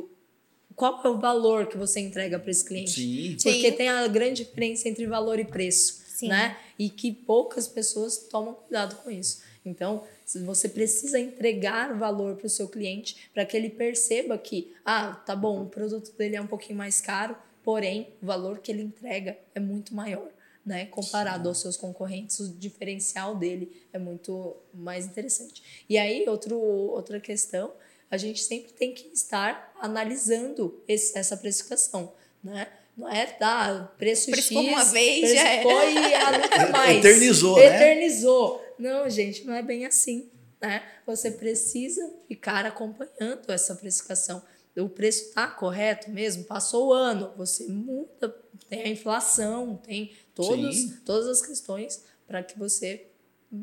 qual 0.76 1.02
é 1.04 1.10
o 1.10 1.20
valor 1.20 1.66
que 1.68 1.76
você 1.76 2.00
entrega 2.00 2.38
para 2.38 2.52
esse 2.52 2.64
cliente. 2.64 2.92
Sim. 2.92 3.36
Porque 3.42 3.72
Sim. 3.72 3.76
tem 3.76 3.90
a 3.90 4.08
grande 4.08 4.44
diferença 4.44 4.88
entre 4.88 5.08
valor 5.08 5.40
e 5.40 5.46
preço, 5.46 6.02
Sim. 6.18 6.30
né? 6.30 6.58
E 6.80 6.90
que 6.90 7.12
poucas 7.12 7.68
pessoas 7.68 8.18
tomam 8.18 8.56
cuidado 8.56 8.96
com 9.04 9.12
isso. 9.12 9.44
Então, 9.64 10.04
se 10.26 10.40
você 10.40 10.68
precisa 10.68 11.20
entregar 11.20 11.94
valor 11.96 12.36
para 12.38 12.48
o 12.48 12.50
seu 12.50 12.68
cliente 12.68 13.30
para 13.34 13.46
que 13.46 13.56
ele 13.56 13.70
perceba 13.70 14.36
que, 14.38 14.74
ah, 14.84 15.14
tá 15.26 15.36
bom, 15.36 15.62
o 15.64 15.68
produto 15.70 16.12
dele 16.18 16.36
é 16.38 16.42
um 16.42 16.48
pouquinho 16.48 16.78
mais 16.78 17.00
caro, 17.02 17.38
porém, 17.64 18.10
o 18.22 18.26
valor 18.26 18.58
que 18.60 18.72
ele 18.72 18.82
entrega 18.82 19.38
é 19.54 19.60
muito 19.60 19.94
maior, 19.94 20.30
né? 20.66 20.86
Comparado 20.88 21.48
aos 21.50 21.60
seus 21.60 21.78
concorrentes, 21.78 22.40
o 22.40 22.48
diferencial 22.54 23.36
dele 23.36 23.86
é 23.94 24.00
muito 24.00 24.56
mais 24.74 25.06
interessante. 25.06 25.62
E 25.88 25.98
aí, 26.00 26.28
outro, 26.28 26.58
outra 26.58 27.20
questão, 27.20 27.74
a 28.10 28.18
gente 28.18 28.42
sempre 28.42 28.72
tem 28.72 28.92
que 28.94 29.08
estar 29.14 29.72
analisando 29.80 30.82
esse- 30.88 31.16
essa 31.18 31.38
precificação, 31.38 32.12
né? 32.44 32.68
Não 32.98 33.08
é 33.08 33.38
dar 33.40 33.96
preço 33.98 34.32
Precificou 34.32 34.64
X, 34.64 34.72
uma 34.74 34.84
vez, 34.86 35.34
já 35.34 35.44
precificou 35.44 35.90
e 35.90 36.14
ah, 36.16 36.38
nunca 36.40 36.68
mais. 36.72 36.98
Eternizou, 36.98 37.56
né? 37.58 37.66
Eternizou. 37.66 38.66
Não, 38.80 39.10
gente, 39.10 39.44
não 39.46 39.54
é 39.54 39.62
bem 39.62 39.86
assim, 39.86 40.30
né? 40.60 40.84
Você 41.06 41.30
precisa 41.32 42.12
ficar 42.28 42.66
acompanhando 42.66 43.50
essa 43.52 43.76
precificação. 43.76 44.42
O 44.76 44.90
preço 44.90 45.26
está 45.30 45.48
correto 45.48 46.10
mesmo? 46.12 46.44
Passou 46.44 46.88
o 46.90 46.94
ano, 46.94 47.34
você 47.36 47.68
muda, 47.68 48.36
tem 48.70 48.82
a 48.84 48.90
inflação, 48.90 49.76
tem 49.78 50.12
todos, 50.36 50.76
Sim. 50.76 50.98
todas 51.06 51.28
as 51.28 51.42
questões 51.46 52.04
para 52.28 52.44
que 52.44 52.58
você 52.60 53.08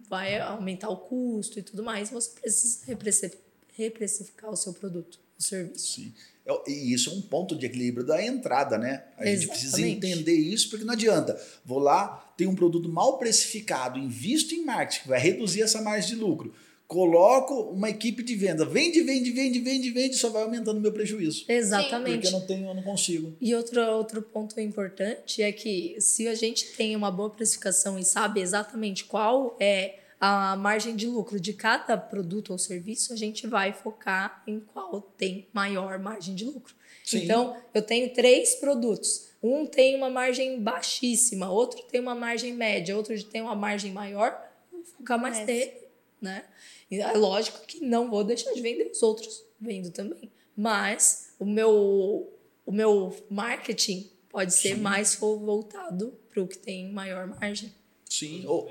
vai 0.08 0.40
aumentar 0.40 0.88
o 0.88 0.96
custo 0.96 1.58
e 1.58 1.62
tudo 1.62 1.82
mais. 1.84 2.10
Você 2.10 2.30
precisa 2.40 2.84
repreci- 2.86 3.38
reprecificar 3.76 4.50
o 4.50 4.56
seu 4.56 4.72
produto, 4.72 5.20
o 5.38 5.42
serviço. 5.42 5.94
Sim. 5.94 6.12
É- 6.46 6.70
E 6.70 6.92
isso 6.92 7.10
é 7.10 7.12
um 7.14 7.22
ponto 7.22 7.56
de 7.56 7.64
equilíbrio 7.66 8.04
da 8.06 8.22
entrada, 8.24 8.76
né? 8.76 9.04
A 9.16 9.24
gente 9.26 9.48
precisa 9.48 9.78
Exatamente. 9.78 10.06
entender 10.06 10.34
isso, 10.34 10.68
porque 10.68 10.84
não 10.84 10.92
adianta. 10.92 11.40
Vou 11.64 11.78
lá, 11.78 12.32
tem 12.36 12.46
um 12.46 12.54
produto 12.54 12.88
mal 12.88 13.18
precificado, 13.18 13.98
invisto 13.98 14.54
em 14.54 14.64
marketing, 14.64 15.02
que 15.02 15.08
vai 15.08 15.18
reduzir 15.20 15.62
essa 15.62 15.80
margem 15.80 16.10
de 16.10 16.16
lucro. 16.22 16.52
Coloco 16.86 17.54
uma 17.70 17.88
equipe 17.88 18.22
de 18.22 18.36
venda, 18.36 18.62
vende, 18.66 19.00
vende, 19.00 19.30
vende, 19.32 19.58
vende, 19.58 19.90
vende, 19.90 20.16
só 20.16 20.28
vai 20.28 20.42
aumentando 20.42 20.76
o 20.78 20.80
meu 20.82 20.92
prejuízo. 20.92 21.46
Exatamente. 21.48 22.12
Porque 22.20 22.26
eu 22.28 22.32
não 22.32 22.46
tenho, 22.46 22.68
eu 22.68 22.74
não 22.74 22.82
consigo. 22.82 23.34
E 23.40 23.54
outro, 23.54 23.80
outro 23.80 24.20
ponto 24.20 24.60
importante 24.60 25.42
é 25.42 25.50
que 25.50 25.96
se 25.98 26.28
a 26.28 26.34
gente 26.34 26.66
tem 26.76 26.94
uma 26.94 27.10
boa 27.10 27.30
precificação 27.30 27.98
e 27.98 28.04
sabe 28.04 28.40
exatamente 28.42 29.04
qual 29.04 29.56
é 29.58 29.98
a 30.20 30.56
margem 30.56 30.94
de 30.96 31.06
lucro 31.06 31.38
de 31.40 31.52
cada 31.52 31.96
produto 31.96 32.50
ou 32.50 32.58
serviço, 32.58 33.12
a 33.12 33.16
gente 33.16 33.46
vai 33.46 33.72
focar 33.72 34.42
em 34.46 34.60
qual 34.60 35.00
tem 35.16 35.46
maior 35.52 35.98
margem 35.98 36.34
de 36.34 36.44
lucro. 36.44 36.74
Sim. 37.04 37.24
Então, 37.24 37.56
eu 37.74 37.82
tenho 37.82 38.12
três 38.14 38.54
produtos. 38.54 39.28
Um 39.42 39.66
tem 39.66 39.94
uma 39.94 40.08
margem 40.08 40.60
baixíssima, 40.62 41.50
outro 41.50 41.82
tem 41.82 42.00
uma 42.00 42.14
margem 42.14 42.54
média, 42.54 42.96
outro 42.96 43.22
tem 43.24 43.42
uma 43.42 43.54
margem 43.54 43.92
maior, 43.92 44.30
eu 44.72 44.78
vou 44.78 44.86
focar 44.86 45.18
mais 45.18 45.36
Esse. 45.36 45.44
nele, 45.46 45.72
né? 46.20 46.44
E 46.90 47.00
é 47.00 47.12
lógico 47.12 47.60
que 47.66 47.84
não 47.84 48.08
vou 48.10 48.24
deixar 48.24 48.52
de 48.54 48.60
vender 48.62 48.90
os 48.90 49.02
outros, 49.02 49.44
vendo 49.60 49.90
também. 49.90 50.30
Mas 50.56 51.34
o 51.38 51.44
meu, 51.44 52.32
o 52.64 52.72
meu 52.72 53.14
marketing 53.28 54.10
pode 54.30 54.54
ser 54.54 54.76
Sim. 54.76 54.80
mais 54.80 55.14
vo- 55.16 55.38
voltado 55.38 56.18
para 56.30 56.42
o 56.42 56.48
que 56.48 56.56
tem 56.56 56.90
maior 56.90 57.26
margem. 57.26 57.74
Sim. 58.08 58.46
Ou, 58.46 58.70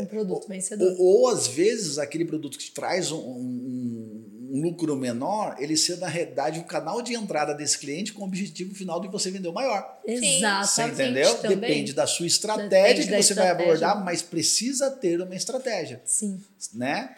Um 0.00 0.06
produto 0.06 0.48
vencedor. 0.48 0.94
ou, 0.98 1.22
ou, 1.22 1.28
às 1.28 1.46
vezes 1.46 1.98
aquele 1.98 2.24
produto 2.24 2.58
que 2.58 2.70
traz 2.70 3.10
um, 3.12 3.18
um- 3.18 4.24
um 4.50 4.62
lucro 4.62 4.96
menor, 4.96 5.56
ele 5.58 5.76
ser 5.76 5.98
na 5.98 6.08
realidade 6.08 6.58
o 6.58 6.64
canal 6.64 7.02
de 7.02 7.12
entrada 7.14 7.52
desse 7.54 7.78
cliente 7.78 8.14
com 8.14 8.22
o 8.22 8.24
objetivo 8.24 8.74
final 8.74 8.98
de 8.98 9.06
você 9.06 9.30
vender 9.30 9.48
o 9.48 9.52
maior. 9.52 10.00
Você 10.06 10.12
Exatamente. 10.24 10.94
entendeu? 10.94 11.34
Também. 11.36 11.56
Depende 11.60 11.92
da 11.92 12.06
sua 12.06 12.26
estratégia 12.26 12.68
Depende 13.04 13.16
que 13.18 13.22
você 13.22 13.34
vai 13.34 13.44
estratégia. 13.50 13.64
abordar, 13.88 14.04
mas 14.04 14.22
precisa 14.22 14.90
ter 14.90 15.20
uma 15.20 15.34
estratégia, 15.36 16.00
Sim. 16.06 16.40
né? 16.72 17.14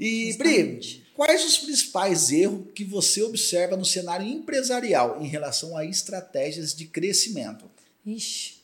E 0.00 0.28
Justamente. 0.32 0.94
Pri, 0.96 1.06
quais 1.14 1.44
os 1.44 1.58
principais 1.58 2.32
erros 2.32 2.64
que 2.74 2.82
você 2.82 3.22
observa 3.22 3.76
no 3.76 3.84
cenário 3.84 4.26
empresarial 4.26 5.20
em 5.22 5.26
relação 5.28 5.76
a 5.76 5.84
estratégias 5.84 6.74
de 6.74 6.86
crescimento? 6.86 7.70
Ixi. 8.06 8.54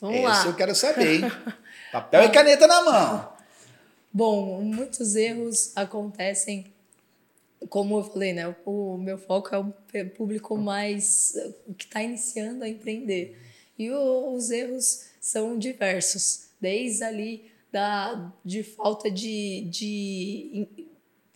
Vamos 0.00 0.16
Esse 0.16 0.24
lá. 0.26 0.46
eu 0.46 0.54
quero 0.56 0.74
saber, 0.74 1.16
hein? 1.16 1.20
Papel 1.94 2.24
e 2.24 2.28
caneta 2.32 2.66
na 2.66 2.82
mão. 2.82 3.32
Bom, 4.12 4.60
muitos 4.62 5.14
erros 5.14 5.70
acontecem, 5.76 6.72
como 7.68 7.98
eu 7.98 8.02
falei, 8.02 8.32
né? 8.32 8.52
O 8.66 8.96
meu 8.98 9.16
foco 9.16 9.54
é 9.54 9.58
o 9.58 9.72
público 10.10 10.56
mais 10.58 11.34
que 11.78 11.84
está 11.84 12.02
iniciando 12.02 12.64
a 12.64 12.68
empreender. 12.68 13.40
E 13.78 13.92
o- 13.92 14.34
os 14.34 14.50
erros 14.50 15.04
são 15.20 15.56
diversos, 15.56 16.48
desde 16.60 17.04
ali 17.04 17.52
da, 17.70 18.32
de 18.44 18.64
falta 18.64 19.08
de, 19.08 19.60
de 19.70 20.66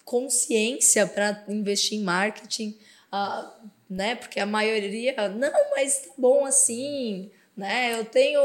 consciência 0.05 1.07
para 1.07 1.45
investir 1.49 2.01
em 2.01 2.03
marketing, 2.03 2.77
ah, 3.13 3.57
né? 3.89 4.17
Porque 4.17 4.41
a 4.41 4.47
maioria, 4.47 5.15
não, 5.29 5.53
mas 5.77 6.01
tá 6.01 6.11
bom 6.19 6.45
assim, 6.45 7.31
né? 7.59 7.99
Eu 7.99 8.05
tenho 8.05 8.41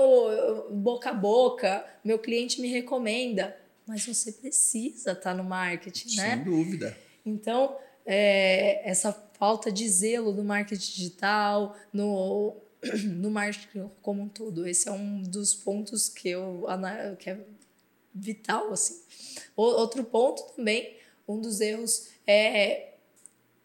boca 0.71 1.11
a 1.11 1.13
boca, 1.13 1.85
meu 2.03 2.17
cliente 2.19 2.59
me 2.59 2.67
recomenda, 2.67 3.55
mas 3.87 4.05
você 4.05 4.31
precisa 4.31 5.11
estar 5.13 5.33
no 5.35 5.43
marketing, 5.43 6.15
né? 6.17 6.35
Sem 6.35 6.43
dúvida. 6.43 6.97
Então, 7.25 7.77
é, 8.05 8.81
essa 8.89 9.13
falta 9.37 9.71
de 9.71 9.87
zelo 9.87 10.33
no 10.33 10.43
marketing 10.43 10.91
digital, 10.91 11.75
no, 11.93 12.57
no 13.15 13.29
marketing 13.29 13.89
como 14.01 14.23
um 14.23 14.27
todo, 14.29 14.67
esse 14.67 14.89
é 14.89 14.91
um 14.91 15.21
dos 15.21 15.53
pontos 15.53 16.09
que 16.09 16.29
eu 16.29 16.65
que 17.19 17.29
é 17.29 17.39
vital 18.13 18.73
assim. 18.73 19.01
O- 19.55 19.61
outro 19.63 20.03
ponto 20.03 20.43
também, 20.55 20.97
um 21.27 21.39
dos 21.39 21.61
erros 21.61 22.09
é 22.27 22.89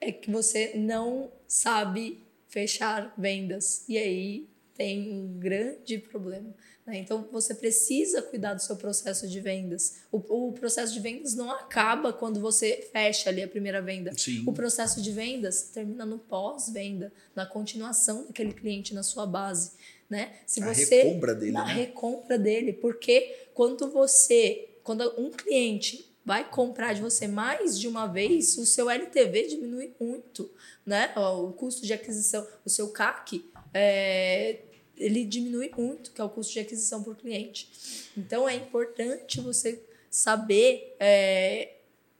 é 0.00 0.12
que 0.12 0.30
você 0.30 0.74
não 0.76 1.30
sabe 1.48 2.22
fechar 2.48 3.12
vendas 3.18 3.84
e 3.88 3.98
aí 3.98 4.48
tem 4.78 5.12
um 5.12 5.38
grande 5.40 5.98
problema. 5.98 6.54
né? 6.86 6.98
Então 6.98 7.28
você 7.32 7.52
precisa 7.52 8.22
cuidar 8.22 8.54
do 8.54 8.62
seu 8.62 8.76
processo 8.76 9.26
de 9.26 9.40
vendas. 9.40 10.02
O, 10.12 10.48
o 10.48 10.52
processo 10.52 10.94
de 10.94 11.00
vendas 11.00 11.34
não 11.34 11.50
acaba 11.50 12.12
quando 12.12 12.38
você 12.40 12.88
fecha 12.92 13.28
ali 13.28 13.42
a 13.42 13.48
primeira 13.48 13.82
venda. 13.82 14.12
Sim. 14.16 14.44
O 14.46 14.52
processo 14.52 15.02
de 15.02 15.10
vendas 15.10 15.62
termina 15.74 16.06
no 16.06 16.20
pós-venda, 16.20 17.12
na 17.34 17.44
continuação 17.44 18.24
daquele 18.26 18.52
cliente 18.52 18.94
na 18.94 19.02
sua 19.02 19.26
base, 19.26 19.72
né? 20.08 20.36
Se 20.46 20.62
A 20.62 20.72
você 20.72 21.02
recompra 21.02 21.34
dele, 21.34 21.52
na 21.52 21.64
né? 21.66 21.74
recompra 21.74 22.38
dele, 22.38 22.72
porque 22.72 23.48
quando 23.52 23.90
você, 23.90 24.68
quando 24.84 25.02
um 25.18 25.32
cliente 25.32 26.08
vai 26.24 26.48
comprar 26.48 26.92
de 26.92 27.00
você 27.00 27.26
mais 27.26 27.76
de 27.76 27.88
uma 27.88 28.06
vez, 28.06 28.56
o 28.58 28.64
seu 28.64 28.88
LTV 28.88 29.48
diminui 29.48 29.92
muito, 29.98 30.48
né? 30.86 31.12
O 31.16 31.50
custo 31.52 31.84
de 31.84 31.92
aquisição, 31.92 32.46
o 32.64 32.70
seu 32.70 32.88
CAC, 32.90 33.44
é, 33.74 34.60
ele 34.98 35.24
diminui 35.24 35.70
muito, 35.76 36.12
que 36.12 36.20
é 36.20 36.24
o 36.24 36.28
custo 36.28 36.52
de 36.52 36.60
aquisição 36.60 37.02
por 37.02 37.16
cliente. 37.16 37.68
Então 38.16 38.48
é 38.48 38.54
importante 38.54 39.40
você 39.40 39.82
saber 40.10 40.96
é, 40.98 41.74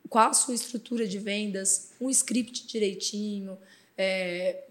qual 0.09 0.31
a 0.31 0.33
sua 0.33 0.55
estrutura 0.55 1.07
de 1.07 1.19
vendas, 1.19 1.91
um 2.01 2.09
script 2.11 2.67
direitinho, 2.67 3.59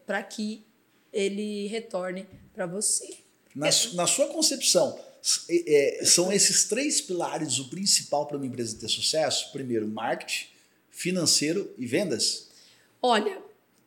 para 0.06 0.24
que 0.24 0.64
ele 1.12 1.68
retorne 1.68 2.26
para 2.54 2.66
você. 2.66 3.18
Na, 3.54 3.68
na 3.94 4.08
sua 4.08 4.28
concepção, 4.28 4.98
é, 5.50 6.00
é, 6.02 6.06
são 6.06 6.32
esses 6.32 6.66
três 6.66 7.02
pilares 7.02 7.60
o 7.60 7.70
principal 7.70 8.26
para 8.26 8.38
uma 8.38 8.46
empresa 8.46 8.78
ter 8.78 8.88
sucesso? 8.88 9.52
Primeiro, 9.52 9.88
marketing, 9.88 10.48
financeiro 10.90 11.74
e 11.78 11.86
vendas? 11.86 12.48
Olha, 13.02 13.42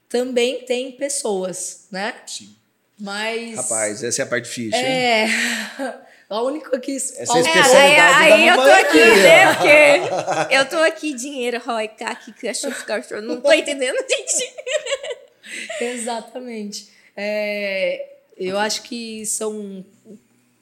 também 0.09 0.65
tem 0.65 0.93
pessoas, 0.93 1.87
né? 1.91 2.23
Sim. 2.27 2.55
Mas. 3.01 3.57
Rapaz, 3.57 4.03
essa 4.05 4.23
é 4.23 4.25
a 4.25 4.27
parte 4.27 4.45
difícil, 4.45 4.79
hein? 4.79 4.85
É. 4.87 5.27
A 6.31 6.43
única 6.43 6.79
que. 6.79 6.95
Essa 6.95 7.13
é 7.17 7.25
a 7.25 7.27
É, 7.27 7.33
aí, 7.35 7.41
especialidade 7.41 8.33
aí 8.33 8.47
da 8.47 8.47
eu 8.47 8.57
tô 8.57 8.71
aqui, 8.71 8.99
né? 9.21 9.55
Porque 9.55 10.55
eu 10.55 10.69
tô 10.69 10.77
aqui, 10.77 11.13
dinheiro, 11.15 11.61
Roy, 11.67 11.89
CAC, 11.89 12.33
cachorro, 12.35 12.85
cachorro. 12.87 13.21
Não 13.23 13.41
tô 13.41 13.53
entendendo, 13.53 13.97
gente. 14.09 14.55
Exatamente. 15.81 16.89
É, 17.17 18.07
eu 18.37 18.59
acho 18.59 18.83
que 18.83 19.27
são 19.27 19.85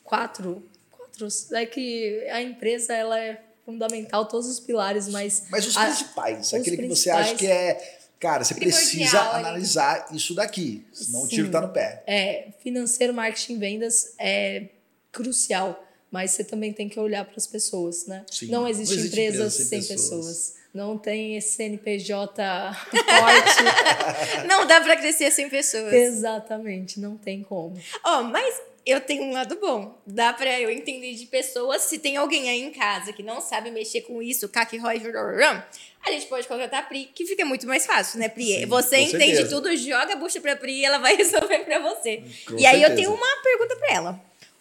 quatro. 0.02 0.62
quatro 0.90 1.28
é 1.52 1.66
que 1.66 2.26
a 2.30 2.40
empresa 2.40 2.94
ela 2.94 3.18
é 3.20 3.38
fundamental, 3.66 4.24
todos 4.24 4.48
os 4.48 4.58
pilares, 4.60 5.06
mas. 5.08 5.44
Mas 5.50 5.66
os 5.66 5.76
a- 5.76 5.84
principais, 5.84 6.46
os 6.46 6.54
aquele 6.54 6.76
que 6.78 6.82
você 6.88 7.10
principais- 7.10 7.26
acha 7.26 7.34
que 7.34 7.46
é. 7.46 7.97
Cara, 8.20 8.42
você 8.44 8.54
Primordial 8.54 8.80
precisa 8.82 9.20
ali. 9.20 9.38
analisar 9.46 10.06
isso 10.12 10.34
daqui, 10.34 10.84
senão 10.92 11.22
o 11.22 11.28
tiro 11.28 11.46
Sim. 11.46 11.52
tá 11.52 11.60
no 11.60 11.68
pé. 11.68 12.02
É, 12.06 12.48
financeiro, 12.62 13.14
marketing, 13.14 13.58
vendas 13.58 14.14
é 14.18 14.64
crucial, 15.12 15.84
mas 16.10 16.32
você 16.32 16.42
também 16.44 16.72
tem 16.72 16.88
que 16.88 16.98
olhar 16.98 17.24
para 17.24 17.36
as 17.36 17.46
pessoas, 17.46 18.06
né? 18.06 18.24
Sim, 18.30 18.46
Não 18.46 18.62
não 18.62 18.68
existe, 18.68 18.94
existe 18.94 19.08
empresa 19.08 19.36
empresa 19.36 19.50
sem 19.50 19.66
sem 19.82 19.96
pessoas. 19.96 20.26
pessoas. 20.26 20.58
Não 20.74 20.98
tem 20.98 21.36
esse 21.36 21.56
CNPJ 21.56 22.74
forte. 22.90 24.44
Não 24.46 24.66
dá 24.66 24.80
pra 24.82 24.96
crescer 24.96 25.30
sem 25.30 25.48
pessoas. 25.48 25.92
Exatamente, 25.92 27.00
não 27.00 27.16
tem 27.16 27.42
como. 27.42 27.74
Ó, 28.04 28.22
mas 28.24 28.54
eu 28.84 29.00
tenho 29.00 29.24
um 29.24 29.32
lado 29.32 29.58
bom. 29.60 29.98
Dá 30.06 30.32
pra 30.32 30.60
eu 30.60 30.70
entender 30.70 31.14
de 31.14 31.26
pessoas. 31.26 31.82
Se 31.82 31.98
tem 31.98 32.16
alguém 32.16 32.48
aí 32.50 32.62
em 32.62 32.70
casa 32.70 33.12
que 33.12 33.22
não 33.22 33.40
sabe 33.40 33.70
mexer 33.70 34.02
com 34.02 34.22
isso, 34.22 34.50
ROI, 34.80 34.98
rrrram, 34.98 35.62
a 36.04 36.10
gente 36.10 36.26
pode 36.26 36.46
contratar 36.48 36.80
a 36.80 36.82
Pri, 36.86 37.10
que 37.14 37.26
fica 37.26 37.44
muito 37.44 37.66
mais 37.66 37.84
fácil, 37.86 38.18
né, 38.18 38.28
Pri? 38.28 38.44
Sim, 38.60 38.66
você 38.66 38.98
entende 38.98 39.36
certeza. 39.36 39.48
tudo, 39.54 39.76
joga 39.76 40.12
a 40.14 40.16
bucha 40.16 40.40
pra 40.40 40.56
Pri 40.56 40.72
e 40.80 40.84
ela 40.84 40.98
vai 40.98 41.14
resolver 41.16 41.58
pra 41.60 41.78
você. 41.80 42.22
Com 42.46 42.58
e 42.58 42.64
aí 42.66 42.82
eu 42.82 42.88
certeza. 42.88 42.94
tenho 42.96 43.12
uma 43.14 43.36
pergunta 43.42 43.76
pra 43.76 43.94
ela. 43.94 44.20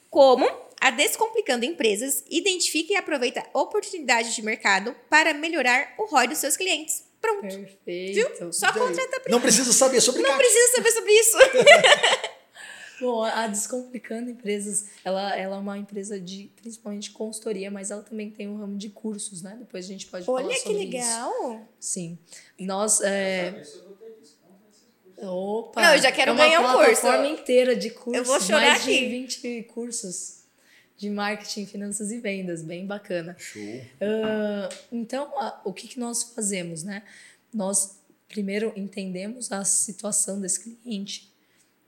Como 0.10 0.50
a 0.80 0.90
Descomplicando 0.92 1.66
Empresas 1.66 2.24
identifica 2.30 2.94
e 2.94 2.96
aproveita 2.96 3.44
oportunidades 3.54 4.36
de 4.36 4.42
mercado 4.42 4.96
para 5.10 5.34
melhorar 5.34 5.94
o 5.98 6.06
ROI 6.06 6.28
dos 6.28 6.38
seus 6.38 6.56
clientes? 6.58 7.04
Pronto. 7.22 7.42
Perfeito. 7.42 8.54
Só 8.54 8.72
contrata 8.72 9.18
a 9.18 9.20
Pri. 9.20 9.32
Não 9.32 9.42
precisa 9.42 9.74
saber 9.74 10.02
sobre 10.02 10.22
Não 10.22 10.38
precisa 10.38 10.76
saber 10.76 10.92
sobre 10.92 11.12
isso. 11.14 11.38
Bom, 13.00 13.22
a 13.24 13.48
Descomplicando 13.48 14.30
Empresas, 14.30 14.86
ela, 15.06 15.36
ela 15.38 15.56
é 15.56 15.60
uma 15.60 15.78
empresa 15.78 16.20
de, 16.20 16.52
principalmente, 16.56 17.12
consultoria, 17.12 17.70
mas 17.70 17.92
ela 17.92 18.02
também 18.02 18.30
tem 18.32 18.48
um 18.48 18.58
ramo 18.58 18.76
de 18.78 18.90
cursos, 18.90 19.42
né? 19.42 19.56
Depois 19.60 19.86
a 19.86 19.88
gente 19.88 20.08
pode 20.08 20.26
falar 20.26 20.44
Olha 20.44 20.50
que 20.56 20.62
sobre 20.62 20.84
isso. 20.84 20.92
legal. 20.92 21.62
Sim. 21.80 22.18
Nós, 22.60 23.02
é... 23.02 23.62
Opa! 25.20 25.82
Não, 25.82 25.94
eu 25.96 26.02
já 26.02 26.12
quero 26.12 26.32
é 26.32 26.34
uma 26.34 26.44
ganhar 26.46 26.60
um 26.62 26.64
curso. 26.64 27.02
plataforma 27.02 27.28
inteira 27.28 27.76
de 27.76 27.90
cursos. 27.90 28.14
Eu 28.18 28.24
vou 28.24 28.40
chorar 28.40 28.68
mais 28.68 28.82
aqui. 28.84 29.00
de 29.00 29.06
20 29.08 29.64
cursos 29.64 30.44
de 30.96 31.10
marketing, 31.10 31.66
finanças 31.66 32.12
e 32.12 32.20
vendas. 32.20 32.62
Bem 32.62 32.86
bacana. 32.86 33.36
Show. 33.38 33.62
Ah, 34.02 34.70
então, 34.92 35.26
a- 35.40 35.60
o 35.66 35.74
que, 35.74 35.88
que 35.88 36.00
nós 36.00 36.22
fazemos, 36.24 36.84
né? 36.84 37.02
Nós 37.54 37.98
primeiro 38.28 38.72
entendemos 38.76 39.52
a 39.52 39.64
situação 39.64 40.40
desse 40.40 40.60
cliente, 40.60 41.32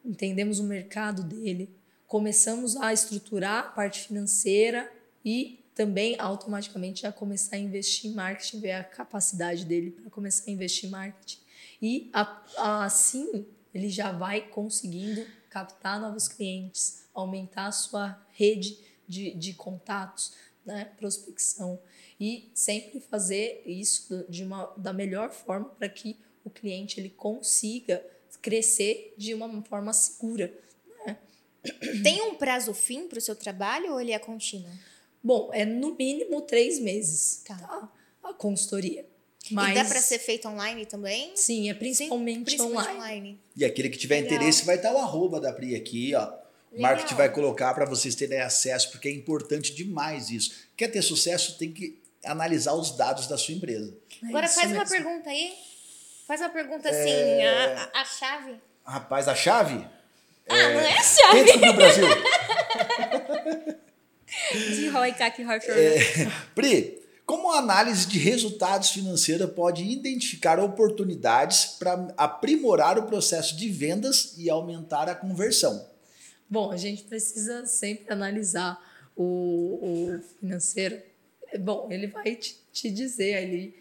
entendemos 0.04 0.60
o 0.60 0.64
mercado 0.64 1.24
dele, 1.24 1.70
começamos 2.08 2.76
a 2.76 2.92
estruturar 2.92 3.66
a 3.66 3.70
parte 3.70 4.08
financeira 4.08 4.92
e 5.24 5.60
também 5.76 6.20
automaticamente 6.20 7.04
já 7.04 7.12
começar 7.12 7.56
a 7.56 7.60
investir 7.60 8.12
em 8.12 8.14
marketing, 8.14 8.60
ver 8.60 8.72
a 8.74 8.84
capacidade 8.84 9.64
dele 9.64 9.92
para 9.92 10.10
começar 10.10 10.50
a 10.50 10.54
investir 10.54 10.90
em 10.90 10.92
marketing. 10.92 11.40
E 11.82 12.12
assim 12.58 13.46
ele 13.74 13.90
já 13.90 14.12
vai 14.12 14.42
conseguindo 14.42 15.26
captar 15.50 16.00
novos 16.00 16.28
clientes, 16.28 17.08
aumentar 17.14 17.68
a 17.68 17.72
sua 17.72 18.22
rede 18.32 18.78
de, 19.08 19.34
de 19.36 19.54
contatos, 19.54 20.34
né? 20.66 20.86
Prospecção. 20.98 21.80
E 22.20 22.52
sempre 22.54 23.00
fazer 23.00 23.64
isso 23.66 24.26
de 24.30 24.44
uma, 24.44 24.74
da 24.78 24.92
melhor 24.92 25.32
forma 25.32 25.70
para 25.70 25.90
que 25.90 26.18
o 26.44 26.50
cliente 26.50 27.00
ele 27.00 27.10
consiga 27.10 28.06
crescer 28.42 29.14
de 29.18 29.34
uma 29.34 29.62
forma 29.64 29.92
segura. 29.94 30.54
Né? 31.06 31.18
Tem 32.04 32.22
um 32.24 32.36
prazo 32.36 32.74
fim 32.74 33.08
para 33.08 33.18
o 33.18 33.22
seu 33.22 33.36
trabalho 33.36 33.94
ou 33.94 34.02
ele 34.02 34.12
é 34.12 34.20
contínuo? 34.20 34.70
Bom, 35.24 35.50
é 35.54 35.66
no 35.66 35.96
mínimo 35.96 36.42
três 36.42 36.80
meses 36.80 37.44
Tá. 37.46 37.56
tá. 37.56 37.92
a 38.24 38.34
consultoria. 38.34 39.06
Mas, 39.52 39.72
E 39.72 39.74
dá 39.74 39.86
para 39.86 40.00
ser 40.02 40.20
feito 40.20 40.48
online 40.48 40.86
também? 40.86 41.32
Sim, 41.36 41.70
é 41.70 41.74
principalmente, 41.74 42.44
Principalmente 42.46 42.78
online. 42.90 42.98
online. 43.00 43.40
E 43.56 43.66
aquele 43.66 43.90
que 43.90 43.98
tiver 43.98 44.22
Legal. 44.22 44.36
interesse 44.38 44.64
vai 44.66 44.76
estar 44.76 44.94
o 44.94 44.98
arroba 44.98 45.40
da 45.40 45.52
Pri 45.52 45.76
aqui, 45.76 46.14
ó. 46.14 46.26
O 46.72 46.76
Legal. 46.76 46.92
marketing 46.92 47.16
vai 47.16 47.34
colocar 47.34 47.74
para 47.74 47.86
vocês 47.86 48.14
terem 48.14 48.40
acesso, 48.42 48.92
porque 48.92 49.08
é 49.08 49.12
importante 49.12 49.74
demais 49.74 50.30
isso. 50.30 50.54
Quer 50.78 50.90
ter 50.90 51.02
sucesso, 51.02 51.58
tem 51.58 51.72
que 51.74 51.98
analisar 52.24 52.74
os 52.76 52.92
dados 52.96 53.26
da 53.28 53.38
sua 53.38 53.56
empresa. 53.56 53.98
É 54.24 54.28
Agora 54.28 54.48
faz 54.48 54.72
uma 54.72 54.80
mesmo. 54.84 54.90
pergunta 54.96 55.30
aí. 55.30 55.54
Faz 56.30 56.42
uma 56.42 56.50
pergunta 56.50 56.88
assim, 56.88 57.10
É. 57.10 57.48
a, 57.66 57.90
a- 57.92 58.02
a 58.02 58.06
chave. 58.06 58.56
Rapaz, 58.86 59.28
a 59.28 59.34
chave? 59.34 59.84
Ah, 60.48 60.56
não 60.56 60.80
é 60.80 60.92
a 60.94 60.96
Quem 60.96 61.04
chave 61.04 61.44
descobriu 61.44 61.72
o 61.72 61.76
Brasil? 61.76 62.06
de 64.76 64.88
Roy 64.90 65.12
Kaki 65.14 65.42
Roy 65.44 65.60
Pri, 66.54 67.02
como 67.26 67.52
a 67.52 67.58
análise 67.58 68.06
de 68.08 68.20
resultados 68.20 68.92
financeiros 68.92 69.50
pode 69.54 69.84
identificar 69.84 70.60
oportunidades 70.60 71.66
para 71.80 72.14
aprimorar 72.16 73.00
o 73.00 73.08
processo 73.08 73.56
de 73.58 73.68
vendas 73.72 74.36
e 74.38 74.52
aumentar 74.52 75.10
a 75.10 75.16
conversão? 75.16 75.84
Bom, 76.48 76.72
a 76.72 76.78
gente 76.78 77.06
precisa 77.06 77.66
sempre 77.66 78.06
analisar 78.14 78.80
o, 79.16 79.80
o 79.82 80.20
financeiro. 80.40 81.02
Bom, 81.60 81.88
ele 81.92 82.06
vai 82.06 82.36
te, 82.36 82.56
te 82.72 82.92
dizer 82.92 83.36
ali 83.36 83.76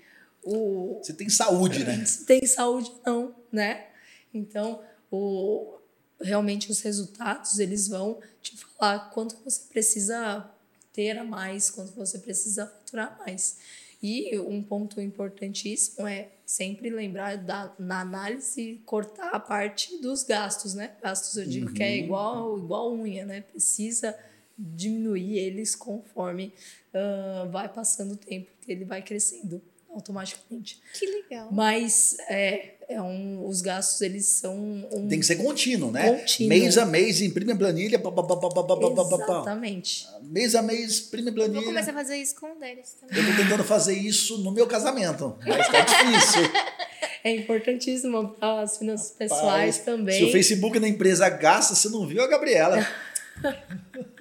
o, 0.44 1.00
Você 1.02 1.12
tem 1.12 1.28
saúde, 1.28 1.84
né? 1.84 2.04
se 2.04 2.24
tem 2.26 2.44
saúde 2.46 2.92
não, 3.04 3.34
né? 3.50 3.86
Então, 4.32 4.80
o, 5.10 5.78
realmente 6.20 6.70
os 6.70 6.80
resultados, 6.80 7.58
eles 7.58 7.88
vão 7.88 8.20
te 8.40 8.56
falar 8.56 9.10
quanto 9.10 9.36
você 9.44 9.62
precisa 9.68 10.48
ter 10.92 11.16
a 11.18 11.24
mais, 11.24 11.70
quanto 11.70 11.92
você 11.92 12.18
precisa 12.18 12.66
faturar 12.66 13.18
mais. 13.18 13.58
E 14.02 14.38
um 14.38 14.62
ponto 14.62 15.00
importantíssimo 15.00 16.06
é 16.06 16.28
sempre 16.46 16.88
lembrar 16.88 17.36
da, 17.36 17.74
na 17.78 18.00
análise 18.00 18.80
cortar 18.86 19.30
a 19.30 19.40
parte 19.40 20.00
dos 20.00 20.22
gastos, 20.22 20.74
né? 20.74 20.92
Gastos 21.02 21.36
eu 21.36 21.46
digo 21.46 21.72
que 21.72 21.82
é 21.82 21.96
igual, 21.96 22.58
igual 22.58 22.92
unha, 22.92 23.26
né? 23.26 23.40
Precisa 23.40 24.16
diminuir 24.56 25.38
eles 25.38 25.74
conforme 25.74 26.52
ah, 26.94 27.48
vai 27.50 27.68
passando 27.68 28.12
o 28.12 28.16
tempo, 28.16 28.50
que 28.60 28.70
ele 28.70 28.84
vai 28.84 29.02
crescendo 29.02 29.60
automaticamente. 29.92 30.80
Que 30.94 31.06
legal. 31.06 31.48
Mas 31.50 32.16
é, 32.28 32.74
é 32.88 33.00
um, 33.02 33.46
os 33.46 33.60
gastos 33.60 34.00
eles 34.00 34.26
são. 34.26 34.56
Um 34.92 35.08
Tem 35.08 35.20
que 35.20 35.26
ser 35.26 35.36
contínuo, 35.36 35.90
né? 35.90 36.18
Contínuo. 36.18 36.48
Mês 36.48 36.78
a 36.78 36.86
mês, 36.86 37.20
imprime 37.20 37.52
a 37.52 37.56
planilha. 37.56 37.98
Pá, 37.98 38.10
pá, 38.10 38.22
pá, 38.22 38.36
pá, 38.36 38.50
pá, 38.50 38.76
Exatamente. 38.80 40.04
Pá, 40.04 40.12
pá. 40.12 40.20
Mês 40.22 40.54
a 40.54 40.62
mês, 40.62 41.06
imprime 41.06 41.30
a 41.30 41.32
planilha. 41.32 41.58
Eu 41.58 41.62
vou 41.62 41.72
começar 41.72 41.90
a 41.90 41.94
fazer 41.94 42.16
isso 42.16 42.34
com 42.36 42.52
o 42.52 42.58
Denis 42.58 42.96
também. 43.00 43.18
Eu 43.18 43.30
tô 43.30 43.42
tentando 43.42 43.64
fazer 43.64 43.94
isso 43.94 44.38
no 44.38 44.50
meu 44.52 44.66
casamento, 44.66 45.36
mas 45.46 45.68
tá 45.68 45.80
difícil. 45.80 46.42
É 47.24 47.34
importantíssimo 47.34 48.28
para 48.28 48.62
as 48.62 48.78
finanças 48.78 49.10
Rapaz, 49.10 49.30
pessoais 49.30 49.78
também. 49.78 50.18
Se 50.18 50.24
o 50.24 50.32
Facebook 50.32 50.78
da 50.78 50.88
empresa 50.88 51.28
gasta, 51.28 51.74
você 51.74 51.88
não 51.88 52.06
viu 52.06 52.22
a 52.22 52.28
Gabriela. 52.28 52.78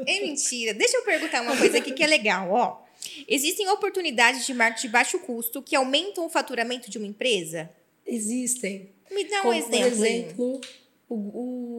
é 0.06 0.20
mentira. 0.22 0.74
Deixa 0.74 0.98
eu 0.98 1.04
perguntar 1.04 1.42
uma 1.42 1.56
coisa 1.56 1.78
aqui 1.78 1.92
que 1.92 2.04
é 2.04 2.08
legal, 2.08 2.52
ó. 2.52 2.87
Existem 3.28 3.68
oportunidades 3.70 4.46
de 4.46 4.54
marketing 4.54 4.88
de 4.88 4.92
baixo 4.94 5.20
custo 5.20 5.62
que 5.62 5.76
aumentam 5.76 6.26
o 6.26 6.30
faturamento 6.30 6.90
de 6.90 6.98
uma 6.98 7.08
empresa? 7.08 7.70
Existem. 8.06 8.90
Me 9.12 9.24
dá 9.26 9.40
um 9.40 9.44
como, 9.44 9.54
exemplo. 9.54 9.80
por 9.80 9.88
exemplo, 9.88 10.62
o, 11.10 11.16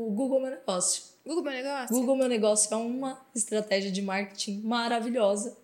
o 0.09 0.11
Google 0.15 0.41
Meu 0.41 0.51
Negócio. 0.51 1.03
Google 1.27 1.43
Meu 1.45 1.53
Negócio? 1.53 1.89
Google 1.95 2.17
Meu 2.17 2.29
Negócio 2.29 2.73
é 2.73 2.77
uma 2.77 3.21
estratégia 3.35 3.91
de 3.91 4.01
marketing 4.01 4.63
maravilhosa 4.63 5.57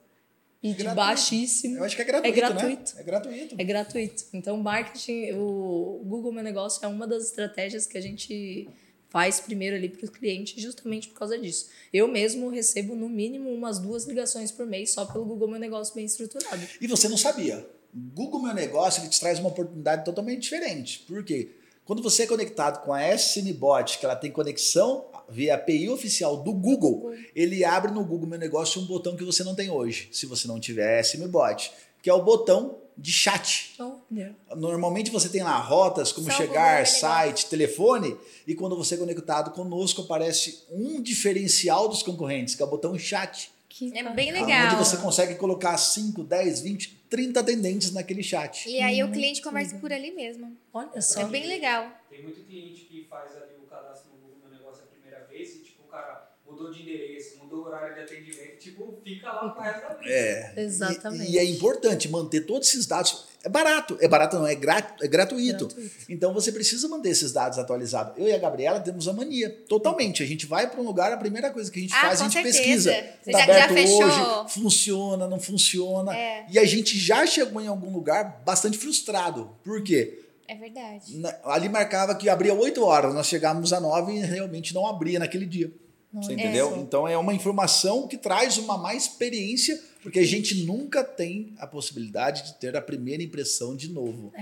e 0.62 0.68
de 0.68 0.74
Gratuito. 0.82 0.94
baixíssimo. 0.96 1.76
Eu 1.78 1.84
acho 1.84 1.94
que 1.96 2.02
é 2.02 2.04
gratuito, 2.04 2.28
É 2.28 2.40
gratuito. 2.40 2.94
né? 2.96 3.00
É 3.00 3.04
gratuito. 3.04 3.54
É 3.58 3.64
gratuito. 3.64 4.24
Então, 4.32 4.56
marketing, 4.58 5.32
o 5.32 6.00
Google 6.04 6.32
Meu 6.32 6.42
Negócio 6.42 6.84
é 6.84 6.88
uma 6.88 7.06
das 7.06 7.24
estratégias 7.24 7.86
que 7.86 7.96
a 7.98 8.00
gente 8.00 8.68
faz 9.14 9.38
primeiro 9.38 9.76
ali 9.76 9.88
para 9.88 10.04
o 10.06 10.10
cliente, 10.10 10.60
justamente 10.60 11.06
por 11.06 11.20
causa 11.20 11.38
disso. 11.38 11.68
Eu 11.92 12.08
mesmo 12.08 12.48
recebo, 12.48 12.96
no 12.96 13.08
mínimo, 13.08 13.48
umas 13.48 13.78
duas 13.78 14.06
ligações 14.06 14.50
por 14.50 14.66
mês 14.66 14.90
só 14.90 15.04
pelo 15.06 15.24
Google 15.24 15.46
Meu 15.46 15.60
Negócio 15.60 15.94
bem 15.94 16.04
estruturado. 16.04 16.60
E 16.80 16.88
você 16.88 17.08
não 17.08 17.16
sabia. 17.16 17.64
Google 17.94 18.42
Meu 18.42 18.52
Negócio 18.52 19.00
ele 19.00 19.08
te 19.08 19.20
traz 19.20 19.38
uma 19.38 19.50
oportunidade 19.50 20.04
totalmente 20.04 20.40
diferente. 20.40 21.04
Por 21.06 21.22
quê? 21.22 21.52
Quando 21.84 22.02
você 22.02 22.24
é 22.24 22.26
conectado 22.26 22.84
com 22.84 22.92
a 22.92 23.14
SNBot, 23.14 24.00
que 24.00 24.04
ela 24.04 24.16
tem 24.16 24.32
conexão 24.32 25.06
via 25.28 25.54
API 25.54 25.88
oficial 25.90 26.38
do 26.38 26.52
Google, 26.52 27.14
ele 27.36 27.64
abre 27.64 27.92
no 27.92 28.04
Google 28.04 28.26
Meu 28.26 28.38
Negócio 28.38 28.82
um 28.82 28.84
botão 28.84 29.14
que 29.14 29.22
você 29.22 29.44
não 29.44 29.54
tem 29.54 29.70
hoje, 29.70 30.08
se 30.10 30.26
você 30.26 30.48
não 30.48 30.58
tiver 30.58 31.00
SMBot, 31.00 31.70
que 32.04 32.10
é 32.10 32.12
o 32.12 32.22
botão 32.22 32.76
de 32.98 33.10
chat. 33.10 33.70
Então, 33.74 34.02
né? 34.10 34.34
Normalmente 34.54 35.10
você 35.10 35.26
tem 35.30 35.42
lá 35.42 35.56
rotas, 35.56 36.12
como 36.12 36.30
chegar, 36.30 36.76
Meu 36.76 36.86
site, 36.86 37.46
telefone, 37.46 38.14
e 38.46 38.54
quando 38.54 38.76
você 38.76 38.94
é 38.94 38.98
conectado 38.98 39.52
conosco 39.52 40.02
aparece 40.02 40.64
um 40.70 41.00
diferencial 41.00 41.88
dos 41.88 42.02
concorrentes, 42.02 42.54
que 42.54 42.62
é 42.62 42.66
o 42.66 42.68
botão 42.68 42.96
chat. 42.98 43.50
Que 43.70 43.86
É 43.96 44.02
bem 44.10 44.30
bacana. 44.30 44.46
legal. 44.46 44.66
Onde 44.66 44.84
você 44.84 44.98
consegue 44.98 45.34
colocar 45.36 45.78
5, 45.78 46.22
10, 46.22 46.60
20, 46.60 47.04
30 47.08 47.40
atendentes 47.40 47.90
naquele 47.90 48.22
chat. 48.22 48.68
E 48.68 48.82
aí 48.82 49.02
o 49.02 49.10
cliente 49.10 49.40
conversa 49.40 49.78
por 49.78 49.90
ali 49.90 50.10
mesmo. 50.10 50.54
Olha 50.74 51.00
só. 51.00 51.22
É 51.22 51.24
bem 51.24 51.46
legal. 51.46 51.90
Tem 52.10 52.22
muito 52.22 52.44
cliente 52.44 52.82
que 52.82 53.06
faz 53.08 53.34
ali 53.34 53.54
o 53.64 53.66
cadastro 53.66 54.10
no 54.12 54.18
Google 54.18 54.38
Meu 54.46 54.58
Negócio 54.58 54.84
a 54.84 54.86
primeira 54.86 55.24
vez 55.24 55.54
e, 55.56 55.58
tipo, 55.60 55.82
o 55.84 55.86
cara 55.86 56.36
mudou 56.64 56.72
de 56.72 56.82
endereço, 56.82 57.38
mudou 57.38 57.60
o 57.60 57.66
horário 57.66 57.94
de 57.94 58.00
atendimento, 58.00 58.58
tipo, 58.58 58.98
fica 59.04 59.30
lá 59.32 59.48
pro 59.50 59.62
resto 59.62 59.80
da 59.82 59.94
vida. 59.94 60.10
É. 60.10 60.54
Exatamente. 60.56 61.30
E, 61.30 61.34
e 61.34 61.38
é 61.38 61.44
importante 61.44 62.08
manter 62.08 62.42
todos 62.42 62.68
esses 62.68 62.86
dados. 62.86 63.26
É 63.44 63.48
barato. 63.48 63.98
É 64.00 64.08
barato 64.08 64.36
não, 64.38 64.46
é, 64.46 64.54
gra- 64.54 64.96
é 65.02 65.06
gratuito. 65.06 65.66
Gratuito. 65.66 65.90
Então 66.08 66.32
você 66.32 66.50
precisa 66.50 66.88
manter 66.88 67.10
esses 67.10 67.30
dados 67.30 67.58
atualizados. 67.58 68.14
Eu 68.16 68.26
e 68.26 68.32
a 68.32 68.38
Gabriela 68.38 68.80
temos 68.80 69.06
a 69.06 69.12
mania. 69.12 69.50
Totalmente. 69.68 70.22
A 70.22 70.26
gente 70.26 70.46
vai 70.46 70.70
para 70.70 70.80
um 70.80 70.84
lugar, 70.84 71.12
a 71.12 71.16
primeira 71.18 71.50
coisa 71.50 71.70
que 71.70 71.78
a 71.78 71.82
gente 71.82 71.94
Ah, 71.94 72.00
faz, 72.00 72.20
a 72.20 72.24
gente 72.24 72.32
certeza. 72.32 72.58
pesquisa. 72.58 72.90
Você 73.22 73.30
Tá 73.32 73.38
já- 73.40 73.46
já 73.46 73.64
aberto 73.64 73.74
fechou? 73.74 74.04
hoje, 74.04 74.52
funciona, 74.54 75.28
não 75.28 75.38
funciona. 75.38 76.16
É. 76.16 76.46
E 76.50 76.58
a 76.58 76.64
gente 76.64 76.98
já 76.98 77.26
chegou 77.26 77.60
em 77.60 77.66
algum 77.68 77.92
lugar 77.92 78.42
bastante 78.46 78.78
frustrado. 78.78 79.50
Por 79.62 79.82
quê? 79.84 80.20
É 80.48 80.54
verdade. 80.54 81.16
Na- 81.18 81.34
ali 81.44 81.68
marcava 81.68 82.14
que 82.14 82.28
abria 82.28 82.54
8 82.54 82.82
horas, 82.84 83.14
nós 83.14 83.26
chegávamos 83.26 83.72
a 83.72 83.80
9 83.80 84.12
e 84.12 84.20
realmente 84.20 84.72
não 84.74 84.86
abria 84.86 85.18
naquele 85.18 85.44
dia. 85.46 85.70
Você 86.14 86.32
Olha 86.32 86.40
entendeu? 86.40 86.70
só. 86.70 86.76
Então 86.76 87.08
é 87.08 87.18
uma 87.18 87.34
informação 87.34 88.06
que 88.06 88.16
traz 88.16 88.56
uma 88.56 88.78
má 88.78 88.94
experiência, 88.94 89.82
porque 90.02 90.20
a 90.20 90.26
gente 90.26 90.64
nunca 90.64 91.02
tem 91.02 91.54
a 91.58 91.66
possibilidade 91.66 92.44
de 92.44 92.54
ter 92.54 92.76
a 92.76 92.80
primeira 92.80 93.22
impressão 93.22 93.74
de 93.74 93.88
novo. 93.88 94.32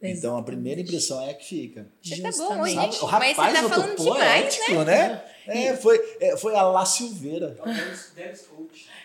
É, 0.00 0.10
então 0.10 0.38
a 0.38 0.42
primeira 0.42 0.80
impressão 0.80 1.20
é 1.22 1.30
a 1.30 1.34
que 1.34 1.44
fica. 1.44 1.86
Você 2.02 2.22
tá 2.22 2.30
bom 2.30 2.64
Sabe? 2.64 2.70
gente. 2.70 2.76
O 2.76 2.78
Mas 2.78 2.90
você 3.00 3.06
rapaz 3.06 3.36
tá 3.36 3.68
falando 3.68 3.96
demais, 3.96 3.98
né? 3.98 4.04
poético, 4.04 4.84
né? 4.84 5.24
É, 5.46 5.76
foi, 5.76 6.16
é, 6.20 6.36
foi 6.36 6.54
a 6.54 6.62
La 6.62 6.86
Silveira. 6.86 7.56
É. 8.14 8.34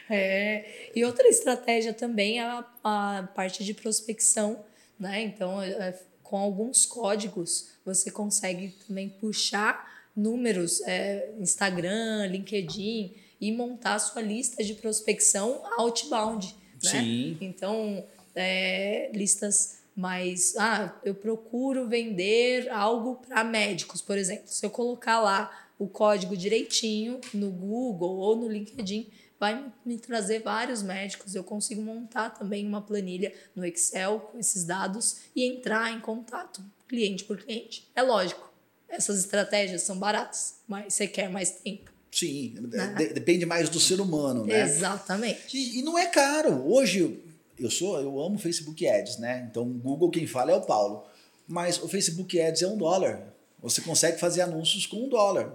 É, 0.10 0.92
e 0.96 1.04
outra 1.06 1.28
estratégia 1.28 1.94
também 1.94 2.40
é 2.40 2.44
a, 2.44 2.66
a 2.84 3.30
parte 3.36 3.64
de 3.64 3.74
prospecção, 3.74 4.64
né? 5.00 5.22
Então, 5.24 5.62
é, 5.62 5.98
com 6.22 6.38
alguns 6.38 6.86
códigos, 6.86 7.70
você 7.86 8.12
consegue 8.12 8.76
também 8.88 9.10
puxar 9.10 9.93
números, 10.16 10.82
é, 10.82 11.34
Instagram, 11.40 12.28
LinkedIn, 12.28 13.14
e 13.40 13.52
montar 13.52 13.96
a 13.96 14.00
sua 14.00 14.22
lista 14.22 14.64
de 14.64 14.74
prospecção 14.76 15.62
outbound, 15.78 16.56
né? 16.82 16.90
Sim. 16.90 17.38
Então, 17.42 18.06
é, 18.34 19.12
listas 19.14 19.84
mais. 19.96 20.56
Ah, 20.58 20.96
eu 21.04 21.14
procuro 21.14 21.88
vender 21.88 22.70
algo 22.70 23.16
para 23.16 23.44
médicos, 23.44 24.02
por 24.02 24.18
exemplo. 24.18 24.46
Se 24.48 24.66
eu 24.66 24.70
colocar 24.70 25.20
lá 25.20 25.52
o 25.78 25.88
código 25.88 26.38
direitinho 26.38 27.20
no 27.34 27.50
Google 27.52 28.18
ou 28.18 28.36
no 28.36 28.48
LinkedIn, 28.48 29.08
vai 29.40 29.74
me 29.86 29.98
trazer 29.98 30.40
vários 30.40 30.82
médicos. 30.82 31.36
Eu 31.36 31.44
consigo 31.44 31.82
montar 31.82 32.30
também 32.30 32.66
uma 32.66 32.82
planilha 32.82 33.34
no 33.54 33.66
Excel 33.66 34.20
com 34.32 34.40
esses 34.40 34.64
dados 34.64 35.18
e 35.36 35.44
entrar 35.44 35.92
em 35.92 36.00
contato 36.00 36.64
cliente 36.88 37.24
por 37.24 37.38
cliente. 37.38 37.90
É 37.96 38.02
lógico, 38.02 38.53
essas 38.96 39.20
estratégias 39.20 39.82
são 39.84 39.98
baratas, 39.98 40.56
mas 40.68 40.94
você 40.94 41.08
quer 41.08 41.30
mais 41.30 41.52
tempo. 41.52 41.92
Sim, 42.12 42.54
Ah. 42.78 42.86
de- 42.94 43.08
depende 43.14 43.46
mais 43.46 43.70
do 43.70 43.80
ser 43.80 44.00
humano, 44.00 44.46
né? 44.46 44.62
Exatamente. 44.62 45.58
E, 45.58 45.80
e 45.80 45.82
não 45.82 45.98
é 45.98 46.06
caro. 46.06 46.64
Hoje 46.72 47.20
eu 47.60 47.70
sou, 47.72 48.00
eu 48.00 48.20
amo 48.20 48.38
Facebook 48.38 48.88
Ads, 48.88 49.18
né? 49.18 49.48
Então 49.50 49.66
Google 49.68 50.12
quem 50.12 50.28
fala 50.28 50.52
é 50.52 50.56
o 50.56 50.62
Paulo. 50.62 51.04
Mas 51.48 51.82
o 51.82 51.88
Facebook 51.88 52.40
Ads 52.40 52.62
é 52.62 52.68
um 52.68 52.78
dólar. 52.78 53.34
Você 53.62 53.82
consegue 53.82 54.20
fazer 54.20 54.42
anúncios 54.42 54.86
com 54.86 55.06
um 55.06 55.10
dólar, 55.10 55.54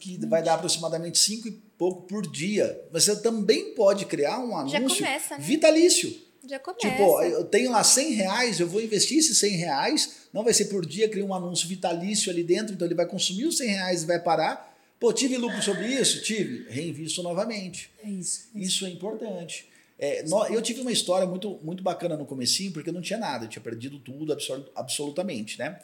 que 0.00 0.16
vai 0.26 0.42
dar 0.42 0.54
aproximadamente 0.54 1.18
cinco 1.18 1.48
e 1.48 1.52
pouco 1.76 2.02
por 2.02 2.26
dia. 2.30 2.80
Você 2.92 3.14
também 3.16 3.74
pode 3.74 4.04
criar 4.06 4.38
um 4.40 4.68
Já 4.68 4.78
anúncio 4.78 5.04
começa, 5.04 5.36
né? 5.36 5.44
vitalício. 5.44 6.16
Já 6.48 6.58
começa. 6.58 6.88
Tipo, 6.88 7.20
eu 7.22 7.44
tenho 7.44 7.70
lá 7.70 7.82
100 7.84 8.12
reais, 8.14 8.60
eu 8.60 8.66
vou 8.68 8.80
investir 8.80 9.18
esses 9.18 9.36
100 9.38 9.56
reais, 9.56 10.10
não 10.32 10.44
vai 10.44 10.52
ser 10.54 10.66
por 10.66 10.84
dia, 10.86 11.08
cria 11.08 11.24
um 11.24 11.34
anúncio 11.34 11.68
vitalício 11.68 12.30
ali 12.30 12.42
dentro, 12.42 12.74
então 12.74 12.86
ele 12.86 12.94
vai 12.94 13.06
consumir 13.06 13.46
os 13.46 13.56
100 13.58 13.68
reais 13.68 14.02
e 14.02 14.06
vai 14.06 14.18
parar. 14.20 14.66
Pô, 15.00 15.12
tive 15.12 15.36
lucro 15.36 15.62
sobre 15.62 15.86
isso? 15.86 16.22
Tive. 16.22 16.66
Reinvisto 16.70 17.22
novamente. 17.22 17.90
É 18.04 18.08
isso. 18.08 18.48
Isso 18.54 18.84
é 18.86 18.90
importante. 18.90 19.66
É, 19.98 20.22
nó- 20.28 20.46
eu 20.46 20.60
tive 20.62 20.80
uma 20.80 20.92
história 20.92 21.26
muito, 21.26 21.58
muito 21.62 21.82
bacana 21.82 22.16
no 22.16 22.24
comecinho, 22.26 22.72
porque 22.72 22.90
eu 22.90 22.94
não 22.94 23.00
tinha 23.02 23.18
nada, 23.18 23.44
eu 23.44 23.48
tinha 23.48 23.62
perdido 23.62 23.98
tudo 23.98 24.32
absol- 24.32 24.64
absolutamente, 24.74 25.58
né? 25.58 25.78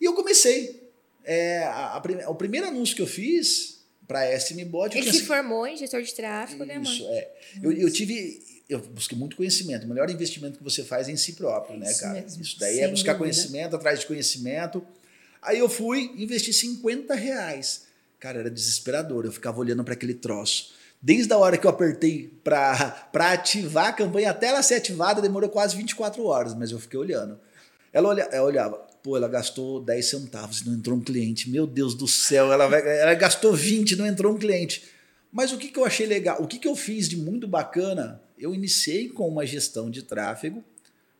E 0.00 0.04
eu 0.04 0.14
comecei. 0.14 0.84
É, 1.24 1.64
a, 1.64 1.96
a 1.96 2.30
o 2.30 2.34
primeiro 2.34 2.66
anúncio 2.68 2.94
que 2.94 3.02
eu 3.02 3.06
fiz 3.06 3.80
para 4.06 4.30
SMBot... 4.38 4.94
eu 4.96 5.02
Ele 5.02 5.12
se 5.12 5.24
formou 5.24 5.66
em 5.66 5.76
gestor 5.76 6.00
de 6.02 6.14
tráfego, 6.14 6.64
né, 6.64 6.74
mano? 6.74 6.88
isso, 6.88 7.06
é. 7.08 7.30
Eu, 7.62 7.72
eu 7.72 7.90
tive. 7.92 8.42
Eu 8.68 8.80
busquei 8.80 9.16
muito 9.16 9.36
conhecimento. 9.36 9.84
O 9.84 9.88
melhor 9.88 10.10
investimento 10.10 10.58
que 10.58 10.64
você 10.64 10.82
faz 10.82 11.08
é 11.08 11.12
em 11.12 11.16
si 11.16 11.34
próprio, 11.34 11.78
né, 11.78 11.90
Isso 11.90 12.00
cara? 12.00 12.14
mesmo, 12.20 12.42
Isso 12.42 12.58
daí 12.58 12.80
é 12.80 12.88
buscar 12.88 13.12
dúvida. 13.12 13.18
conhecimento, 13.18 13.76
atrás 13.76 14.00
de 14.00 14.06
conhecimento. 14.06 14.84
Aí 15.40 15.58
eu 15.58 15.68
fui 15.68 16.12
investir 16.16 16.52
50 16.52 17.14
reais. 17.14 17.82
Cara, 18.18 18.40
era 18.40 18.50
desesperador. 18.50 19.24
Eu 19.24 19.30
ficava 19.32 19.60
olhando 19.60 19.84
para 19.84 19.94
aquele 19.94 20.14
troço. 20.14 20.74
Desde 21.00 21.32
a 21.32 21.38
hora 21.38 21.56
que 21.56 21.66
eu 21.66 21.70
apertei 21.70 22.32
para 22.42 23.06
ativar 23.14 23.86
a 23.88 23.92
campanha 23.92 24.30
até 24.30 24.46
ela 24.48 24.62
ser 24.62 24.74
ativada, 24.76 25.20
demorou 25.22 25.48
quase 25.48 25.76
24 25.76 26.24
horas, 26.24 26.54
mas 26.54 26.72
eu 26.72 26.80
fiquei 26.80 26.98
olhando. 26.98 27.38
Ela, 27.92 28.08
olha, 28.08 28.22
ela 28.32 28.46
olhava, 28.46 28.76
pô, 29.02 29.16
ela 29.16 29.28
gastou 29.28 29.80
10 29.80 30.04
centavos 30.06 30.62
e 30.62 30.66
não 30.66 30.74
entrou 30.74 30.96
um 30.96 31.00
cliente. 31.00 31.48
Meu 31.50 31.66
Deus 31.66 31.94
do 31.94 32.08
céu, 32.08 32.52
ela, 32.52 32.66
vai- 32.66 32.98
ela 32.98 33.14
gastou 33.14 33.54
20 33.54 33.92
e 33.92 33.96
não 33.96 34.06
entrou 34.06 34.34
um 34.34 34.38
cliente. 34.38 34.82
Mas 35.36 35.52
o 35.52 35.58
que, 35.58 35.68
que 35.68 35.78
eu 35.78 35.84
achei 35.84 36.06
legal? 36.06 36.42
O 36.42 36.46
que, 36.46 36.58
que 36.58 36.66
eu 36.66 36.74
fiz 36.74 37.10
de 37.10 37.14
muito 37.18 37.46
bacana? 37.46 38.22
Eu 38.38 38.54
iniciei 38.54 39.10
com 39.10 39.28
uma 39.28 39.44
gestão 39.44 39.90
de 39.90 40.02
tráfego, 40.02 40.64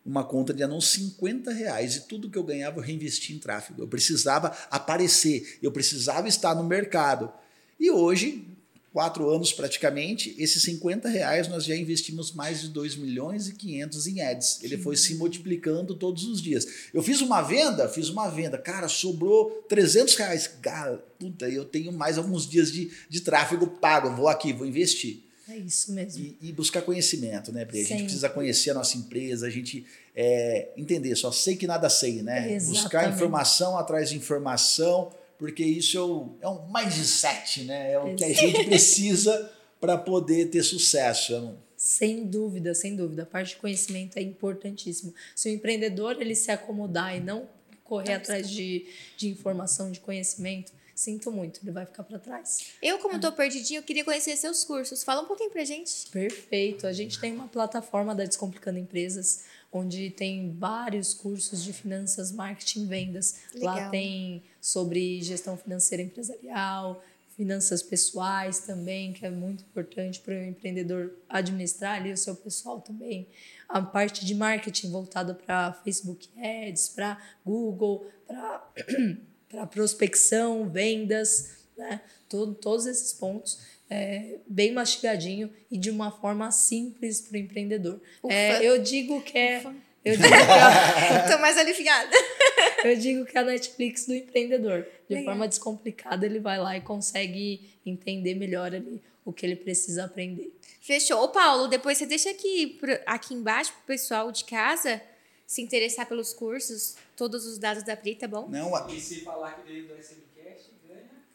uma 0.02 0.24
conta 0.24 0.54
de 0.54 0.62
anúncio 0.62 1.02
50 1.02 1.52
reais 1.52 1.96
e 1.96 2.08
tudo 2.08 2.30
que 2.30 2.38
eu 2.38 2.42
ganhava 2.42 2.78
eu 2.78 2.82
reinvesti 2.82 3.34
em 3.34 3.38
tráfego. 3.38 3.82
Eu 3.82 3.86
precisava 3.86 4.56
aparecer, 4.70 5.58
eu 5.62 5.70
precisava 5.70 6.28
estar 6.28 6.54
no 6.54 6.64
mercado. 6.64 7.30
E 7.78 7.90
hoje, 7.90 8.48
quatro 8.96 9.28
anos 9.28 9.52
praticamente, 9.52 10.34
esses 10.38 10.62
50 10.62 11.06
reais 11.10 11.48
nós 11.48 11.66
já 11.66 11.76
investimos 11.76 12.32
mais 12.32 12.62
de 12.62 12.68
2 12.68 12.96
milhões 12.96 13.46
e 13.46 13.52
500 13.52 14.06
em 14.06 14.22
ads. 14.22 14.62
Ele 14.62 14.78
foi 14.78 14.96
se 14.96 15.16
multiplicando 15.16 15.94
todos 15.94 16.24
os 16.24 16.40
dias. 16.40 16.66
Eu 16.94 17.02
fiz 17.02 17.20
uma 17.20 17.42
venda, 17.42 17.90
fiz 17.90 18.08
uma 18.08 18.30
venda, 18.30 18.56
cara, 18.56 18.88
sobrou 18.88 19.50
300 19.68 20.14
reais. 20.14 20.46
Cara, 20.62 20.96
puta, 21.18 21.46
eu 21.46 21.66
tenho 21.66 21.92
mais 21.92 22.16
alguns 22.16 22.48
dias 22.48 22.72
de, 22.72 22.90
de 23.06 23.20
tráfego 23.20 23.66
pago, 23.66 24.16
vou 24.16 24.28
aqui, 24.28 24.50
vou 24.54 24.66
investir. 24.66 25.24
É 25.46 25.58
isso 25.58 25.92
mesmo. 25.92 26.24
E, 26.24 26.48
e 26.48 26.52
buscar 26.52 26.80
conhecimento, 26.80 27.52
né, 27.52 27.66
Pri? 27.66 27.80
A 27.80 27.84
gente 27.84 27.98
Sim. 27.98 28.04
precisa 28.04 28.30
conhecer 28.30 28.70
a 28.70 28.74
nossa 28.74 28.96
empresa, 28.96 29.46
a 29.46 29.50
gente 29.50 29.84
é, 30.14 30.70
entender, 30.74 31.14
só 31.16 31.30
sei 31.30 31.54
que 31.54 31.66
nada 31.66 31.90
sei, 31.90 32.22
né? 32.22 32.54
Buscar 32.54 33.00
Exatamente. 33.00 33.14
informação 33.14 33.76
atrás 33.76 34.08
de 34.08 34.16
informação, 34.16 35.12
porque 35.38 35.64
isso 35.64 35.96
é, 35.96 36.00
o, 36.00 36.36
é 36.40 36.48
um 36.48 36.70
mindset, 36.72 37.64
né? 37.64 37.92
É 37.92 37.98
o 37.98 38.14
que 38.14 38.24
a 38.24 38.32
gente 38.32 38.64
precisa 38.64 39.52
para 39.80 39.96
poder 39.98 40.46
ter 40.50 40.62
sucesso. 40.62 41.32
Não- 41.38 41.58
Sem 41.76 42.24
dúvida, 42.26 42.74
sem 42.74 42.96
dúvida. 42.96 43.22
A 43.24 43.26
parte 43.26 43.50
de 43.50 43.56
conhecimento 43.56 44.16
é 44.16 44.22
importantíssimo. 44.22 45.12
Se 45.34 45.48
o 45.48 45.52
empreendedor 45.52 46.20
ele 46.20 46.34
se 46.34 46.50
acomodar 46.50 47.14
e 47.16 47.20
não 47.20 47.48
correr 47.84 48.14
atrás 48.14 48.50
de, 48.50 48.86
de 49.16 49.28
informação, 49.28 49.92
de 49.92 50.00
conhecimento, 50.00 50.72
sinto 50.94 51.30
muito, 51.30 51.60
ele 51.62 51.70
vai 51.70 51.84
ficar 51.84 52.02
para 52.02 52.18
trás. 52.18 52.68
Eu, 52.82 52.98
como 52.98 53.20
tô 53.20 53.30
perdidinho, 53.30 53.78
eu 53.78 53.82
queria 53.82 54.02
conhecer 54.04 54.34
seus 54.36 54.64
cursos. 54.64 55.04
Fala 55.04 55.20
um 55.22 55.26
pouquinho 55.26 55.50
pra 55.50 55.62
gente. 55.64 56.08
Perfeito. 56.10 56.86
A 56.86 56.92
gente 56.92 57.20
tem 57.20 57.32
uma 57.34 57.46
plataforma 57.46 58.14
da 58.14 58.24
Descomplicando 58.24 58.78
Empresas, 58.78 59.44
onde 59.76 60.10
tem 60.10 60.54
vários 60.56 61.14
cursos 61.14 61.62
de 61.62 61.72
finanças, 61.72 62.32
marketing 62.32 62.82
e 62.82 62.86
vendas. 62.86 63.36
Lá 63.54 63.74
Legal. 63.74 63.90
tem 63.90 64.42
sobre 64.60 65.20
gestão 65.22 65.56
financeira 65.56 66.02
empresarial, 66.02 67.02
finanças 67.36 67.82
pessoais 67.82 68.60
também, 68.60 69.12
que 69.12 69.26
é 69.26 69.30
muito 69.30 69.62
importante 69.62 70.20
para 70.20 70.34
o 70.34 70.42
empreendedor 70.42 71.12
administrar 71.28 71.96
ali 71.96 72.12
o 72.12 72.16
seu 72.16 72.34
pessoal 72.34 72.80
também. 72.80 73.28
A 73.68 73.82
parte 73.82 74.24
de 74.24 74.34
marketing 74.34 74.90
voltada 74.90 75.34
para 75.34 75.72
Facebook 75.84 76.28
Ads, 76.38 76.88
para 76.88 77.20
Google, 77.44 78.06
para 78.26 78.72
para 79.48 79.66
prospecção, 79.66 80.68
vendas, 80.68 81.56
né? 81.76 82.00
Todo, 82.28 82.54
todos 82.54 82.86
esses 82.86 83.12
pontos 83.12 83.58
é, 83.88 84.38
bem 84.46 84.72
mastigadinho 84.72 85.50
e 85.70 85.78
de 85.78 85.90
uma 85.90 86.10
forma 86.10 86.50
simples 86.50 87.20
para 87.20 87.34
o 87.34 87.36
empreendedor. 87.38 88.00
É, 88.28 88.64
eu 88.64 88.82
digo 88.82 89.20
que 89.22 89.36
é 89.38 89.58
Ufa. 89.58 89.74
eu 90.04 90.16
digo 90.16 90.28
que 90.28 90.34
é, 90.34 91.28
tô 91.32 91.38
mais 91.38 91.56
aliviada. 91.56 92.10
eu 92.84 92.96
digo 92.96 93.24
que 93.24 93.36
é 93.36 93.40
a 93.40 93.44
Netflix 93.44 94.06
do 94.06 94.14
empreendedor. 94.14 94.86
De 95.08 95.14
Legal. 95.14 95.24
forma 95.32 95.46
descomplicada, 95.48 96.26
ele 96.26 96.40
vai 96.40 96.58
lá 96.58 96.76
e 96.76 96.80
consegue 96.80 97.60
entender 97.84 98.34
melhor 98.34 98.74
ali 98.74 99.00
o 99.24 99.32
que 99.32 99.46
ele 99.46 99.56
precisa 99.56 100.04
aprender. 100.04 100.52
Fechou. 100.80 101.22
Ô, 101.22 101.28
Paulo, 101.28 101.68
depois 101.68 101.98
você 101.98 102.06
deixa 102.06 102.30
aqui, 102.30 102.78
aqui 103.06 103.34
embaixo 103.34 103.72
pro 103.72 103.82
pessoal 103.86 104.30
de 104.32 104.44
casa 104.44 105.00
se 105.46 105.62
interessar 105.62 106.06
pelos 106.06 106.32
cursos, 106.32 106.96
todos 107.16 107.46
os 107.46 107.56
dados 107.56 107.84
da 107.84 107.96
Pri, 107.96 108.16
tá 108.16 108.26
bom? 108.26 108.48
Não, 108.48 108.74
a- 108.74 108.88
E 108.92 109.00
se 109.00 109.20
falar 109.20 109.52
que 109.52 109.70
veio 109.72 109.86
do 109.86 109.94
SMCast, 109.94 110.25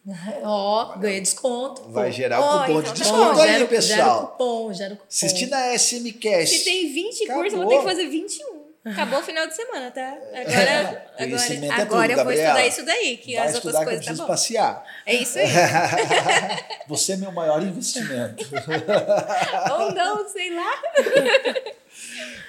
Ó, 0.43 0.97
ganha 0.97 1.21
desconto. 1.21 1.83
vai 1.89 2.07
pô. 2.07 2.11
gerar 2.11 2.39
o 2.39 2.43
cupom 2.43 2.63
então 2.71 2.81
de 2.81 2.87
tá 2.87 2.93
desconto 2.93 3.33
bom. 3.35 3.41
aí, 3.41 3.47
gera, 3.47 3.51
Gera 3.53 3.67
pessoal. 3.67 4.27
cupom, 4.27 4.73
gera 4.73 4.95
cupom. 4.95 5.05
Assistindo 5.09 5.53
a 5.53 5.77
SMCast. 5.77 6.57
Se 6.57 6.63
tem 6.63 6.91
20 6.93 7.23
Acabou. 7.23 7.41
cursos, 7.43 7.53
eu 7.59 7.65
vou 7.65 7.69
ter 7.69 7.77
que 7.79 7.83
fazer 7.89 8.07
21. 8.07 8.60
Acabou 8.83 9.19
o 9.19 9.23
final 9.23 9.45
de 9.45 9.55
semana, 9.55 9.91
tá? 9.91 10.17
Agora, 10.33 11.11
Conhecimento 11.17 11.71
agora, 11.71 11.81
é 11.81 11.81
agora 11.81 12.07
tudo, 12.09 12.11
eu 12.11 12.15
vou 12.15 12.25
Gabriela. 12.25 12.65
estudar 12.65 12.67
isso 12.67 12.85
daí, 12.85 13.17
que 13.17 13.35
Vai 13.35 13.47
as 13.47 13.55
outras 13.55 13.73
estudar 13.75 13.77
que 13.77 13.83
eu 13.83 13.85
coisas 13.85 14.05
tá 14.05 14.09
preciso 14.11 14.21
bom. 14.23 14.27
passear. 14.27 14.85
É 15.05 15.13
isso 15.15 15.37
aí. 15.37 15.45
Você 16.87 17.11
é 17.13 17.17
meu 17.17 17.31
maior 17.31 17.61
investimento. 17.61 18.43
Ou 19.71 19.91
não, 19.93 20.27
sei 20.29 20.49
lá. 20.55 20.71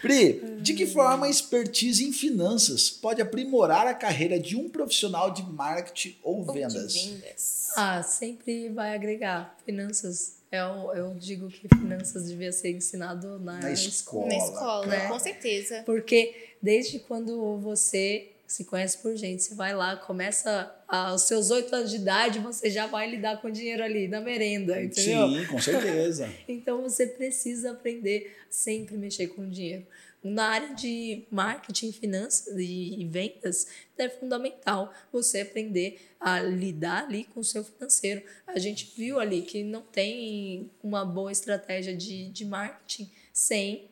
Pri, 0.01 0.41
de 0.61 0.75
que 0.75 0.87
forma 0.87 1.27
a 1.27 1.31
expertise 1.31 2.03
em 2.05 2.13
finanças 2.13 2.89
pode 2.91 3.21
aprimorar 3.21 3.87
a 3.87 3.95
carreira 3.95 4.39
de 4.39 4.57
um 4.57 4.69
profissional 4.69 5.31
de 5.31 5.43
marketing 5.43 6.17
ou 6.23 6.39
Ou 6.39 6.47
de 6.47 6.53
vendas? 6.61 6.95
vendas. 6.95 7.69
Ah, 7.77 8.03
sempre 8.03 8.69
vai 8.71 8.95
agregar. 8.95 9.55
Finanças, 9.65 10.37
eu, 10.53 10.93
eu 10.95 11.15
digo 11.15 11.49
que 11.49 11.67
finanças 11.67 12.29
devia 12.29 12.53
ser 12.53 12.71
ensinado 12.73 13.39
na, 13.39 13.59
Na 13.59 13.73
escola. 13.73 14.27
Na 14.27 14.37
escola, 14.37 14.87
né? 14.87 15.09
com 15.09 15.19
certeza. 15.19 15.83
Porque 15.87 16.35
desde 16.61 16.99
quando 16.99 17.57
você 17.57 18.29
se 18.47 18.67
conhece 18.67 18.99
por 18.99 19.17
gente, 19.17 19.43
você 19.43 19.55
vai 19.55 19.75
lá, 19.75 19.97
começa 19.97 20.71
aos 20.87 21.23
seus 21.23 21.51
oito 21.51 21.75
anos 21.75 21.91
de 21.91 21.97
idade, 21.97 22.39
você 22.39 22.69
já 22.69 22.87
vai 22.87 23.09
lidar 23.09 23.41
com 23.41 23.51
dinheiro 23.51 23.83
ali 23.83 24.09
na 24.09 24.21
merenda, 24.21 24.83
entendeu? 24.83 25.27
Sim, 25.27 25.47
com 25.47 25.59
certeza. 25.59 26.31
Então 26.47 26.83
você 26.83 27.07
precisa 27.07 27.71
aprender 27.71 28.37
a 28.43 28.53
sempre 28.53 28.95
mexer 28.99 29.29
com 29.29 29.49
dinheiro. 29.49 29.87
Na 30.23 30.51
área 30.51 30.75
de 30.75 31.25
marketing, 31.31 31.91
finanças 31.91 32.55
e 32.57 33.05
vendas, 33.11 33.67
é 33.99 34.09
fundamental 34.09 34.93
você 35.13 35.41
aprender 35.41 36.11
a 36.21 36.41
lidar 36.41 37.05
ali 37.05 37.25
com 37.25 37.41
o 37.41 37.45
seu 37.45 37.65
financeiro. 37.65 38.23
A 38.47 38.59
gente 38.59 38.93
viu 38.97 39.19
ali 39.19 39.43
que 39.43 39.65
não 39.65 39.83
tem 39.83 40.71
uma 40.83 41.05
boa 41.05 41.33
estratégia 41.33 41.97
de, 41.97 42.29
de 42.29 42.45
marketing 42.45 43.11
sem 43.33 43.91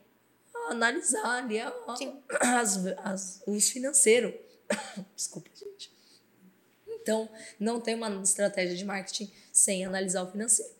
analisar 0.69 1.43
ali 1.43 1.59
a- 1.59 1.75
as, 2.41 2.77
as, 2.99 3.43
os 3.47 3.69
financeiros. 3.71 4.33
Desculpa, 5.17 5.51
gente. 5.57 5.91
Então, 6.87 7.29
não 7.59 7.81
tem 7.81 7.97
uma 7.97 8.23
estratégia 8.23 8.77
de 8.77 8.85
marketing 8.85 9.33
sem 9.53 9.85
analisar 9.85 10.23
o 10.23 10.31
financeiro. 10.31 10.71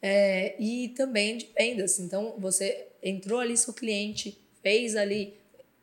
É, 0.00 0.56
e 0.58 0.88
também 0.90 1.36
de 1.36 1.50
vendas. 1.54 1.98
Então, 1.98 2.34
você 2.38 2.86
entrou 3.02 3.38
ali 3.40 3.56
seu 3.58 3.74
cliente, 3.74 4.39
fez 4.62 4.96
ali, 4.96 5.34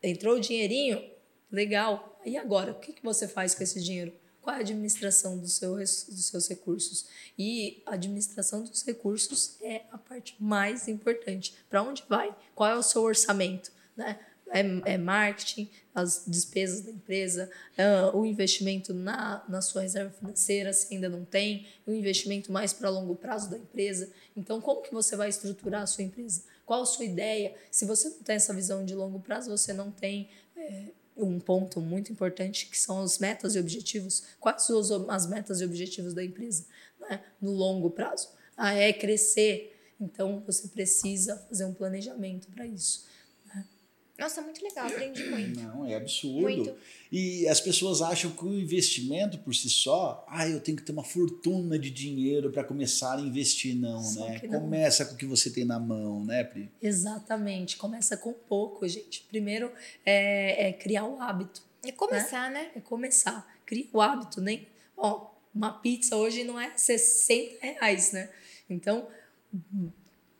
entrou 0.01 0.35
o 0.35 0.39
dinheirinho, 0.39 1.03
legal. 1.51 2.19
E 2.25 2.37
agora, 2.37 2.71
o 2.71 2.75
que, 2.75 2.93
que 2.93 3.03
você 3.03 3.27
faz 3.27 3.55
com 3.55 3.63
esse 3.63 3.81
dinheiro? 3.81 4.13
Qual 4.41 4.55
é 4.55 4.59
a 4.59 4.61
administração 4.61 5.37
do 5.37 5.47
seu, 5.47 5.75
dos 5.75 6.25
seus 6.25 6.47
recursos? 6.47 7.05
E 7.37 7.81
a 7.85 7.95
administração 7.95 8.63
dos 8.63 8.81
recursos 8.83 9.57
é 9.61 9.81
a 9.91 9.97
parte 9.97 10.35
mais 10.39 10.87
importante. 10.87 11.53
Para 11.69 11.83
onde 11.83 12.03
vai? 12.07 12.33
Qual 12.55 12.69
é 12.69 12.75
o 12.75 12.81
seu 12.81 13.01
orçamento? 13.01 13.71
Né? 13.95 14.17
É, 14.49 14.93
é 14.93 14.97
marketing, 14.97 15.69
as 15.93 16.23
despesas 16.25 16.79
da 16.79 16.91
empresa, 16.91 17.51
ah, 17.77 18.11
o 18.15 18.25
investimento 18.25 18.93
na, 18.93 19.43
na 19.49 19.61
sua 19.61 19.81
reserva 19.81 20.11
financeira, 20.11 20.71
se 20.71 20.93
ainda 20.93 21.09
não 21.09 21.25
tem, 21.25 21.67
o 21.85 21.91
investimento 21.91 22.49
mais 22.49 22.71
para 22.71 22.89
longo 22.89 23.15
prazo 23.15 23.49
da 23.49 23.57
empresa. 23.57 24.09
Então, 24.33 24.61
como 24.61 24.81
que 24.81 24.93
você 24.93 25.17
vai 25.17 25.27
estruturar 25.27 25.81
a 25.81 25.87
sua 25.87 26.05
empresa? 26.05 26.43
Qual 26.67 26.83
a 26.83 26.85
sua 26.85 27.05
ideia? 27.05 27.55
Se 27.71 27.85
você 27.85 28.09
não 28.09 28.19
tem 28.19 28.35
essa 28.35 28.53
visão 28.53 28.85
de 28.85 28.93
longo 28.93 29.19
prazo, 29.19 29.49
você 29.49 29.73
não 29.73 29.89
tem 29.89 30.29
é, 30.55 30.91
um 31.15 31.39
ponto 31.39 31.81
muito 31.81 32.11
importante 32.11 32.67
que 32.67 32.79
são 32.79 33.01
as 33.01 33.17
metas 33.17 33.55
e 33.55 33.59
objetivos. 33.59 34.23
Quais 34.39 34.61
são 34.61 35.09
as 35.09 35.25
metas 35.25 35.61
e 35.61 35.65
objetivos 35.65 36.13
da 36.13 36.23
empresa 36.23 36.67
né? 36.99 37.23
no 37.41 37.51
longo 37.53 37.89
prazo? 37.89 38.37
ah, 38.57 38.73
é 38.73 38.91
crescer. 38.91 39.75
Então 40.01 40.43
você 40.45 40.67
precisa 40.67 41.37
fazer 41.47 41.65
um 41.65 41.73
planejamento 41.73 42.47
para 42.49 42.65
isso. 42.65 43.05
Nossa, 44.17 44.41
muito 44.41 44.63
legal, 44.63 44.87
aprendi 44.87 45.23
muito. 45.25 45.59
Não, 45.59 45.85
é 45.85 45.95
absurdo. 45.95 46.41
Muito. 46.41 46.75
E 47.11 47.47
as 47.47 47.61
pessoas 47.61 48.01
acham 48.01 48.31
que 48.31 48.43
o 48.43 48.53
investimento 48.53 49.37
por 49.37 49.53
si 49.53 49.69
só, 49.69 50.25
ah, 50.27 50.47
eu 50.47 50.59
tenho 50.59 50.75
que 50.75 50.83
ter 50.83 50.91
uma 50.91 51.03
fortuna 51.03 51.77
de 51.77 51.91
dinheiro 51.91 52.51
para 52.51 52.63
começar 52.63 53.17
a 53.17 53.21
investir. 53.21 53.75
Não, 53.75 54.01
Só 54.01 54.27
né? 54.27 54.41
não. 54.43 54.61
Começa 54.61 55.05
com 55.05 55.13
o 55.13 55.17
que 55.17 55.25
você 55.25 55.51
tem 55.51 55.65
na 55.65 55.79
mão, 55.79 56.25
né, 56.25 56.43
Pri? 56.43 56.71
Exatamente. 56.81 57.77
Começa 57.77 58.17
com 58.17 58.33
pouco, 58.33 58.87
gente. 58.87 59.23
Primeiro 59.29 59.71
é, 60.03 60.69
é 60.69 60.73
criar 60.73 61.05
o 61.05 61.21
hábito. 61.21 61.61
E 61.85 61.91
começar, 61.91 62.49
né? 62.49 62.71
É 62.75 62.79
começar. 62.79 63.47
Cria 63.65 63.87
o 63.93 64.01
hábito, 64.01 64.41
nem. 64.41 64.67
Ó, 64.95 65.29
uma 65.53 65.73
pizza 65.73 66.15
hoje 66.15 66.43
não 66.43 66.59
é 66.59 66.71
60 66.75 67.65
reais, 67.65 68.11
né? 68.11 68.29
Então, 68.69 69.07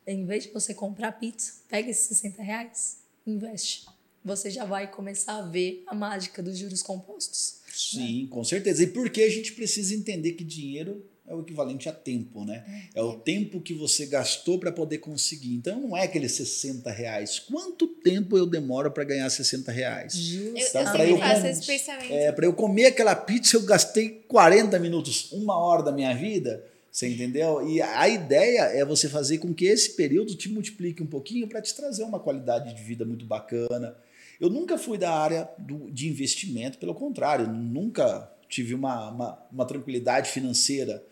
em 0.05 0.25
vez 0.25 0.45
de 0.45 0.51
você 0.51 0.73
comprar 0.73 1.11
pizza, 1.13 1.61
pega 1.69 1.89
esses 1.89 2.07
60 2.07 2.41
reais, 2.41 2.99
investe. 3.29 3.85
Você 4.23 4.49
já 4.49 4.65
vai 4.65 4.91
começar 4.91 5.37
a 5.37 5.41
ver 5.43 5.83
a 5.87 5.95
mágica 5.95 6.41
dos 6.43 6.57
juros 6.57 6.81
compostos. 6.81 7.57
Sim, 7.73 8.27
com 8.29 8.43
certeza. 8.43 8.83
E 8.83 8.87
porque 8.87 9.21
a 9.21 9.29
gente 9.29 9.53
precisa 9.53 9.93
entender 9.95 10.33
que 10.33 10.43
dinheiro 10.43 11.05
é 11.27 11.35
o 11.35 11.41
equivalente 11.41 11.87
a 11.89 11.91
tempo, 11.93 12.43
né? 12.45 12.87
É, 12.95 13.01
o 13.01 13.13
tempo 13.19 13.61
que 13.61 13.73
você 13.73 14.05
gastou 14.05 14.57
para 14.59 14.71
poder 14.71 14.97
conseguir. 14.99 15.53
Então 15.55 15.79
não 15.79 15.95
é 15.95 16.03
aqueles 16.03 16.31
60 16.33 16.89
reais. 16.89 17.39
Quanto 17.39 17.87
tempo 17.87 18.37
eu 18.37 18.45
demoro 18.45 18.89
para 18.91 19.03
ganhar 19.03 19.29
60 19.29 19.71
reais? 19.71 20.15
Eu 20.33 20.57
Então, 20.57 20.81
eu 21.05 21.17
com- 21.17 21.65
pensamento. 21.65 22.13
É, 22.13 22.31
para 22.31 22.45
eu 22.45 22.53
comer 22.53 22.85
aquela 22.87 23.15
pizza, 23.15 23.55
eu 23.57 23.61
gastei 23.63 24.23
40 24.27 24.79
minutos, 24.79 25.31
uma 25.31 25.57
hora 25.57 25.83
da 25.83 25.91
minha 25.91 26.13
vida. 26.15 26.65
Você 26.97 27.09
entendeu? 27.09 27.69
E 27.69 27.79
a 27.79 28.09
ideia 28.09 28.61
é 28.61 28.83
você 28.83 29.07
fazer 29.07 29.37
com 29.37 29.53
que 29.53 29.65
esse 29.65 29.91
período 29.95 30.33
te 30.33 30.49
multiplique 30.49 31.03
um 31.03 31.05
pouquinho 31.05 31.47
para 31.47 31.61
te 31.61 31.75
trazer 31.75 32.01
uma 32.03 32.19
qualidade 32.19 32.73
de 32.73 32.81
vida 32.81 33.05
muito 33.05 33.23
bacana. 33.23 33.95
Eu 34.41 34.49
nunca 34.49 34.79
fui 34.79 34.97
da 34.97 35.11
área 35.13 35.47
do- 35.59 35.91
de 35.91 36.09
investimento, 36.09 36.79
pelo 36.79 36.95
contrário, 36.95 37.47
nunca 37.47 38.27
tive 38.49 38.73
uma, 38.73 39.11
uma, 39.11 39.47
uma 39.51 39.65
tranquilidade 39.67 40.31
financeira. 40.31 41.03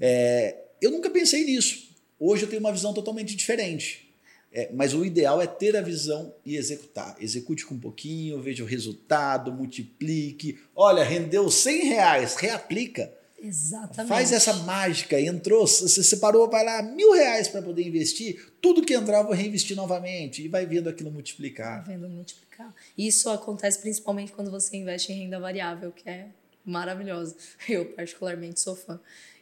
É, 0.00 0.56
eu 0.82 0.90
nunca 0.90 1.08
pensei 1.08 1.44
nisso. 1.44 1.88
Hoje 2.18 2.42
eu 2.42 2.48
tenho 2.48 2.58
uma 2.58 2.72
visão 2.72 2.92
totalmente 2.92 3.36
diferente. 3.36 4.12
É, 4.52 4.68
mas 4.74 4.92
o 4.92 5.04
ideal 5.04 5.40
é 5.40 5.46
ter 5.46 5.76
a 5.76 5.80
visão 5.80 6.34
e 6.44 6.56
executar. 6.56 7.14
Execute 7.20 7.64
com 7.64 7.76
um 7.76 7.78
pouquinho, 7.78 8.42
veja 8.42 8.64
o 8.64 8.66
resultado, 8.66 9.52
multiplique. 9.52 10.58
Olha, 10.74 11.04
rendeu 11.04 11.48
100 11.48 11.84
reais, 11.90 12.34
reaplica. 12.34 13.16
Exatamente. 13.40 14.08
Faz 14.08 14.32
essa 14.32 14.52
mágica. 14.52 15.20
Entrou, 15.20 15.66
você 15.66 16.02
separou, 16.02 16.50
vai 16.50 16.64
lá, 16.64 16.82
mil 16.82 17.12
reais 17.12 17.48
para 17.48 17.62
poder 17.62 17.86
investir. 17.86 18.52
Tudo 18.60 18.82
que 18.82 18.94
entrar, 18.94 19.18
eu 19.18 19.24
vou 19.24 19.34
reinvestir 19.34 19.76
novamente. 19.76 20.42
E 20.42 20.48
vai 20.48 20.66
vendo 20.66 20.88
aquilo 20.88 21.10
multiplicar. 21.10 21.84
vendo 21.86 22.08
multiplicar. 22.08 22.74
Isso 22.96 23.30
acontece 23.30 23.78
principalmente 23.78 24.32
quando 24.32 24.50
você 24.50 24.76
investe 24.76 25.12
em 25.12 25.20
renda 25.22 25.38
variável, 25.38 25.92
que 25.92 26.08
é 26.08 26.28
maravilhoso. 26.64 27.36
Eu, 27.68 27.86
particularmente, 27.92 28.60
sou 28.60 28.74
fã. 28.74 29.00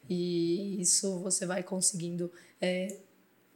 E 0.08 0.80
isso 0.80 1.18
você 1.18 1.46
vai 1.46 1.62
conseguindo. 1.62 2.30
é, 2.60 2.96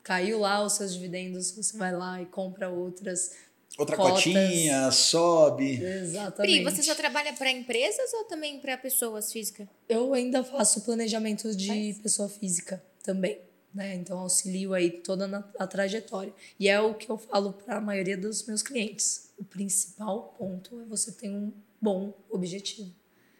caiu 0.02 0.40
lá 0.40 0.64
os 0.64 0.72
seus 0.72 0.94
dividendos, 0.94 1.50
você 1.52 1.76
vai 1.76 1.92
lá 1.92 2.20
e 2.20 2.26
compra 2.26 2.68
outras. 2.68 3.32
Outra 3.80 3.96
Cotas. 3.96 4.22
cotinha, 4.24 4.90
sobe. 4.90 5.82
Exatamente. 5.82 6.62
Pri, 6.62 6.62
você 6.64 6.82
só 6.82 6.94
trabalha 6.94 7.32
para 7.32 7.50
empresas 7.50 8.12
ou 8.12 8.24
também 8.24 8.60
para 8.60 8.76
pessoas 8.76 9.32
físicas? 9.32 9.66
Eu 9.88 10.12
ainda 10.12 10.44
faço 10.44 10.82
planejamento 10.82 11.54
de 11.56 11.66
Faz? 11.66 11.98
pessoa 11.98 12.28
física 12.28 12.82
também, 13.02 13.38
né? 13.74 13.94
Então 13.94 14.18
auxilio 14.18 14.74
aí 14.74 14.90
toda 14.90 15.26
na- 15.26 15.48
a 15.58 15.66
trajetória. 15.66 16.34
E 16.58 16.68
é 16.68 16.78
o 16.78 16.92
que 16.92 17.08
eu 17.10 17.16
falo 17.16 17.54
para 17.54 17.78
a 17.78 17.80
maioria 17.80 18.18
dos 18.18 18.44
meus 18.46 18.62
clientes. 18.62 19.30
O 19.38 19.44
principal 19.44 20.34
ponto 20.38 20.78
é 20.82 20.84
você 20.84 21.10
ter 21.12 21.30
um 21.30 21.50
bom 21.80 22.12
objetivo. 22.28 22.92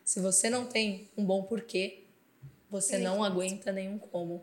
Se 0.03 0.21
você 0.21 0.49
não 0.49 0.65
tem 0.65 1.07
um 1.19 1.25
bom 1.25 1.43
porquê, 1.43 2.05
você 2.71 2.97
não 2.97 3.23
aguenta 3.23 3.71
nenhum 3.73 3.99
como, 3.99 4.43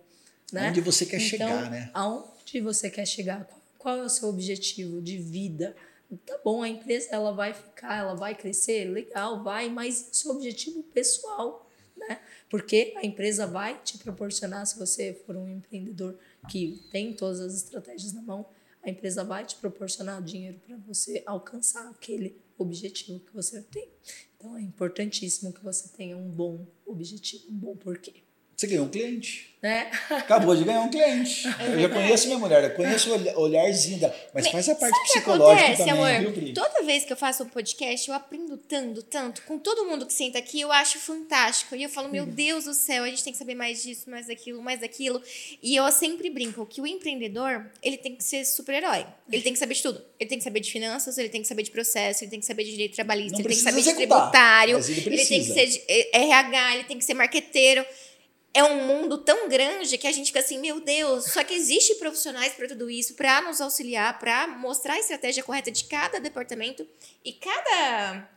né? 0.54 0.70
Onde 0.70 0.80
você 0.82 1.08
quer 1.08 1.18
então, 1.18 1.28
chegar, 1.28 1.72
né? 1.72 1.90
Aonde 1.92 2.62
você 2.62 2.88
quer 2.88 3.08
chegar? 3.08 3.50
Qual 3.80 3.98
é 3.98 4.04
o 4.04 4.10
seu 4.10 4.28
objetivo 4.30 5.02
de 5.02 5.18
vida? 5.18 5.76
Tá 6.26 6.40
bom, 6.44 6.64
a 6.64 6.70
empresa 6.70 7.10
ela 7.12 7.34
vai 7.34 7.54
ficar, 7.54 7.98
ela 7.98 8.14
vai 8.14 8.34
crescer, 8.34 8.86
legal, 8.86 9.44
vai, 9.44 9.70
mas 9.70 10.10
seu 10.14 10.32
objetivo 10.32 10.82
pessoal, 10.84 11.70
né? 11.98 12.22
Porque 12.50 12.94
a 12.96 13.06
empresa 13.06 13.46
vai 13.46 13.78
te 13.82 13.98
proporcionar, 13.98 14.66
se 14.66 14.80
você 14.80 15.14
for 15.26 15.36
um 15.36 15.50
empreendedor 15.50 16.18
que 16.50 16.82
tem 16.92 17.14
todas 17.14 17.42
as 17.42 17.56
estratégias 17.56 18.14
na 18.14 18.22
mão, 18.22 18.46
a 18.82 18.90
empresa 18.90 19.22
vai 19.24 19.46
te 19.46 19.58
proporcionar 19.58 20.22
dinheiro 20.24 20.60
para 20.66 20.78
você 20.78 21.22
alcançar 21.26 21.90
aquele 21.90 22.40
objetivo 22.58 23.20
que 23.20 23.34
você 23.34 23.62
tem. 23.64 23.90
Então 24.38 24.56
é 24.56 24.62
importantíssimo 24.62 25.52
que 25.52 25.62
você 25.62 25.90
tenha 25.90 26.16
um 26.16 26.30
bom 26.30 26.66
objetivo, 26.86 27.52
um 27.52 27.58
bom 27.58 27.76
porquê, 27.76 28.24
Você 28.58 28.66
ganhou 28.66 28.86
um 28.86 28.90
cliente. 28.90 29.56
né? 29.62 29.92
Acabou 30.10 30.56
de 30.56 30.64
ganhar 30.64 30.82
um 30.82 30.90
cliente. 30.90 31.44
eu 31.62 31.80
já 31.80 31.90
conheço 31.90 32.26
minha 32.26 32.40
mulher, 32.40 32.64
eu 32.64 32.72
conheço 32.72 33.12
o 33.12 33.14
olha- 33.14 33.38
olharzinho 33.38 34.00
dela. 34.00 34.16
Mas 34.34 34.48
faz 34.48 34.68
a 34.68 34.74
parte 34.74 35.00
psicológica 35.04 35.64
acontece, 35.74 35.86
também, 35.86 36.16
amor? 36.16 36.22
viu, 36.22 36.34
Pri? 36.34 36.54
Toda 36.54 36.82
vez 36.82 37.06
que 37.06 37.14
eu 37.14 37.18
faço 37.18 37.44
um 37.44 37.50
podcast, 37.50 38.10
eu 38.10 38.16
aprendo 38.16 38.58
tanto, 38.58 39.04
tanto. 39.04 39.44
Com 39.44 39.60
todo 39.60 39.86
mundo 39.86 40.08
que 40.08 40.14
senta 40.14 40.40
aqui, 40.40 40.60
eu 40.60 40.72
acho 40.72 40.98
fantástico. 40.98 41.76
E 41.76 41.84
eu 41.84 41.90
falo, 41.90 42.10
meu 42.10 42.26
Deus 42.26 42.64
do 42.66 42.74
céu, 42.74 43.04
a 43.04 43.10
gente 43.10 43.24
tem 43.24 43.32
que 43.32 43.38
saber 43.38 43.54
mais 43.54 43.84
disso, 43.84 44.10
mais 44.10 44.26
daquilo, 44.26 44.60
mais 44.60 44.80
daquilo. 44.80 45.22
E 45.62 45.76
eu 45.76 45.92
sempre 45.92 46.28
brinco 46.32 46.66
que 46.66 46.82
o 46.82 46.88
empreendedor, 46.88 47.64
ele 47.84 47.98
tem 47.98 48.16
que 48.16 48.24
ser 48.24 48.44
super-herói. 48.44 49.06
Ele 49.32 49.44
tem 49.44 49.54
que 49.54 49.60
saber 49.60 49.76
de 49.76 49.84
tudo. 49.84 50.04
Ele 50.20 50.28
tem 50.30 50.40
que 50.40 50.44
saber 50.44 50.62
de 50.62 50.72
finanças, 50.72 51.16
ele 51.20 51.30
tem 51.30 51.44
que 51.44 51.48
saber 51.48 51.62
de 51.62 51.70
processo, 51.70 52.24
ele 52.24 52.32
tem 52.32 52.40
que 52.40 52.46
saber 52.46 52.64
de 52.64 52.72
direito 52.72 52.96
trabalhista, 52.96 53.34
Não 53.34 53.42
ele 53.42 53.50
tem 53.50 53.58
que 53.58 53.64
saber 53.64 53.82
de 53.84 53.90
executar, 53.90 54.18
tributário, 54.32 54.78
mas 54.78 54.90
ele 54.90 55.00
ele 55.06 55.26
tem 55.26 55.44
que 55.46 55.54
ser 55.54 55.68
de 55.68 55.84
eh, 55.88 56.10
RH, 56.24 56.74
ele 56.76 56.84
tem 56.86 56.98
que 56.98 57.06
ser 57.06 57.14
marqueteiro. 57.14 57.86
É 58.58 58.64
um 58.64 58.88
mundo 58.88 59.20
tão 59.20 59.48
grande 59.48 60.00
que 60.00 60.08
a 60.08 60.12
gente 60.12 60.32
fica 60.32 60.40
assim, 60.40 60.58
meu 60.58 60.80
Deus, 60.80 61.26
só 61.26 61.44
que 61.44 61.54
existe 61.54 61.94
profissionais 61.94 62.54
para 62.54 62.68
tudo 62.68 62.90
isso, 62.90 63.14
para 63.14 63.40
nos 63.44 63.62
auxiliar, 63.62 64.18
para 64.18 64.48
mostrar 64.48 64.96
a 64.96 65.00
estratégia 65.00 65.44
correta 65.44 65.70
de 65.70 65.84
cada 65.84 66.20
departamento 66.20 66.84
e 67.24 67.34
cada 67.34 68.28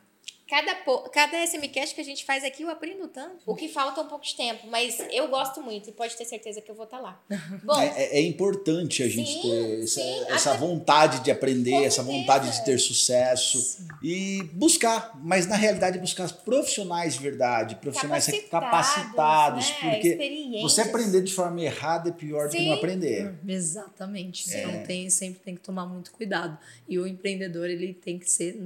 cada 0.50 0.74
cada 1.12 1.46
SMCast 1.46 1.94
que 1.94 2.00
a 2.00 2.04
gente 2.04 2.24
faz 2.24 2.42
aqui 2.42 2.64
eu 2.64 2.70
aprendo 2.70 3.06
tanto. 3.06 3.38
O 3.46 3.54
que 3.54 3.68
falta 3.68 4.00
é 4.00 4.04
um 4.04 4.08
pouco 4.08 4.24
de 4.24 4.34
tempo, 4.34 4.66
mas 4.68 4.98
eu 5.12 5.28
gosto 5.28 5.62
muito 5.62 5.88
e 5.88 5.92
pode 5.92 6.16
ter 6.16 6.24
certeza 6.24 6.60
que 6.60 6.68
eu 6.68 6.74
vou 6.74 6.84
estar 6.86 6.98
lá. 6.98 7.22
Bom, 7.62 7.80
É, 7.80 7.86
é- 7.86 8.18
é 8.18 8.22
importante 8.22 9.02
a 9.04 9.08
gente 9.08 9.30
Sim, 9.30 9.42
ter 9.42 9.82
essa, 9.84 10.00
sim. 10.00 10.24
essa 10.28 10.54
vontade 10.54 11.20
de 11.20 11.30
aprender, 11.30 11.84
essa 11.84 12.02
vontade 12.02 12.50
de 12.50 12.64
ter 12.64 12.78
sucesso 12.78 13.86
e 14.02 14.42
buscar, 14.52 15.12
mas 15.22 15.46
na 15.46 15.54
realidade 15.54 15.98
buscar 16.00 16.28
profissionais 16.32 17.14
de 17.14 17.20
verdade, 17.20 17.76
profissionais 17.76 18.26
capacitados, 18.50 19.68
né? 19.82 19.90
porque 20.00 20.58
você 20.62 20.80
aprender 20.82 21.22
de 21.22 21.32
forma 21.32 21.60
errada 21.60 22.08
é 22.08 22.12
pior 22.12 22.48
do 22.48 22.56
que 22.56 22.58
não 22.64 22.72
Sim. 22.72 22.78
aprender. 22.78 23.34
Exatamente. 23.46 24.52
É. 24.52 24.62
Então 24.62 24.82
tem, 24.84 25.08
sempre 25.10 25.40
tem 25.40 25.54
que 25.54 25.60
tomar 25.60 25.86
muito 25.86 26.10
cuidado. 26.10 26.58
E 26.88 26.98
o 26.98 27.06
empreendedor, 27.06 27.68
ele 27.68 27.94
tem 27.94 28.18
que 28.18 28.28
ser 28.28 28.56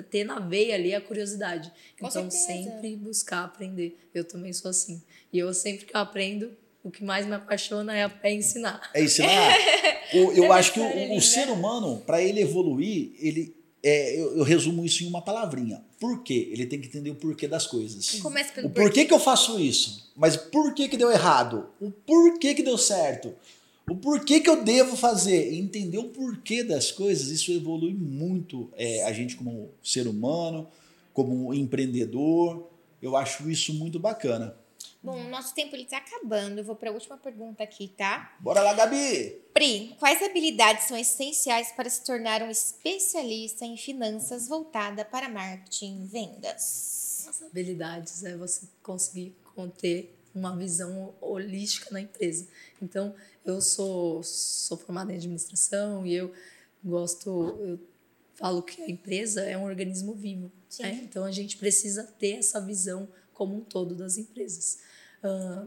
ter 0.00 0.22
na 0.24 0.38
veia 0.38 0.76
ali 0.76 0.94
a 0.94 1.00
curiosidade. 1.00 1.72
Com 1.98 2.06
então 2.06 2.30
certeza. 2.30 2.70
sempre 2.70 2.94
buscar 2.96 3.44
aprender. 3.44 3.98
Eu 4.14 4.24
também 4.24 4.52
sou 4.52 4.70
assim. 4.70 5.02
E 5.32 5.38
eu 5.40 5.52
sempre 5.52 5.84
que 5.86 5.96
eu 5.96 6.00
aprendo, 6.00 6.50
o 6.84 6.90
que 6.90 7.02
mais 7.02 7.26
me 7.26 7.34
apaixona 7.34 7.98
é, 7.98 8.08
é 8.22 8.32
ensinar. 8.32 8.90
É 8.94 9.02
ensinar. 9.02 9.58
O- 10.14 10.30
eu 10.32 10.44
É 10.44 10.48
acho 10.58 10.74
que 10.74 10.80
o, 10.80 10.84
o 10.84 10.94
linda. 11.08 11.20
ser 11.22 11.48
humano, 11.48 12.02
para 12.06 12.20
ele 12.22 12.38
evoluir, 12.42 13.12
ele 13.18 13.56
é, 13.82 14.14
eu, 14.20 14.36
eu 14.36 14.44
resumo 14.44 14.84
isso 14.84 15.02
em 15.02 15.06
uma 15.06 15.22
palavrinha. 15.22 15.82
Por 15.98 16.22
quê? 16.22 16.50
Ele 16.52 16.66
tem 16.66 16.78
que 16.80 16.86
entender 16.86 17.08
o 17.10 17.14
porquê 17.14 17.48
das 17.48 17.66
coisas. 17.66 18.20
Começa 18.20 18.52
pelo 18.52 18.68
O 18.68 18.70
porquê 18.70 19.06
que 19.06 19.14
eu 19.14 19.18
faço 19.18 19.58
isso? 19.58 20.12
Mas 20.14 20.36
por 20.36 20.74
que 20.74 20.86
que 20.88 20.96
deu 20.98 21.10
errado? 21.10 21.66
O 21.80 21.90
porquê 21.90 22.54
que 22.54 22.62
deu 22.62 22.76
certo? 22.76 23.34
O 23.92 23.96
porquê 23.96 24.40
que 24.40 24.48
eu 24.48 24.64
devo 24.64 24.96
fazer? 24.96 25.52
Entender 25.52 25.98
o 25.98 26.08
porquê 26.08 26.64
das 26.64 26.90
coisas, 26.90 27.28
isso 27.28 27.52
evolui 27.52 27.92
muito 27.92 28.70
é, 28.74 29.04
a 29.04 29.12
gente 29.12 29.36
como 29.36 29.70
ser 29.84 30.06
humano, 30.06 30.66
como 31.12 31.52
empreendedor. 31.52 32.70
Eu 33.02 33.18
acho 33.18 33.50
isso 33.50 33.74
muito 33.74 34.00
bacana. 34.00 34.56
Bom, 35.02 35.26
o 35.26 35.28
nosso 35.28 35.54
tempo 35.54 35.76
ele 35.76 35.84
tá 35.84 35.98
acabando. 35.98 36.56
Eu 36.56 36.64
vou 36.64 36.74
para 36.74 36.88
a 36.88 36.92
última 36.94 37.18
pergunta 37.18 37.62
aqui, 37.62 37.88
tá? 37.88 38.34
Bora 38.40 38.62
lá, 38.62 38.72
Gabi! 38.72 39.42
Pri, 39.52 39.94
quais 39.98 40.22
habilidades 40.22 40.84
são 40.84 40.96
essenciais 40.96 41.70
para 41.72 41.90
se 41.90 42.02
tornar 42.02 42.40
um 42.42 42.48
especialista 42.48 43.66
em 43.66 43.76
finanças 43.76 44.48
voltada 44.48 45.04
para 45.04 45.28
marketing 45.28 46.04
e 46.04 46.06
vendas? 46.06 47.26
As 47.28 47.42
habilidades 47.42 48.24
é 48.24 48.38
você 48.38 48.66
conseguir 48.82 49.36
conter 49.54 50.16
uma 50.34 50.56
visão 50.56 51.14
holística 51.20 51.90
na 51.90 52.00
empresa. 52.00 52.46
Então, 52.80 53.14
eu 53.44 53.60
sou, 53.60 54.22
sou 54.22 54.76
formada 54.76 55.12
em 55.12 55.16
administração 55.16 56.06
e 56.06 56.14
eu 56.14 56.32
gosto, 56.82 57.30
eu 57.60 57.78
falo 58.34 58.62
que 58.62 58.82
a 58.82 58.90
empresa 58.90 59.42
é 59.42 59.56
um 59.56 59.64
organismo 59.64 60.14
vivo. 60.14 60.50
Né? 60.80 61.00
Então, 61.04 61.24
a 61.24 61.30
gente 61.30 61.56
precisa 61.56 62.04
ter 62.04 62.38
essa 62.38 62.60
visão 62.60 63.08
como 63.32 63.56
um 63.56 63.60
todo 63.60 63.94
das 63.94 64.16
empresas. 64.16 64.78
Ah, 65.22 65.66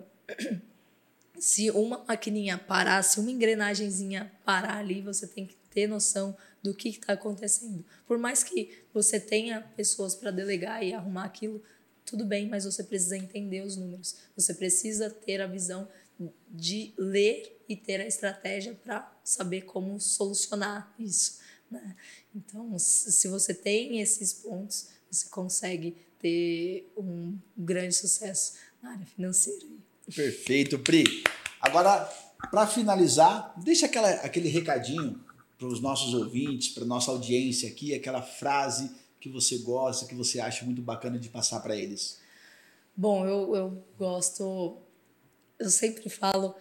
se 1.38 1.70
uma 1.72 2.03
maquininha 2.07 2.57
parar, 2.57 3.03
se 3.03 3.20
uma 3.20 3.32
engrenagemzinha 3.32 4.32
parar 4.43 4.78
ali, 4.78 5.01
você 5.01 5.28
tem 5.28 5.45
que 5.45 5.55
ter 5.70 5.88
noção 5.88 6.36
do 6.63 6.74
que 6.74 6.89
está 6.89 7.13
acontecendo. 7.13 7.86
Por 8.07 8.18
mais 8.18 8.43
que 8.43 8.84
você 8.93 9.20
tenha 9.20 9.61
pessoas 9.76 10.16
para 10.16 10.32
delegar 10.32 10.84
e 10.84 10.93
arrumar 10.93 11.26
aquilo, 11.26 11.61
tudo 12.06 12.24
bem, 12.24 12.47
mas 12.47 12.66
você 12.66 12.84
precisa 12.84 13.18
entender 13.18 13.62
os 13.62 13.76
números. 13.76 14.16
Você 14.36 14.53
precisa 14.53 15.10
ter 15.10 15.41
a 15.41 15.47
visão 15.47 15.88
de 16.49 16.93
ler 16.97 17.64
e 17.68 17.76
ter 17.76 17.99
a 17.99 18.08
estratégia 18.08 18.74
para 18.84 19.12
saber 19.24 19.62
como 19.62 19.99
solucionar 19.99 20.93
isso. 20.99 21.39
Né? 21.70 21.95
Então, 22.34 22.78
se 22.78 23.28
você 23.28 23.53
tem 23.53 23.99
esses 23.99 24.34
pontos, 24.34 24.89
você 25.12 25.28
consegue 25.30 25.97
ter 26.20 26.91
um 26.95 27.38
grande 27.58 27.95
sucesso 27.95 28.53
na 28.82 28.91
área 28.91 29.06
financeira. 29.06 29.66
Perfeito, 30.14 30.80
Pri. 30.80 31.03
Agora, 31.60 32.06
para 32.51 32.68
finalizar, 32.68 33.53
deixa 33.64 33.88
aquela, 33.88 34.10
aquele 34.10 34.47
recadinho 34.49 35.20
para 35.58 35.68
os 35.68 35.82
nossos 35.82 36.14
ouvintes, 36.14 36.70
para 36.70 36.86
nossa 36.86 37.12
audiência 37.12 37.70
aqui, 37.70 37.93
aquela 37.93 38.22
frase 38.22 38.91
que 39.26 39.30
você 39.30 39.57
gosta, 39.57 40.05
que 40.05 40.13
você 40.13 40.39
acha 40.39 40.63
muito 40.63 40.84
bacana 40.84 41.17
de 41.17 41.30
passar 41.30 41.59
para 41.59 41.76
eles. 41.76 42.19
Bom, 42.95 43.26
eu, 43.26 43.55
eu 43.55 43.84
gosto, 43.97 44.78
eu 45.57 45.69
sempre 45.71 46.07
falo 46.09 46.53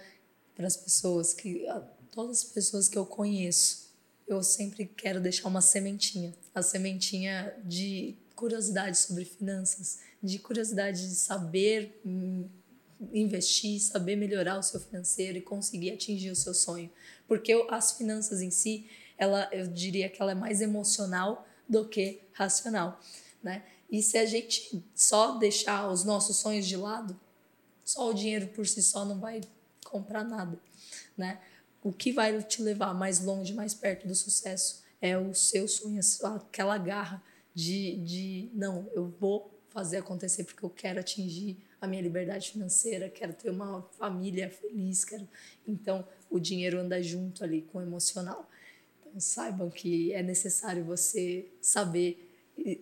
para 0.54 0.66
as 0.66 0.74
pessoas 0.74 1.34
que, 1.34 1.66
todas 2.10 2.38
as 2.38 2.44
pessoas 2.44 2.88
que 2.88 2.96
eu 2.96 3.04
conheço, 3.04 3.92
eu 4.26 4.42
sempre 4.42 4.86
quero 4.86 5.20
deixar 5.20 5.46
uma 5.48 5.60
sementinha, 5.60 6.34
a 6.54 6.62
sementinha 6.62 7.54
de 7.62 8.16
curiosidade 8.34 8.96
sobre 8.96 9.26
finanças, 9.26 9.98
de 10.22 10.38
curiosidade 10.38 11.06
de 11.06 11.14
saber 11.16 12.00
hum, 12.02 12.48
investir, 13.12 13.78
saber 13.78 14.16
melhorar 14.16 14.58
o 14.58 14.62
seu 14.62 14.80
financeiro 14.80 15.36
e 15.36 15.42
conseguir 15.42 15.90
atingir 15.90 16.30
o 16.30 16.36
seu 16.36 16.54
sonho. 16.54 16.90
Porque 17.28 17.52
as 17.68 17.92
finanças 17.92 18.40
em 18.40 18.50
si, 18.50 18.86
ela, 19.18 19.50
eu 19.52 19.66
diria 19.66 20.08
que 20.08 20.22
ela 20.22 20.32
é 20.32 20.34
mais 20.34 20.62
emocional 20.62 21.46
do 21.68 21.86
que 21.86 22.20
racional, 22.32 23.00
né? 23.42 23.64
E 23.90 24.02
se 24.02 24.18
a 24.18 24.26
gente 24.26 24.82
só 24.94 25.38
deixar 25.38 25.88
os 25.90 26.04
nossos 26.04 26.36
sonhos 26.36 26.66
de 26.66 26.76
lado, 26.76 27.18
só 27.84 28.10
o 28.10 28.14
dinheiro 28.14 28.48
por 28.48 28.66
si 28.66 28.82
só 28.82 29.04
não 29.04 29.20
vai 29.20 29.40
comprar 29.84 30.24
nada, 30.24 30.58
né? 31.16 31.40
O 31.82 31.92
que 31.92 32.12
vai 32.12 32.42
te 32.42 32.62
levar 32.62 32.94
mais 32.94 33.20
longe, 33.20 33.52
mais 33.52 33.74
perto 33.74 34.08
do 34.08 34.14
sucesso 34.14 34.82
é 35.00 35.18
o 35.18 35.34
seu 35.34 35.68
sonho, 35.68 36.00
aquela 36.36 36.78
garra 36.78 37.22
de, 37.54 37.96
de 37.98 38.50
não, 38.54 38.88
eu 38.94 39.14
vou 39.20 39.54
fazer 39.68 39.98
acontecer 39.98 40.44
porque 40.44 40.64
eu 40.64 40.70
quero 40.70 41.00
atingir 41.00 41.58
a 41.80 41.86
minha 41.86 42.00
liberdade 42.00 42.50
financeira, 42.50 43.10
quero 43.10 43.32
ter 43.34 43.50
uma 43.50 43.82
família 43.98 44.48
feliz, 44.48 45.04
quero. 45.04 45.28
Então, 45.68 46.06
o 46.30 46.40
dinheiro 46.40 46.80
anda 46.80 47.02
junto 47.02 47.44
ali 47.44 47.62
com 47.62 47.78
o 47.78 47.82
emocional. 47.82 48.48
Saibam 49.18 49.70
que 49.70 50.12
é 50.12 50.22
necessário 50.22 50.84
você 50.84 51.46
saber 51.60 52.30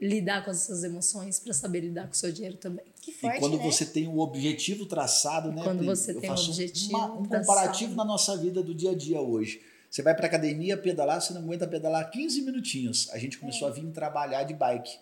lidar 0.01 0.45
com 0.45 0.51
as 0.51 0.61
suas 0.63 0.85
emoções 0.85 1.39
para 1.39 1.53
saber 1.55 1.81
lidar 1.81 2.07
com 2.07 2.13
o 2.13 2.17
seu 2.17 2.31
dinheiro 2.31 2.57
também. 2.57 2.85
Que 3.01 3.11
forte, 3.13 3.37
e 3.37 3.41
quando 3.41 3.57
né? 3.57 3.65
você 3.65 3.87
tem 3.87 4.07
o 4.07 4.19
objetivo 4.19 4.87
traçado, 4.87 5.51
né? 5.51 5.63
Quando 5.63 5.85
você 5.85 6.15
tem 6.15 6.31
um 6.31 6.35
objetivo 6.35 6.97
uma, 6.97 7.07
um 7.15 7.25
comparativo 7.25 7.95
na 7.95 8.05
nossa 8.05 8.37
vida 8.37 8.63
do 8.63 8.75
dia 8.75 8.91
a 8.91 8.95
dia 8.95 9.21
hoje. 9.21 9.61
Você 9.91 10.03
vai 10.03 10.15
para 10.15 10.27
academia 10.27 10.77
pedalar, 10.77 11.21
você 11.21 11.35
não 11.35 11.43
aguenta 11.43 11.67
pedalar 11.67 12.11
15 12.11 12.43
minutinhos. 12.43 13.11
A 13.13 13.19
gente 13.19 13.39
começou 13.39 13.69
é. 13.69 13.71
a 13.71 13.75
vir 13.75 13.85
trabalhar 13.91 14.45
de 14.45 14.55
bike 14.55 14.99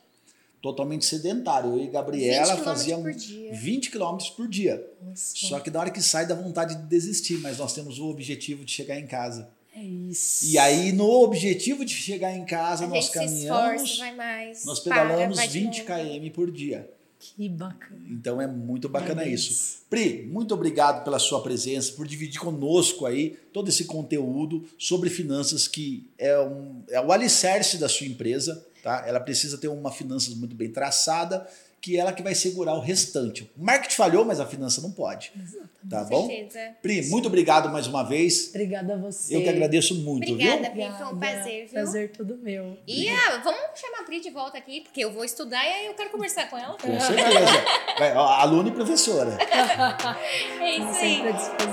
totalmente 0.60 1.04
sedentário. 1.04 1.70
Eu 1.70 1.84
e 1.84 1.88
Gabriela 1.88 2.56
fazíamos 2.56 3.24
20 3.24 3.90
quilômetros 3.90 4.30
por 4.30 4.48
dia. 4.48 4.84
Nossa. 5.02 5.34
Só 5.36 5.60
que 5.60 5.70
na 5.70 5.80
hora 5.80 5.90
que 5.90 6.02
sai 6.02 6.26
dá 6.26 6.34
vontade 6.34 6.74
de 6.74 6.82
desistir, 6.82 7.38
mas 7.38 7.58
nós 7.58 7.72
temos 7.72 7.98
o 7.98 8.06
objetivo 8.06 8.64
de 8.64 8.72
chegar 8.72 8.98
em 8.98 9.06
casa. 9.06 9.48
É 9.74 9.82
isso. 9.82 10.46
E 10.46 10.58
aí, 10.58 10.92
no 10.92 11.08
objetivo 11.08 11.84
de 11.84 11.94
chegar 11.94 12.36
em 12.36 12.44
casa, 12.44 12.84
a 12.84 12.88
nós 12.88 13.08
caminhamos. 13.08 13.82
Esforça, 13.82 14.12
mais, 14.12 14.64
nós 14.64 14.80
pedalamos 14.80 15.38
para, 15.38 15.46
20 15.46 15.84
km 15.84 16.30
por 16.34 16.50
dia. 16.50 16.90
Que 17.20 17.50
bacana. 17.50 18.00
Então 18.08 18.40
é 18.40 18.46
muito 18.46 18.88
bacana 18.88 19.26
isso. 19.26 19.82
Pri, 19.90 20.26
muito 20.26 20.54
obrigado 20.54 21.04
pela 21.04 21.18
sua 21.18 21.42
presença, 21.42 21.92
por 21.92 22.06
dividir 22.06 22.40
conosco 22.40 23.04
aí 23.04 23.36
todo 23.52 23.68
esse 23.68 23.84
conteúdo 23.84 24.66
sobre 24.78 25.10
finanças 25.10 25.68
que 25.68 26.08
é, 26.16 26.40
um, 26.40 26.82
é 26.88 26.98
o 26.98 27.12
alicerce 27.12 27.76
da 27.76 27.90
sua 27.90 28.06
empresa. 28.06 28.66
Tá? 28.82 29.04
Ela 29.06 29.20
precisa 29.20 29.58
ter 29.58 29.68
uma 29.68 29.92
finanças 29.92 30.34
muito 30.34 30.56
bem 30.56 30.70
traçada, 30.70 31.46
que 31.80 31.96
ela 31.96 32.12
que 32.12 32.22
vai 32.22 32.34
segurar 32.34 32.74
o 32.74 32.80
restante. 32.80 33.50
O 33.56 33.64
marketing 33.64 33.94
falhou, 33.94 34.24
mas 34.24 34.38
a 34.38 34.46
finança 34.46 34.82
não 34.82 34.90
pode. 34.90 35.32
Exatamente. 35.34 35.70
Tá 35.88 36.04
bom? 36.04 36.26
Certeza. 36.26 36.76
Pri, 36.82 37.08
muito 37.08 37.26
obrigado 37.26 37.70
mais 37.70 37.86
uma 37.86 38.02
vez. 38.02 38.50
Obrigada 38.50 38.94
a 38.94 38.96
você. 38.98 39.34
Eu 39.34 39.42
que 39.42 39.48
agradeço 39.48 39.94
muito, 39.94 40.30
Obrigada, 40.30 40.70
viu? 40.70 40.72
Pri, 40.72 40.98
foi 40.98 41.06
um 41.06 41.18
prazer, 41.18 41.64
viu? 41.64 41.72
Prazer 41.72 42.12
todo 42.12 42.36
meu. 42.36 42.76
E 42.86 43.08
ah, 43.08 43.40
vamos 43.42 43.60
chamar 43.74 44.00
a 44.00 44.04
Pri 44.04 44.20
de 44.20 44.30
volta 44.30 44.58
aqui, 44.58 44.82
porque 44.82 45.02
eu 45.02 45.10
vou 45.10 45.24
estudar 45.24 45.64
e 45.64 45.72
aí 45.72 45.86
eu 45.86 45.94
quero 45.94 46.10
conversar 46.10 46.50
com 46.50 46.58
ela. 46.58 46.76
Com 46.76 47.00
certeza. 47.00 47.64
Vai, 47.98 48.14
ó, 48.14 48.26
aluna 48.26 48.68
e 48.68 48.72
professora. 48.72 49.38
é 50.60 50.76
isso 50.76 51.00
aí. 51.00 51.22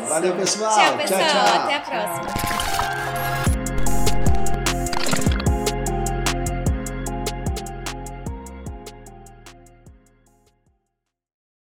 Valeu, 0.08 0.36
pessoal. 0.38 0.74
Tchau, 0.74 0.98
pessoal. 0.98 1.20
Tchau, 1.20 1.30
tchau. 1.30 1.64
Até 1.64 1.76
a 1.76 1.82
próxima. 1.82 3.57